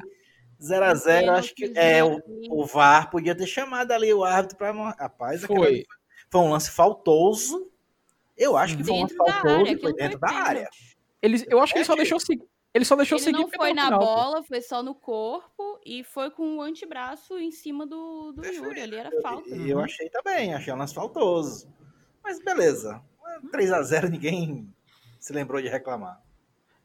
0 0.63 0.85
ah, 0.85 0.91
a 0.91 0.95
0 0.95 1.31
acho 1.33 1.55
que 1.55 1.73
é, 1.75 2.05
o, 2.05 2.21
o 2.51 2.67
VAR 2.67 3.11
podia 3.11 3.35
ter 3.35 3.47
chamado 3.47 3.93
ali 3.93 4.13
o 4.13 4.25
árbitro 4.25 4.59
para 4.59 4.73
rapaz, 4.91 5.43
foi. 5.45 5.87
Foi 6.31 6.41
um 6.41 6.51
lance 6.51 6.71
faltoso. 6.71 7.71
Eu 8.37 8.57
acho 8.57 8.77
que 8.77 8.85
foi 8.85 8.95
um 8.95 9.03
lance 9.03 9.17
faltoso 9.17 9.49
área, 9.49 9.79
foi 9.79 9.93
dentro 9.95 10.19
foi 10.19 10.29
da 10.29 10.35
área. 10.37 10.71
Ele, 11.21 11.45
eu 11.49 11.61
acho 11.61 11.73
que 11.73 11.79
ele 11.79 11.85
só 11.85 11.97
deixou 11.97 12.21
seguir. 12.21 12.47
Ele 12.73 12.85
só 12.85 12.95
deixou 12.95 13.19
ele 13.19 13.25
seguir. 13.25 13.41
Não 13.41 13.51
foi 13.51 13.73
na 13.73 13.87
final, 13.87 13.99
bola, 13.99 14.37
pô. 14.37 14.43
foi 14.45 14.63
só 14.63 14.83
no 14.83 14.95
corpo 14.95 15.81
e 15.85 16.05
foi 16.05 16.31
com 16.31 16.59
o 16.59 16.63
antebraço 16.63 17.37
em 17.39 17.51
cima 17.51 17.85
do, 17.85 18.33
do 18.33 18.47
Yuri. 18.47 18.81
Ali 18.81 18.97
era 18.97 19.11
falta. 19.21 19.49
Eu, 19.51 19.67
eu 19.67 19.81
achei 19.81 20.09
também, 20.09 20.55
achei 20.55 20.73
um 20.73 20.77
lance 20.77 20.95
faltoso. 20.95 21.69
Mas 22.23 22.43
beleza. 22.43 23.03
3 23.51 23.73
a 23.73 23.83
0 23.83 24.09
ninguém 24.09 24.73
se 25.19 25.33
lembrou 25.33 25.61
de 25.61 25.69
reclamar. 25.69 26.23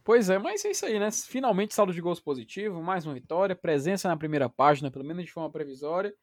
Pois 0.06 0.30
é, 0.30 0.38
mas 0.38 0.64
é 0.64 0.70
isso 0.70 0.86
aí, 0.86 1.00
né? 1.00 1.10
Finalmente 1.12 1.74
saldo 1.74 1.92
de 1.92 2.00
gols 2.00 2.20
positivo, 2.20 2.80
mais 2.80 3.08
uma 3.08 3.16
vitória, 3.16 3.56
presença 3.56 4.08
na 4.08 4.16
primeira 4.16 4.48
página, 4.48 4.92
pelo 4.92 5.04
menos 5.04 5.26
de 5.26 5.32
forma 5.32 5.52
previsória. 5.52 6.14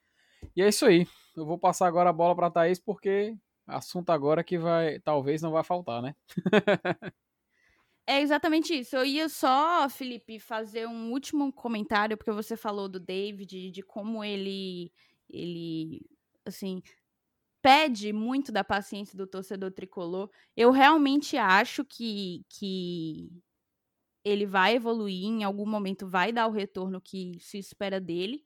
E 0.54 0.62
é 0.62 0.68
isso 0.68 0.86
aí. 0.86 1.04
Eu 1.36 1.44
vou 1.44 1.58
passar 1.58 1.88
agora 1.88 2.08
a 2.08 2.12
bola 2.12 2.36
para 2.36 2.48
Thaís 2.48 2.78
porque 2.78 3.36
assunto 3.66 4.10
agora 4.10 4.44
que 4.44 4.56
vai 4.56 5.00
talvez 5.00 5.42
não 5.42 5.50
vai 5.50 5.64
faltar, 5.64 6.00
né? 6.00 6.14
é 8.06 8.20
exatamente 8.20 8.72
isso. 8.72 8.94
Eu 8.94 9.04
ia 9.04 9.28
só, 9.28 9.88
Felipe, 9.88 10.38
fazer 10.38 10.86
um 10.86 11.10
último 11.10 11.52
comentário 11.52 12.16
porque 12.16 12.30
você 12.30 12.56
falou 12.56 12.88
do 12.88 13.00
David, 13.00 13.72
de 13.72 13.82
como 13.82 14.22
ele 14.22 14.92
ele 15.28 16.00
assim 16.46 16.80
pede 17.60 18.12
muito 18.12 18.52
da 18.52 18.62
paciência 18.62 19.18
do 19.18 19.26
torcedor 19.26 19.72
tricolor. 19.72 20.30
Eu 20.56 20.70
realmente 20.70 21.36
acho 21.36 21.84
que 21.84 22.44
que 22.48 23.28
ele 24.24 24.46
vai 24.46 24.76
evoluir, 24.76 25.24
em 25.24 25.44
algum 25.44 25.66
momento 25.66 26.08
vai 26.08 26.32
dar 26.32 26.46
o 26.46 26.52
retorno 26.52 27.00
que 27.00 27.38
se 27.40 27.58
espera 27.58 28.00
dele 28.00 28.44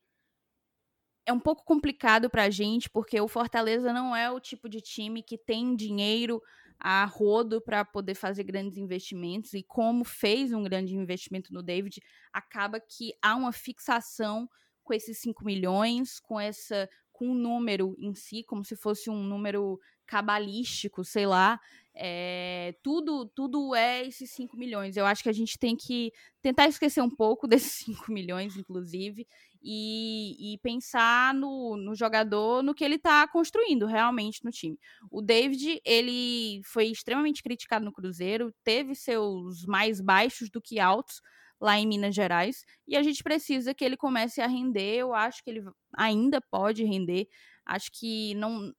é 1.27 1.33
um 1.33 1.41
pouco 1.41 1.65
complicado 1.65 2.31
para 2.31 2.45
a 2.45 2.51
gente, 2.51 2.89
porque 2.89 3.21
o 3.21 3.27
Fortaleza 3.27 3.93
não 3.93 4.15
é 4.15 4.31
o 4.31 4.39
tipo 4.39 4.69
de 4.69 4.81
time 4.81 5.23
que 5.23 5.37
tem 5.37 5.75
dinheiro 5.75 6.41
a 6.79 7.05
rodo 7.05 7.61
para 7.61 7.85
poder 7.85 8.15
fazer 8.15 8.45
grandes 8.45 8.79
investimentos 8.79 9.53
e 9.53 9.63
como 9.63 10.05
fez 10.05 10.53
um 10.53 10.63
grande 10.63 10.95
investimento 10.95 11.53
no 11.53 11.63
David, 11.63 12.01
acaba 12.33 12.79
que 12.79 13.13
há 13.21 13.35
uma 13.35 13.51
fixação 13.51 14.49
com 14.85 14.95
esses 14.95 15.19
5 15.19 15.45
milhões, 15.45 16.21
com 16.21 16.39
essa 16.39 16.89
com 17.11 17.31
o 17.31 17.35
número 17.35 17.97
em 17.99 18.15
si, 18.15 18.45
como 18.45 18.63
se 18.63 18.77
fosse 18.77 19.09
um 19.09 19.23
número 19.23 19.81
cabalístico, 20.07 21.03
sei 21.03 21.25
lá. 21.25 21.59
É, 21.99 22.75
tudo, 22.83 23.25
tudo 23.35 23.75
é 23.75 24.07
esses 24.07 24.31
5 24.33 24.55
milhões. 24.57 24.97
Eu 24.99 25.07
acho 25.07 25.23
que 25.23 25.31
a 25.31 25.33
gente 25.33 25.59
tem 25.59 25.75
que 25.75 26.13
tentar 26.43 26.69
esquecer 26.69 27.01
um 27.01 27.09
pouco 27.09 27.49
desses 27.49 27.73
5 27.85 28.13
milhões, 28.13 28.55
inclusive, 28.57 29.27
e, 29.63 30.55
e 30.55 30.59
pensar 30.59 31.33
no, 31.33 31.77
no, 31.77 31.95
jogador, 31.95 32.63
no 32.63 32.75
que 32.75 32.85
ele 32.85 32.97
está 32.97 33.27
construindo 33.27 33.87
realmente 33.87 34.45
no 34.45 34.51
time. 34.51 34.79
O 35.11 35.23
David, 35.23 35.81
ele 35.85 36.61
foi 36.65 36.87
extremamente 36.89 37.43
criticado 37.43 37.85
no 37.85 37.93
Cruzeiro, 37.93 38.55
teve 38.63 38.95
seus 38.95 39.65
mais 39.65 39.99
baixos 40.01 40.51
do 40.51 40.61
que 40.61 40.79
altos 40.79 41.23
lá 41.59 41.79
em 41.79 41.87
Minas 41.87 42.15
Gerais, 42.15 42.67
e 42.87 42.95
a 42.95 43.03
gente 43.03 43.23
precisa 43.23 43.73
que 43.73 43.83
ele 43.83 43.97
comece 43.97 44.43
a 44.43 44.47
render. 44.47 44.97
Eu 44.97 45.15
acho 45.15 45.43
que 45.43 45.49
ele 45.49 45.65
ainda 45.97 46.43
pode 46.51 46.85
render. 46.85 47.27
Acho 47.65 47.91
que 47.91 48.35
não, 48.35 48.71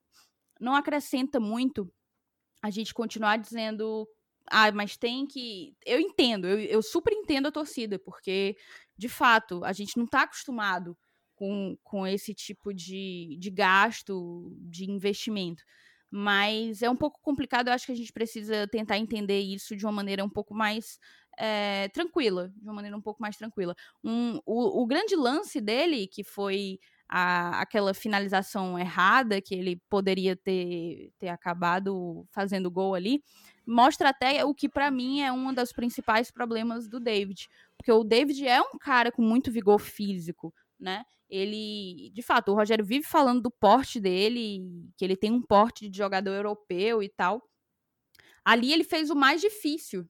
não 0.61 0.75
acrescenta 0.75 1.39
muito 1.39 1.91
a 2.67 2.71
gente 2.71 2.93
continuar 2.93 3.37
dizendo 3.37 4.07
ah, 4.49 4.71
mas 4.71 4.97
tem 4.97 5.27
que. 5.27 5.75
Eu 5.85 5.99
entendo, 5.99 6.47
eu, 6.47 6.59
eu 6.59 6.81
super 6.81 7.13
entendo 7.13 7.47
a 7.47 7.51
torcida, 7.51 7.99
porque 7.99 8.55
de 8.97 9.09
fato, 9.09 9.63
a 9.63 9.73
gente 9.73 9.97
não 9.97 10.05
está 10.05 10.23
acostumado 10.23 10.97
com, 11.35 11.77
com 11.83 12.07
esse 12.07 12.33
tipo 12.33 12.73
de, 12.73 13.37
de 13.39 13.49
gasto, 13.51 14.51
de 14.61 14.89
investimento. 14.89 15.63
mas 16.11 16.81
é 16.81 16.89
um 16.89 16.95
pouco 16.95 17.19
complicado. 17.21 17.67
Eu 17.67 17.73
acho 17.73 17.85
que 17.85 17.91
a 17.91 17.95
gente 17.95 18.13
precisa 18.13 18.67
tentar 18.67 18.97
entender 18.97 19.39
isso 19.41 19.75
de 19.75 19.85
uma 19.85 19.91
maneira 19.91 20.23
um 20.23 20.29
pouco 20.29 20.53
mais 20.55 20.99
é, 21.37 21.89
tranquila, 21.89 22.49
de 22.55 22.63
uma 22.63 22.73
maneira 22.73 22.97
um 22.97 23.01
pouco 23.01 23.21
mais 23.21 23.37
tranquila. 23.37 23.75
Um, 24.03 24.39
o, 24.45 24.83
o 24.83 24.87
grande 24.87 25.15
lance 25.15 25.61
dele, 25.61 26.07
que 26.07 26.23
foi 26.23 26.79
a, 27.09 27.61
aquela 27.61 27.93
finalização 27.93 28.77
errada 28.77 29.41
que 29.41 29.55
ele 29.55 29.81
poderia 29.89 30.35
ter, 30.35 31.11
ter 31.17 31.29
acabado 31.29 32.25
fazendo 32.31 32.69
gol 32.69 32.95
ali, 32.95 33.23
mostra 33.65 34.09
até 34.09 34.43
o 34.43 34.53
que 34.53 34.67
para 34.69 34.91
mim 34.91 35.21
é 35.21 35.31
um 35.31 35.53
dos 35.53 35.71
principais 35.71 36.31
problemas 36.31 36.87
do 36.87 36.99
David, 36.99 37.47
porque 37.77 37.91
o 37.91 38.03
David 38.03 38.47
é 38.47 38.61
um 38.61 38.77
cara 38.79 39.11
com 39.11 39.21
muito 39.21 39.51
vigor 39.51 39.79
físico, 39.79 40.53
né? 40.79 41.03
Ele, 41.29 42.09
de 42.13 42.21
fato, 42.21 42.51
o 42.51 42.55
Rogério 42.55 42.85
vive 42.85 43.05
falando 43.05 43.41
do 43.41 43.51
porte 43.51 43.99
dele, 43.99 44.61
que 44.95 45.03
ele 45.03 45.17
tem 45.17 45.31
um 45.31 45.41
porte 45.41 45.89
de 45.89 45.97
jogador 45.97 46.31
europeu 46.31 47.03
e 47.03 47.09
tal. 47.09 47.41
Ali 48.45 48.71
ele 48.71 48.85
fez 48.85 49.09
o 49.09 49.15
mais 49.15 49.41
difícil, 49.41 50.07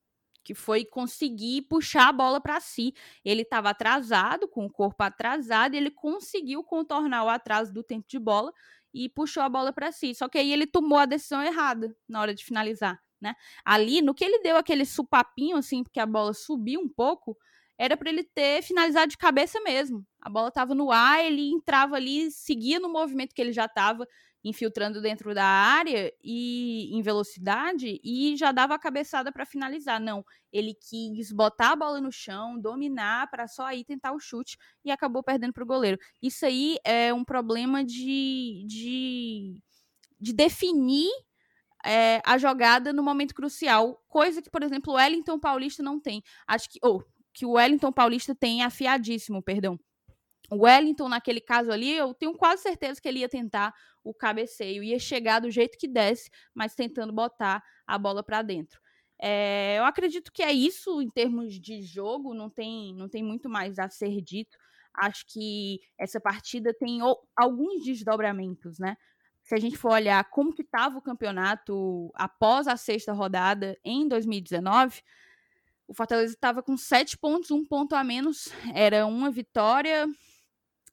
que 0.47 0.53
foi 0.53 0.85
conseguir 0.85 1.63
puxar 1.63 2.07
a 2.07 2.13
bola 2.13 2.39
para 2.39 2.57
si. 2.61 2.93
Ele 3.25 3.41
estava 3.41 3.71
atrasado, 3.71 4.47
com 4.47 4.65
o 4.65 4.69
corpo 4.69 5.03
atrasado, 5.03 5.75
ele 5.75 5.91
conseguiu 5.91 6.63
contornar 6.63 7.25
o 7.25 7.29
atraso 7.29 7.73
do 7.73 7.83
tempo 7.83 8.07
de 8.07 8.17
bola 8.17 8.53
e 8.93 9.09
puxou 9.09 9.43
a 9.43 9.49
bola 9.49 9.73
para 9.73 9.91
si. 9.91 10.15
Só 10.15 10.29
que 10.29 10.37
aí 10.37 10.53
ele 10.53 10.65
tomou 10.65 10.99
a 10.99 11.05
decisão 11.05 11.43
errada 11.43 11.93
na 12.07 12.21
hora 12.21 12.33
de 12.33 12.45
finalizar, 12.45 12.97
né? 13.19 13.35
Ali, 13.65 14.01
no 14.01 14.15
que 14.15 14.23
ele 14.23 14.39
deu 14.41 14.55
aquele 14.55 14.85
supapinho 14.85 15.57
assim, 15.57 15.83
porque 15.83 15.99
a 15.99 16.05
bola 16.05 16.33
subiu 16.33 16.79
um 16.79 16.87
pouco, 16.87 17.37
era 17.77 17.97
para 17.97 18.09
ele 18.09 18.23
ter 18.23 18.61
finalizado 18.63 19.09
de 19.09 19.17
cabeça 19.17 19.59
mesmo. 19.59 20.07
A 20.21 20.29
bola 20.29 20.47
estava 20.47 20.73
no 20.73 20.93
ar, 20.93 21.25
ele 21.25 21.51
entrava 21.51 21.97
ali, 21.97 22.31
seguia 22.31 22.79
no 22.79 22.87
movimento 22.87 23.35
que 23.35 23.41
ele 23.41 23.51
já 23.51 23.65
estava, 23.65 24.07
infiltrando 24.47 25.01
dentro 25.01 25.33
da 25.33 25.45
área 25.45 26.13
e 26.23 26.95
em 26.95 27.01
velocidade 27.01 27.99
e 28.03 28.35
já 28.35 28.51
dava 28.51 28.75
a 28.75 28.79
cabeçada 28.79 29.31
para 29.31 29.45
finalizar. 29.45 29.99
Não, 29.99 30.23
ele 30.51 30.73
quis 30.73 31.31
botar 31.31 31.71
a 31.71 31.75
bola 31.75 31.99
no 32.01 32.11
chão, 32.11 32.59
dominar 32.59 33.29
para 33.29 33.47
só 33.47 33.65
aí 33.65 33.83
tentar 33.83 34.13
o 34.13 34.19
chute 34.19 34.57
e 34.83 34.91
acabou 34.91 35.23
perdendo 35.23 35.53
para 35.53 35.63
o 35.63 35.67
goleiro. 35.67 35.97
Isso 36.21 36.45
aí 36.45 36.77
é 36.83 37.13
um 37.13 37.23
problema 37.23 37.83
de, 37.83 38.65
de, 38.67 39.61
de 40.19 40.33
definir 40.33 41.09
é, 41.85 42.21
a 42.25 42.37
jogada 42.37 42.91
no 42.91 43.03
momento 43.03 43.33
crucial, 43.33 44.03
coisa 44.07 44.41
que, 44.41 44.49
por 44.49 44.63
exemplo, 44.63 44.93
o 44.93 44.95
Wellington 44.97 45.39
Paulista 45.39 45.83
não 45.83 45.99
tem. 45.99 46.23
Acho 46.45 46.69
que, 46.69 46.79
ou 46.81 47.03
que 47.33 47.45
o 47.45 47.51
Wellington 47.51 47.91
Paulista 47.91 48.33
tem 48.33 48.63
afiadíssimo, 48.63 49.41
perdão. 49.43 49.79
Wellington, 50.51 51.09
naquele 51.09 51.41
caso 51.41 51.71
ali, 51.71 51.95
eu 51.95 52.13
tenho 52.13 52.33
quase 52.33 52.61
certeza 52.61 53.01
que 53.01 53.07
ele 53.07 53.19
ia 53.19 53.29
tentar 53.29 53.73
o 54.03 54.13
cabeceio, 54.13 54.83
ia 54.83 54.99
chegar 54.99 55.39
do 55.39 55.51
jeito 55.51 55.77
que 55.77 55.87
desce, 55.87 56.29
mas 56.53 56.75
tentando 56.75 57.11
botar 57.11 57.63
a 57.85 57.97
bola 57.97 58.23
para 58.23 58.41
dentro. 58.41 58.79
É, 59.19 59.77
eu 59.79 59.85
acredito 59.85 60.31
que 60.31 60.43
é 60.43 60.51
isso 60.51 61.01
em 61.01 61.09
termos 61.09 61.59
de 61.59 61.81
jogo, 61.81 62.33
não 62.33 62.49
tem, 62.49 62.93
não 62.93 63.09
tem 63.09 63.23
muito 63.23 63.49
mais 63.49 63.79
a 63.79 63.89
ser 63.89 64.21
dito. 64.21 64.57
Acho 64.93 65.25
que 65.27 65.79
essa 65.97 66.19
partida 66.19 66.73
tem 66.73 66.99
alguns 67.35 67.83
desdobramentos, 67.83 68.79
né? 68.79 68.95
Se 69.43 69.55
a 69.55 69.59
gente 69.59 69.77
for 69.77 69.91
olhar 69.93 70.23
como 70.29 70.53
que 70.53 70.61
estava 70.61 70.97
o 70.97 71.01
campeonato 71.01 72.11
após 72.15 72.67
a 72.67 72.75
sexta 72.75 73.13
rodada 73.13 73.77
em 73.83 74.07
2019, 74.07 75.01
o 75.87 75.93
Fortaleza 75.93 76.33
estava 76.33 76.61
com 76.61 76.75
sete 76.75 77.17
pontos, 77.17 77.49
um 77.51 77.65
ponto 77.65 77.95
a 77.95 78.03
menos. 78.03 78.49
Era 78.73 79.05
uma 79.05 79.31
vitória, 79.31 80.05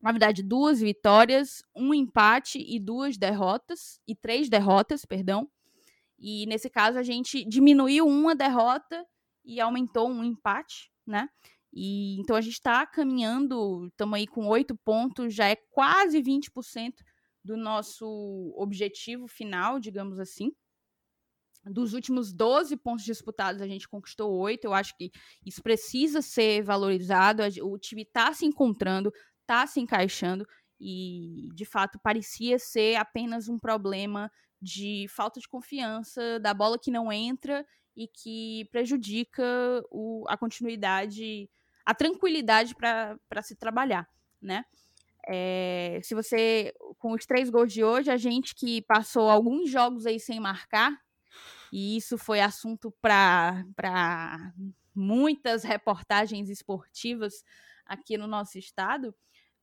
na 0.05 0.12
verdade, 0.12 0.42
duas 0.42 0.80
vitórias, 0.80 1.62
um 1.74 1.94
empate 1.94 2.59
e 2.59 2.78
duas 2.78 3.16
derrotas, 3.16 3.98
e 4.07 4.14
três 4.14 4.50
derrotas, 4.50 5.07
perdão. 5.07 5.50
E 6.18 6.44
nesse 6.44 6.68
caso 6.68 6.98
a 6.98 7.02
gente 7.02 7.42
diminuiu 7.46 8.07
uma 8.07 8.34
derrota 8.34 9.02
e 9.42 9.62
aumentou 9.62 10.11
um 10.11 10.22
empate, 10.22 10.90
né? 11.07 11.26
E 11.72 12.20
então 12.20 12.36
a 12.36 12.42
gente 12.42 12.52
está 12.52 12.84
caminhando, 12.86 13.86
estamos 13.86 14.14
aí 14.16 14.26
com 14.26 14.46
oito 14.46 14.76
pontos, 14.76 15.34
já 15.34 15.48
é 15.48 15.57
quase 15.70 16.20
20% 16.20 16.92
do 17.42 17.57
nosso 17.57 18.55
objetivo 18.59 19.26
final, 19.26 19.80
digamos 19.80 20.18
assim. 20.18 20.52
Dos 21.64 21.94
últimos 21.94 22.30
12 22.30 22.76
pontos 22.76 23.07
disputados, 23.07 23.62
a 23.62 23.66
gente 23.66 23.88
conquistou 23.88 24.30
oito. 24.32 24.66
Eu 24.66 24.74
acho 24.74 24.94
que 24.98 25.11
isso 25.46 25.62
precisa 25.62 26.20
ser 26.20 26.62
valorizado. 26.62 27.42
O 27.62 27.78
time 27.78 28.02
está 28.02 28.34
se 28.34 28.44
encontrando, 28.44 29.11
está 29.45 29.66
se 29.66 29.78
encaixando 29.80 30.47
e, 30.80 31.49
de 31.55 31.64
fato, 31.64 31.99
parecia 31.99 32.59
ser 32.59 32.97
apenas 32.97 33.49
um 33.49 33.59
problema 33.59 34.30
de 34.61 35.07
falta 35.09 35.38
de 35.38 35.49
confiança, 35.49 36.40
da 36.40 36.53
bola 36.53 36.78
que 36.78 36.90
não 36.90 37.12
entra 37.12 37.64
e 37.97 38.09
que 38.09 38.68
prejudica 38.72 39.45
o, 39.90 40.24
a 40.26 40.36
continuidade, 40.36 41.49
a 41.84 41.95
tranquilidade 41.95 42.74
para 42.74 43.42
se 43.42 43.55
trabalhar, 43.55 44.09
né? 44.40 44.64
É, 45.26 46.01
se 46.03 46.14
você, 46.14 46.74
com 46.99 47.12
os 47.12 47.24
três 47.24 47.49
gols 47.49 47.72
de 47.72 47.82
hoje, 47.82 48.11
a 48.11 48.16
gente 48.16 48.55
que 48.55 48.82
passou 48.82 49.30
alguns 49.30 49.70
jogos 49.70 50.05
aí 50.07 50.20
sem 50.20 50.38
marcar, 50.40 50.92
e 51.72 51.97
isso 51.97 52.18
foi 52.18 52.40
assunto 52.40 52.90
para 53.01 53.64
muitas 54.95 55.64
reportagens 55.64 56.49
esportivas 56.49 57.42
aqui 57.86 58.16
no 58.16 58.26
nosso 58.26 58.59
estado, 58.59 59.14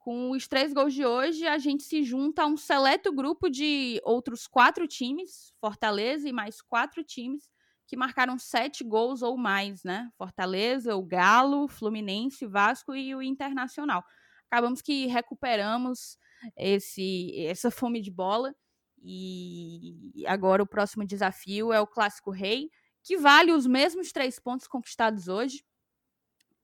com 0.01 0.31
os 0.31 0.47
três 0.47 0.73
gols 0.73 0.93
de 0.93 1.05
hoje, 1.05 1.45
a 1.47 1.59
gente 1.59 1.83
se 1.83 2.03
junta 2.03 2.43
a 2.43 2.47
um 2.47 2.57
seleto 2.57 3.13
grupo 3.13 3.49
de 3.49 4.01
outros 4.03 4.47
quatro 4.47 4.87
times, 4.87 5.53
Fortaleza 5.59 6.27
e 6.27 6.33
mais 6.33 6.59
quatro 6.59 7.03
times, 7.03 7.47
que 7.85 7.95
marcaram 7.95 8.37
sete 8.39 8.83
gols 8.83 9.21
ou 9.21 9.37
mais, 9.37 9.83
né? 9.83 10.09
Fortaleza, 10.17 10.95
o 10.95 11.03
Galo, 11.03 11.67
Fluminense, 11.67 12.47
Vasco 12.47 12.95
e 12.95 13.13
o 13.13 13.21
Internacional. 13.21 14.03
Acabamos 14.49 14.81
que 14.81 15.05
recuperamos 15.05 16.17
esse, 16.57 17.45
essa 17.45 17.69
fome 17.69 18.01
de 18.01 18.09
bola 18.09 18.55
e 19.03 20.23
agora 20.25 20.63
o 20.63 20.67
próximo 20.67 21.05
desafio 21.05 21.71
é 21.71 21.79
o 21.79 21.87
Clássico 21.87 22.31
Rei, 22.31 22.69
que 23.03 23.17
vale 23.17 23.51
os 23.51 23.67
mesmos 23.67 24.11
três 24.11 24.39
pontos 24.39 24.67
conquistados 24.67 25.27
hoje. 25.27 25.63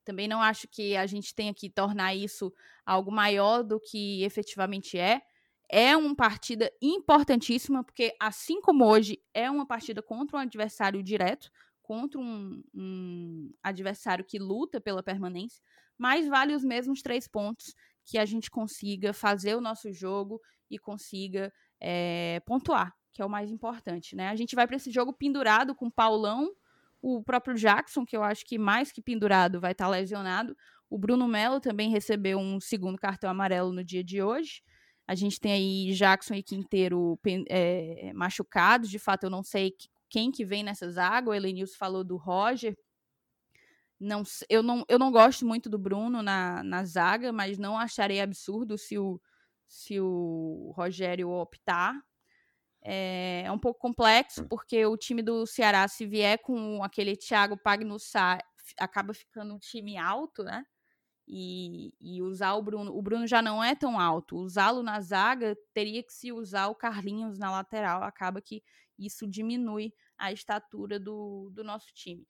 Também 0.07 0.25
não 0.25 0.41
acho 0.41 0.69
que 0.69 0.95
a 0.95 1.05
gente 1.05 1.35
tenha 1.35 1.53
que 1.53 1.69
tornar 1.69 2.15
isso 2.15 2.53
algo 2.85 3.11
maior 3.11 3.61
do 3.61 3.77
que 3.77 4.23
efetivamente 4.23 4.97
é. 4.97 5.21
É 5.69 5.97
uma 5.97 6.15
partida 6.15 6.71
importantíssima, 6.81 7.83
porque 7.83 8.15
assim 8.21 8.61
como 8.61 8.85
hoje 8.85 9.21
é 9.33 9.51
uma 9.51 9.65
partida 9.67 10.01
contra 10.01 10.37
um 10.37 10.39
adversário 10.39 11.03
direto, 11.03 11.51
contra 11.81 12.21
um, 12.21 12.63
um 12.73 13.51
adversário 13.61 14.23
que 14.23 14.39
luta 14.39 14.79
pela 14.79 15.03
permanência, 15.03 15.61
mas 15.97 16.25
vale 16.25 16.55
os 16.55 16.63
mesmos 16.63 17.01
três 17.01 17.27
pontos 17.27 17.75
que 18.05 18.17
a 18.17 18.23
gente 18.23 18.49
consiga 18.49 19.11
fazer 19.11 19.57
o 19.57 19.61
nosso 19.61 19.91
jogo 19.91 20.39
e 20.69 20.79
consiga 20.79 21.51
é, 21.81 22.39
pontuar, 22.45 22.95
que 23.11 23.21
é 23.21 23.25
o 23.25 23.29
mais 23.29 23.51
importante, 23.51 24.15
né? 24.15 24.29
A 24.29 24.37
gente 24.37 24.55
vai 24.55 24.65
para 24.65 24.77
esse 24.77 24.89
jogo 24.89 25.11
pendurado 25.11 25.75
com 25.75 25.91
Paulão, 25.91 26.49
o 27.01 27.23
próprio 27.23 27.55
Jackson, 27.55 28.05
que 28.05 28.15
eu 28.15 28.23
acho 28.23 28.45
que 28.45 28.57
mais 28.57 28.91
que 28.91 29.01
pendurado 29.01 29.59
vai 29.59 29.71
estar 29.71 29.85
tá 29.85 29.91
lesionado. 29.91 30.55
O 30.89 30.97
Bruno 30.97 31.27
Melo 31.27 31.59
também 31.59 31.89
recebeu 31.89 32.39
um 32.39 32.59
segundo 32.59 32.97
cartão 32.97 33.29
amarelo 33.29 33.71
no 33.71 33.83
dia 33.83 34.03
de 34.03 34.21
hoje. 34.21 34.61
A 35.07 35.15
gente 35.15 35.39
tem 35.39 35.51
aí 35.51 35.93
Jackson 35.93 36.33
e 36.33 36.43
Quinteiro 36.43 37.19
é, 37.49 38.11
machucados. 38.13 38.89
De 38.89 38.99
fato, 38.99 39.23
eu 39.23 39.29
não 39.29 39.43
sei 39.43 39.73
quem 40.09 40.31
que 40.31 40.43
vem 40.43 40.63
nessa 40.63 40.89
zaga. 40.89 41.29
O 41.29 41.33
Elenilson 41.33 41.77
falou 41.77 42.03
do 42.03 42.17
Roger. 42.17 42.77
Não, 43.99 44.23
eu, 44.49 44.61
não, 44.61 44.85
eu 44.87 44.99
não 44.99 45.11
gosto 45.11 45.45
muito 45.45 45.69
do 45.69 45.77
Bruno 45.77 46.21
na, 46.21 46.61
na 46.63 46.83
zaga, 46.83 47.31
mas 47.31 47.57
não 47.57 47.77
acharei 47.77 48.21
absurdo 48.21 48.77
se 48.77 48.97
o, 48.97 49.19
se 49.67 49.99
o 49.99 50.71
Rogério 50.75 51.29
optar 51.29 51.99
é, 52.89 53.43
é 53.45 53.51
um 53.51 53.59
pouco 53.59 53.81
complexo, 53.81 54.45
porque 54.47 54.85
o 54.85 54.95
time 54.95 55.21
do 55.21 55.45
Ceará, 55.45 55.85
se 55.89 56.05
vier 56.05 56.37
com 56.39 56.81
aquele 56.81 57.17
Thiago 57.17 57.57
Pagnussá, 57.57 58.39
acaba 58.79 59.13
ficando 59.13 59.53
um 59.53 59.59
time 59.59 59.97
alto, 59.97 60.41
né? 60.41 60.63
E, 61.27 61.93
e, 61.99 62.21
usar 62.21 62.53
o 62.53 62.61
Bruno. 62.61 62.95
O 62.95 63.01
Bruno 63.01 63.27
já 63.27 63.41
não 63.41 63.61
é 63.61 63.75
tão 63.75 63.99
alto. 63.99 64.37
Usá-lo 64.37 64.81
na 64.81 65.01
zaga 65.01 65.57
teria 65.73 66.01
que 66.01 66.13
se 66.13 66.31
usar 66.31 66.67
o 66.67 66.75
Carlinhos 66.75 67.37
na 67.37 67.51
lateral. 67.51 68.01
Acaba 68.03 68.41
que 68.41 68.63
isso 68.97 69.27
diminui 69.27 69.93
a 70.17 70.31
estatura 70.31 70.97
do, 70.97 71.49
do 71.51 71.65
nosso 71.65 71.87
time. 71.93 72.25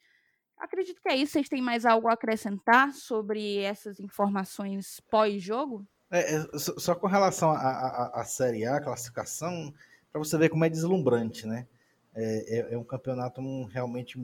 Acredito 0.58 1.00
que 1.00 1.10
é 1.10 1.16
isso. 1.16 1.34
Vocês 1.34 1.48
têm 1.48 1.62
mais 1.62 1.86
algo 1.86 2.08
a 2.08 2.14
acrescentar 2.14 2.92
sobre 2.96 3.60
essas 3.60 4.00
informações 4.00 5.00
pós-jogo? 5.12 5.88
É, 6.10 6.36
é 6.36 6.58
só 6.58 6.96
com 6.96 7.06
relação 7.06 7.52
à 7.52 8.24
Série 8.24 8.66
A, 8.66 8.82
classificação, 8.82 9.72
para 10.12 10.20
você 10.20 10.38
ver 10.38 10.50
como 10.50 10.66
é 10.66 10.70
deslumbrante, 10.70 11.46
né? 11.46 11.68
É, 12.16 12.60
é, 12.60 12.74
é 12.74 12.78
um 12.78 12.84
campeonato 12.84 13.42
realmente 13.66 14.20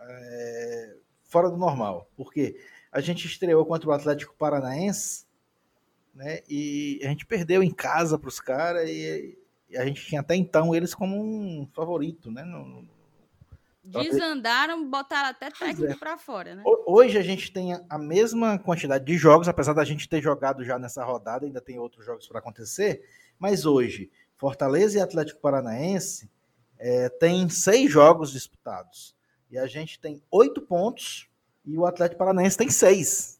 é, 0.00 0.96
fora 1.24 1.48
do 1.48 1.56
normal. 1.56 2.08
Porque 2.16 2.58
a 2.90 3.00
gente 3.00 3.26
estreou 3.26 3.64
contra 3.64 3.88
o 3.88 3.92
Atlético 3.92 4.34
Paranaense, 4.36 5.24
né? 6.14 6.40
E 6.48 7.00
a 7.02 7.08
gente 7.08 7.24
perdeu 7.24 7.62
em 7.62 7.70
casa 7.70 8.18
para 8.18 8.28
os 8.28 8.40
caras 8.40 8.88
e, 8.88 9.36
a 9.76 9.84
gente 9.86 10.04
tinha 10.04 10.20
até 10.20 10.34
então 10.34 10.74
eles 10.74 10.94
como 10.94 11.16
um 11.16 11.64
favorito, 11.72 12.28
né? 12.28 12.42
No, 12.42 12.88
Desandaram, 13.82 14.88
botaram 14.90 15.30
até 15.30 15.50
técnico 15.50 15.92
é. 15.92 15.96
para 15.96 16.18
fora, 16.18 16.54
né? 16.54 16.62
Hoje 16.86 17.16
a 17.16 17.22
gente 17.22 17.50
tem 17.50 17.72
a 17.88 17.98
mesma 17.98 18.58
quantidade 18.58 19.04
de 19.04 19.16
jogos, 19.16 19.48
apesar 19.48 19.72
da 19.72 19.84
gente 19.84 20.08
ter 20.08 20.20
jogado 20.20 20.64
já 20.64 20.78
nessa 20.78 21.02
rodada, 21.02 21.46
ainda 21.46 21.60
tem 21.60 21.78
outros 21.78 22.04
jogos 22.04 22.28
para 22.28 22.40
acontecer, 22.40 23.02
mas 23.38 23.64
hoje 23.64 24.10
Fortaleza 24.40 24.98
e 24.98 25.02
Atlético 25.02 25.38
Paranaense 25.38 26.30
é, 26.78 27.10
tem 27.10 27.46
seis 27.50 27.92
jogos 27.92 28.32
disputados 28.32 29.14
e 29.50 29.58
a 29.58 29.66
gente 29.66 30.00
tem 30.00 30.22
oito 30.30 30.62
pontos 30.62 31.28
e 31.66 31.76
o 31.76 31.84
Atlético 31.84 32.18
Paranaense 32.18 32.56
tem 32.56 32.70
seis. 32.70 33.38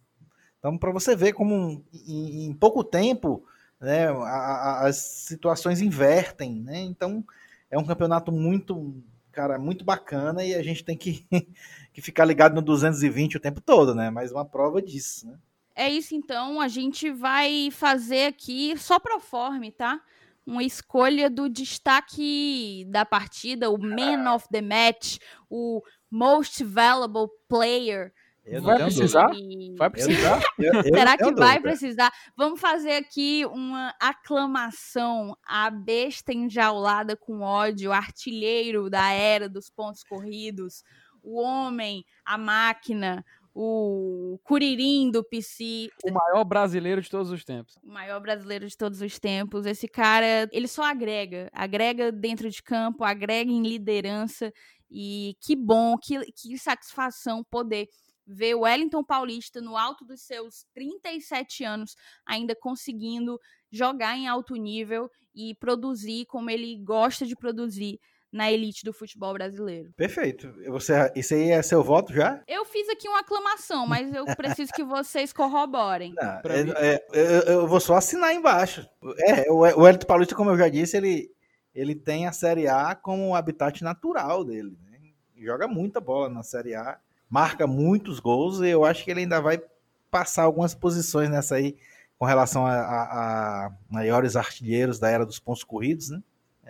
Então, 0.59 0.76
para 0.76 0.92
você 0.92 1.16
ver 1.16 1.32
como 1.32 1.82
em, 2.07 2.44
em 2.44 2.53
pouco 2.53 2.84
tempo 2.84 3.42
né, 3.80 4.09
a, 4.09 4.12
a, 4.12 4.86
as 4.88 4.96
situações 4.98 5.80
invertem, 5.80 6.61
né? 6.61 6.80
Então, 6.80 7.24
é 7.70 7.78
um 7.78 7.86
campeonato 7.86 8.30
muito 8.30 9.03
cara, 9.32 9.59
muito 9.59 9.86
bacana 9.86 10.44
e 10.44 10.55
a 10.55 10.62
gente 10.62 10.84
tem 10.84 10.98
que, 10.98 11.26
que 11.94 12.03
ficar 12.03 12.26
ligado 12.26 12.55
no 12.55 12.61
220 12.61 13.38
o 13.38 13.40
tempo 13.40 13.62
todo, 13.62 13.94
né? 13.94 14.11
Mais 14.11 14.30
uma 14.32 14.44
prova 14.44 14.82
disso, 14.82 15.26
né? 15.26 15.38
É 15.74 15.88
isso 15.88 16.14
então, 16.14 16.61
a 16.61 16.68
gente 16.68 17.11
vai 17.11 17.70
fazer 17.70 18.26
aqui 18.26 18.76
só 18.76 18.98
pro 18.98 19.18
forme, 19.18 19.72
tá? 19.72 19.98
Uma 20.47 20.64
escolha 20.64 21.30
do 21.30 21.49
destaque 21.49 22.84
da 22.88 23.05
partida, 23.05 23.70
o 23.70 23.78
man 23.78 24.34
of 24.34 24.47
the 24.51 24.61
match, 24.61 25.18
o 25.49 25.82
most 26.11 26.64
valuable 26.64 27.28
player 27.49 28.12
vai 28.59 28.78
precisar? 28.78 29.30
Vai 29.76 29.91
precisar? 29.91 30.41
Eu, 30.59 30.74
eu, 30.74 30.82
Será 30.82 31.16
que 31.16 31.32
vai 31.34 31.61
precisar? 31.61 32.12
Vamos 32.36 32.61
fazer 32.61 32.93
aqui 32.93 33.45
uma 33.47 33.95
aclamação 34.01 35.36
à 35.47 35.70
besta 35.70 36.32
enjaulada 36.32 37.16
com 37.16 37.43
ódio, 37.43 37.93
artilheiro 37.93 38.91
da 38.91 39.11
era 39.11 39.49
dos 39.49 39.70
pontos 39.70 40.03
corridos, 40.03 40.82
o 41.22 41.38
homem, 41.38 42.05
a 42.24 42.38
máquina, 42.38 43.24
o 43.55 44.38
Curirim 44.44 45.11
do 45.11 45.24
PC. 45.24 45.88
O 46.05 46.12
maior 46.12 46.44
brasileiro 46.44 47.01
de 47.01 47.11
todos 47.11 47.30
os 47.30 47.44
tempos. 47.44 47.76
O 47.82 47.88
maior 47.88 48.20
brasileiro 48.20 48.66
de 48.66 48.76
todos 48.76 49.01
os 49.01 49.18
tempos. 49.18 49.66
Esse 49.66 49.88
cara, 49.88 50.48
ele 50.53 50.68
só 50.68 50.82
agrega. 50.84 51.51
Agrega 51.53 52.12
dentro 52.12 52.48
de 52.48 52.62
campo, 52.62 53.05
agrega 53.05 53.51
em 53.51 53.62
liderança. 53.62 54.53
E 54.90 55.36
que 55.40 55.55
bom, 55.55 55.96
que, 55.98 56.20
que 56.32 56.59
satisfação 56.59 57.44
poder 57.44 57.88
ver 58.26 58.55
o 58.55 58.61
Wellington 58.61 59.03
Paulista 59.03 59.61
no 59.61 59.76
alto 59.76 60.05
dos 60.05 60.20
seus 60.22 60.64
37 60.72 61.64
anos 61.64 61.96
ainda 62.24 62.55
conseguindo 62.55 63.40
jogar 63.70 64.16
em 64.16 64.28
alto 64.28 64.55
nível 64.55 65.11
e 65.34 65.55
produzir 65.57 66.26
como 66.26 66.48
ele 66.51 66.76
gosta 66.76 67.26
de 67.26 67.34
produzir 67.34 67.98
na 68.32 68.50
elite 68.50 68.84
do 68.84 68.92
futebol 68.92 69.32
brasileiro. 69.32 69.92
Perfeito. 69.96 70.52
Você, 70.68 71.12
isso 71.16 71.34
aí 71.34 71.50
é 71.50 71.62
seu 71.62 71.82
voto 71.82 72.12
já? 72.12 72.42
Eu 72.46 72.64
fiz 72.64 72.88
aqui 72.88 73.08
uma 73.08 73.20
aclamação, 73.20 73.86
mas 73.86 74.12
eu 74.14 74.24
preciso 74.36 74.72
que 74.72 74.84
vocês 74.84 75.32
corroborem. 75.32 76.14
Não, 76.14 76.40
é, 76.78 76.94
é, 76.94 77.06
eu, 77.12 77.42
eu, 77.54 77.66
vou 77.66 77.80
só 77.80 77.96
assinar 77.96 78.34
embaixo. 78.34 78.88
É, 79.18 79.50
o, 79.50 79.64
o 79.66 80.06
Paulista, 80.06 80.34
como 80.34 80.50
eu 80.50 80.58
já 80.58 80.68
disse, 80.68 80.96
ele, 80.96 81.30
ele 81.74 81.94
tem 81.94 82.26
a 82.26 82.32
Série 82.32 82.68
A 82.68 82.94
como 82.94 83.34
habitat 83.34 83.82
natural 83.82 84.44
dele. 84.44 84.76
Né? 84.84 84.98
Joga 85.36 85.66
muita 85.66 86.00
bola 86.00 86.28
na 86.28 86.42
Série 86.42 86.74
A 86.74 86.98
marca 87.30 87.64
muitos 87.66 88.18
gols 88.18 88.60
e 88.60 88.68
eu 88.68 88.84
acho 88.84 89.04
que 89.04 89.10
ele 89.12 89.20
ainda 89.20 89.40
vai 89.40 89.62
passar 90.10 90.42
algumas 90.42 90.74
posições 90.74 91.30
nessa 91.30 91.54
aí 91.54 91.76
com 92.18 92.24
relação 92.24 92.66
a, 92.66 92.74
a, 92.74 93.66
a 93.66 93.72
maiores 93.88 94.34
artilheiros 94.34 94.98
da 94.98 95.08
era 95.08 95.24
dos 95.24 95.38
pontos 95.38 95.62
corridos, 95.62 96.10
né? 96.10 96.20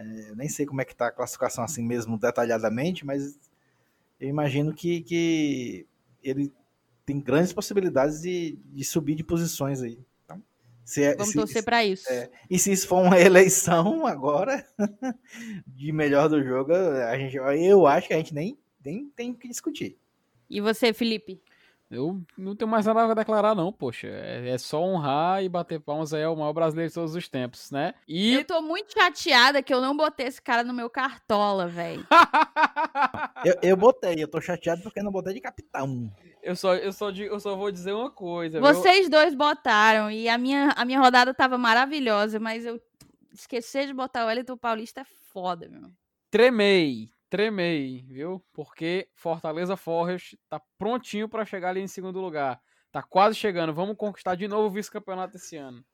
É, 0.01 0.35
nem 0.35 0.49
sei 0.49 0.65
como 0.65 0.81
é 0.81 0.85
que 0.85 0.97
tá 0.97 1.09
a 1.09 1.13
classificação 1.13 1.63
assim 1.63 1.85
mesmo 1.85 2.19
detalhadamente, 2.19 3.05
mas 3.05 3.39
eu 4.19 4.29
imagino 4.29 4.73
que, 4.73 5.03
que 5.03 5.87
ele 6.23 6.51
tem 7.05 7.21
grandes 7.21 7.53
possibilidades 7.53 8.23
de, 8.23 8.59
de 8.65 8.83
subir 8.83 9.15
de 9.15 9.23
posições 9.23 9.83
aí. 9.83 9.99
Então, 10.25 10.43
se 10.85 11.03
é, 11.03 11.15
Vamos 11.15 11.33
se, 11.33 11.39
torcer 11.39 11.63
para 11.63 11.85
isso. 11.85 12.11
É, 12.11 12.31
e 12.49 12.59
se 12.59 12.73
isso 12.73 12.89
for 12.89 13.03
uma 13.03 13.19
eleição 13.21 14.07
agora 14.07 14.67
de 15.67 15.93
melhor 15.93 16.31
do 16.31 16.43
jogo, 16.43 16.73
a 16.73 17.19
gente, 17.19 17.37
eu 17.37 17.87
acho 17.87 18.09
que 18.09 18.15
a 18.15 18.17
gente 18.17 18.35
nem, 18.35 18.59
nem 18.83 19.07
tem 19.11 19.35
que 19.35 19.49
discutir. 19.49 19.99
E 20.49 20.63
você, 20.63 20.95
Felipe? 20.95 21.43
Eu 21.91 22.23
não 22.39 22.55
tenho 22.55 22.71
mais 22.71 22.87
nada 22.87 23.03
a 23.03 23.15
declarar, 23.15 23.53
não, 23.53 23.73
poxa. 23.73 24.07
É, 24.07 24.51
é, 24.51 24.59
só 24.59 24.81
honrar 24.81 25.43
e 25.43 25.49
bater 25.49 25.81
palmas 25.81 26.15
aí 26.15 26.23
ao 26.23 26.37
maior 26.37 26.53
brasileiro 26.53 26.89
de 26.89 26.95
todos 26.95 27.17
os 27.17 27.29
tempos, 27.29 27.73
né? 27.73 27.95
E... 28.07 28.35
Eu 28.35 28.45
tô 28.45 28.63
muito 28.63 28.93
chateada 28.93 29.61
que 29.61 29.75
eu 29.75 29.81
não 29.81 29.97
botei 29.97 30.29
esse 30.29 30.41
cara 30.41 30.63
no 30.63 30.73
meu 30.73 30.89
cartola, 30.89 31.67
velho. 31.67 32.07
eu, 33.45 33.55
eu 33.61 33.77
botei, 33.77 34.23
eu 34.23 34.29
tô 34.29 34.41
chateado 34.41 34.83
porque 34.83 35.01
eu 35.01 35.05
não 35.05 35.11
botei 35.11 35.35
de 35.35 35.41
capitão. 35.41 36.09
Eu 36.41 36.55
só, 36.55 36.77
eu 36.77 36.93
só, 36.93 37.11
eu 37.11 37.41
só 37.41 37.57
vou 37.57 37.73
dizer 37.73 37.93
uma 37.93 38.11
coisa. 38.11 38.61
Vocês 38.61 39.01
viu? 39.01 39.11
dois 39.11 39.35
botaram 39.35 40.09
e 40.13 40.29
a 40.29 40.39
minha, 40.39 40.73
a 40.77 40.85
minha 40.85 41.01
rodada 41.01 41.35
tava 41.35 41.59
maravilhosa, 41.59 42.39
mas 42.39 42.65
eu 42.65 42.81
esquecer 43.33 43.89
de 43.89 43.93
botar 43.93 44.27
o 44.27 44.31
Elton 44.31 44.57
Paulista 44.57 45.01
é 45.01 45.05
foda, 45.33 45.69
meu. 45.69 45.91
Tremei, 46.31 47.11
tremei, 47.31 48.05
viu? 48.09 48.45
Porque 48.53 49.09
Fortaleza 49.15 49.77
Forest 49.77 50.39
tá 50.49 50.61
prontinho 50.77 51.29
para 51.29 51.47
chegar 51.47 51.71
ali 51.71 51.81
em 51.81 51.87
segundo 51.87 52.21
lugar. 52.21 52.61
Tá 52.91 53.03
quase 53.03 53.37
chegando. 53.37 53.73
Vamos 53.73 53.97
conquistar 53.97 54.35
de 54.35 54.49
novo 54.49 54.67
o 54.67 54.71
vice-campeonato 54.71 55.37
esse 55.37 55.57
ano. 55.57 55.85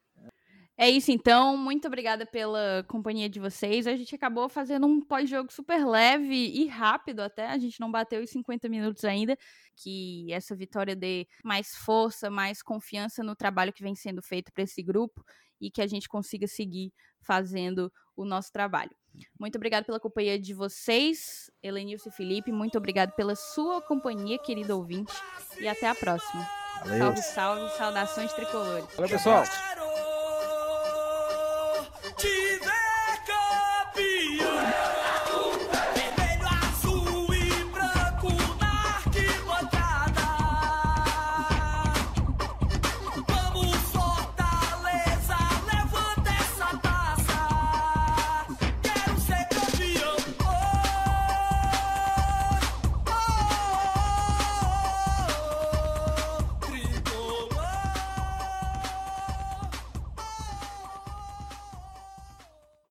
É 0.79 0.91
isso 0.91 1.11
então, 1.11 1.57
muito 1.57 1.87
obrigada 1.87 2.27
pela 2.27 2.85
companhia 2.87 3.31
de 3.31 3.41
vocês. 3.41 3.87
A 3.87 3.97
gente 3.97 4.15
acabou 4.15 4.47
fazendo 4.47 4.87
um 4.87 5.01
pós-jogo 5.01 5.51
super 5.51 5.87
leve 5.87 6.35
e 6.35 6.67
rápido 6.67 7.21
até, 7.21 7.47
a 7.47 7.57
gente 7.57 7.81
não 7.81 7.91
bateu 7.91 8.23
os 8.23 8.29
50 8.29 8.69
minutos 8.69 9.03
ainda, 9.07 9.39
que 9.75 10.31
essa 10.31 10.55
vitória 10.55 10.95
dê 10.95 11.27
mais 11.43 11.75
força, 11.75 12.29
mais 12.29 12.63
confiança 12.63 13.23
no 13.23 13.35
trabalho 13.35 13.73
que 13.73 13.83
vem 13.83 13.95
sendo 13.95 14.21
feito 14.21 14.53
para 14.53 14.65
esse 14.65 14.83
grupo 14.83 15.25
e 15.59 15.71
que 15.71 15.81
a 15.81 15.87
gente 15.87 16.11
consiga 16.11 16.47
seguir 16.47 16.93
fazendo 17.23 17.91
o 18.15 18.27
nosso 18.27 18.53
trabalho. 18.53 18.95
Muito 19.39 19.57
obrigado 19.57 19.85
pela 19.85 20.01
companhia 20.01 20.39
de 20.39 20.55
vocês, 20.55 21.51
Helenilson 21.63 22.11
e 22.11 22.13
Felipe. 22.13 22.53
Muito 22.53 22.77
obrigado 22.79 23.13
pela 23.13 23.35
sua 23.35 23.81
companhia, 23.81 24.39
querido 24.39 24.77
ouvinte. 24.77 25.13
E 25.61 25.69
até 25.69 25.89
a 25.89 25.95
próxima. 25.95 26.47
Valeu. 26.85 26.99
Salve, 26.99 27.23
salve, 27.23 27.77
saudações 27.77 28.33
tricolores. 28.33 28.87
Valeu, 28.95 29.11
pessoal. 29.11 29.45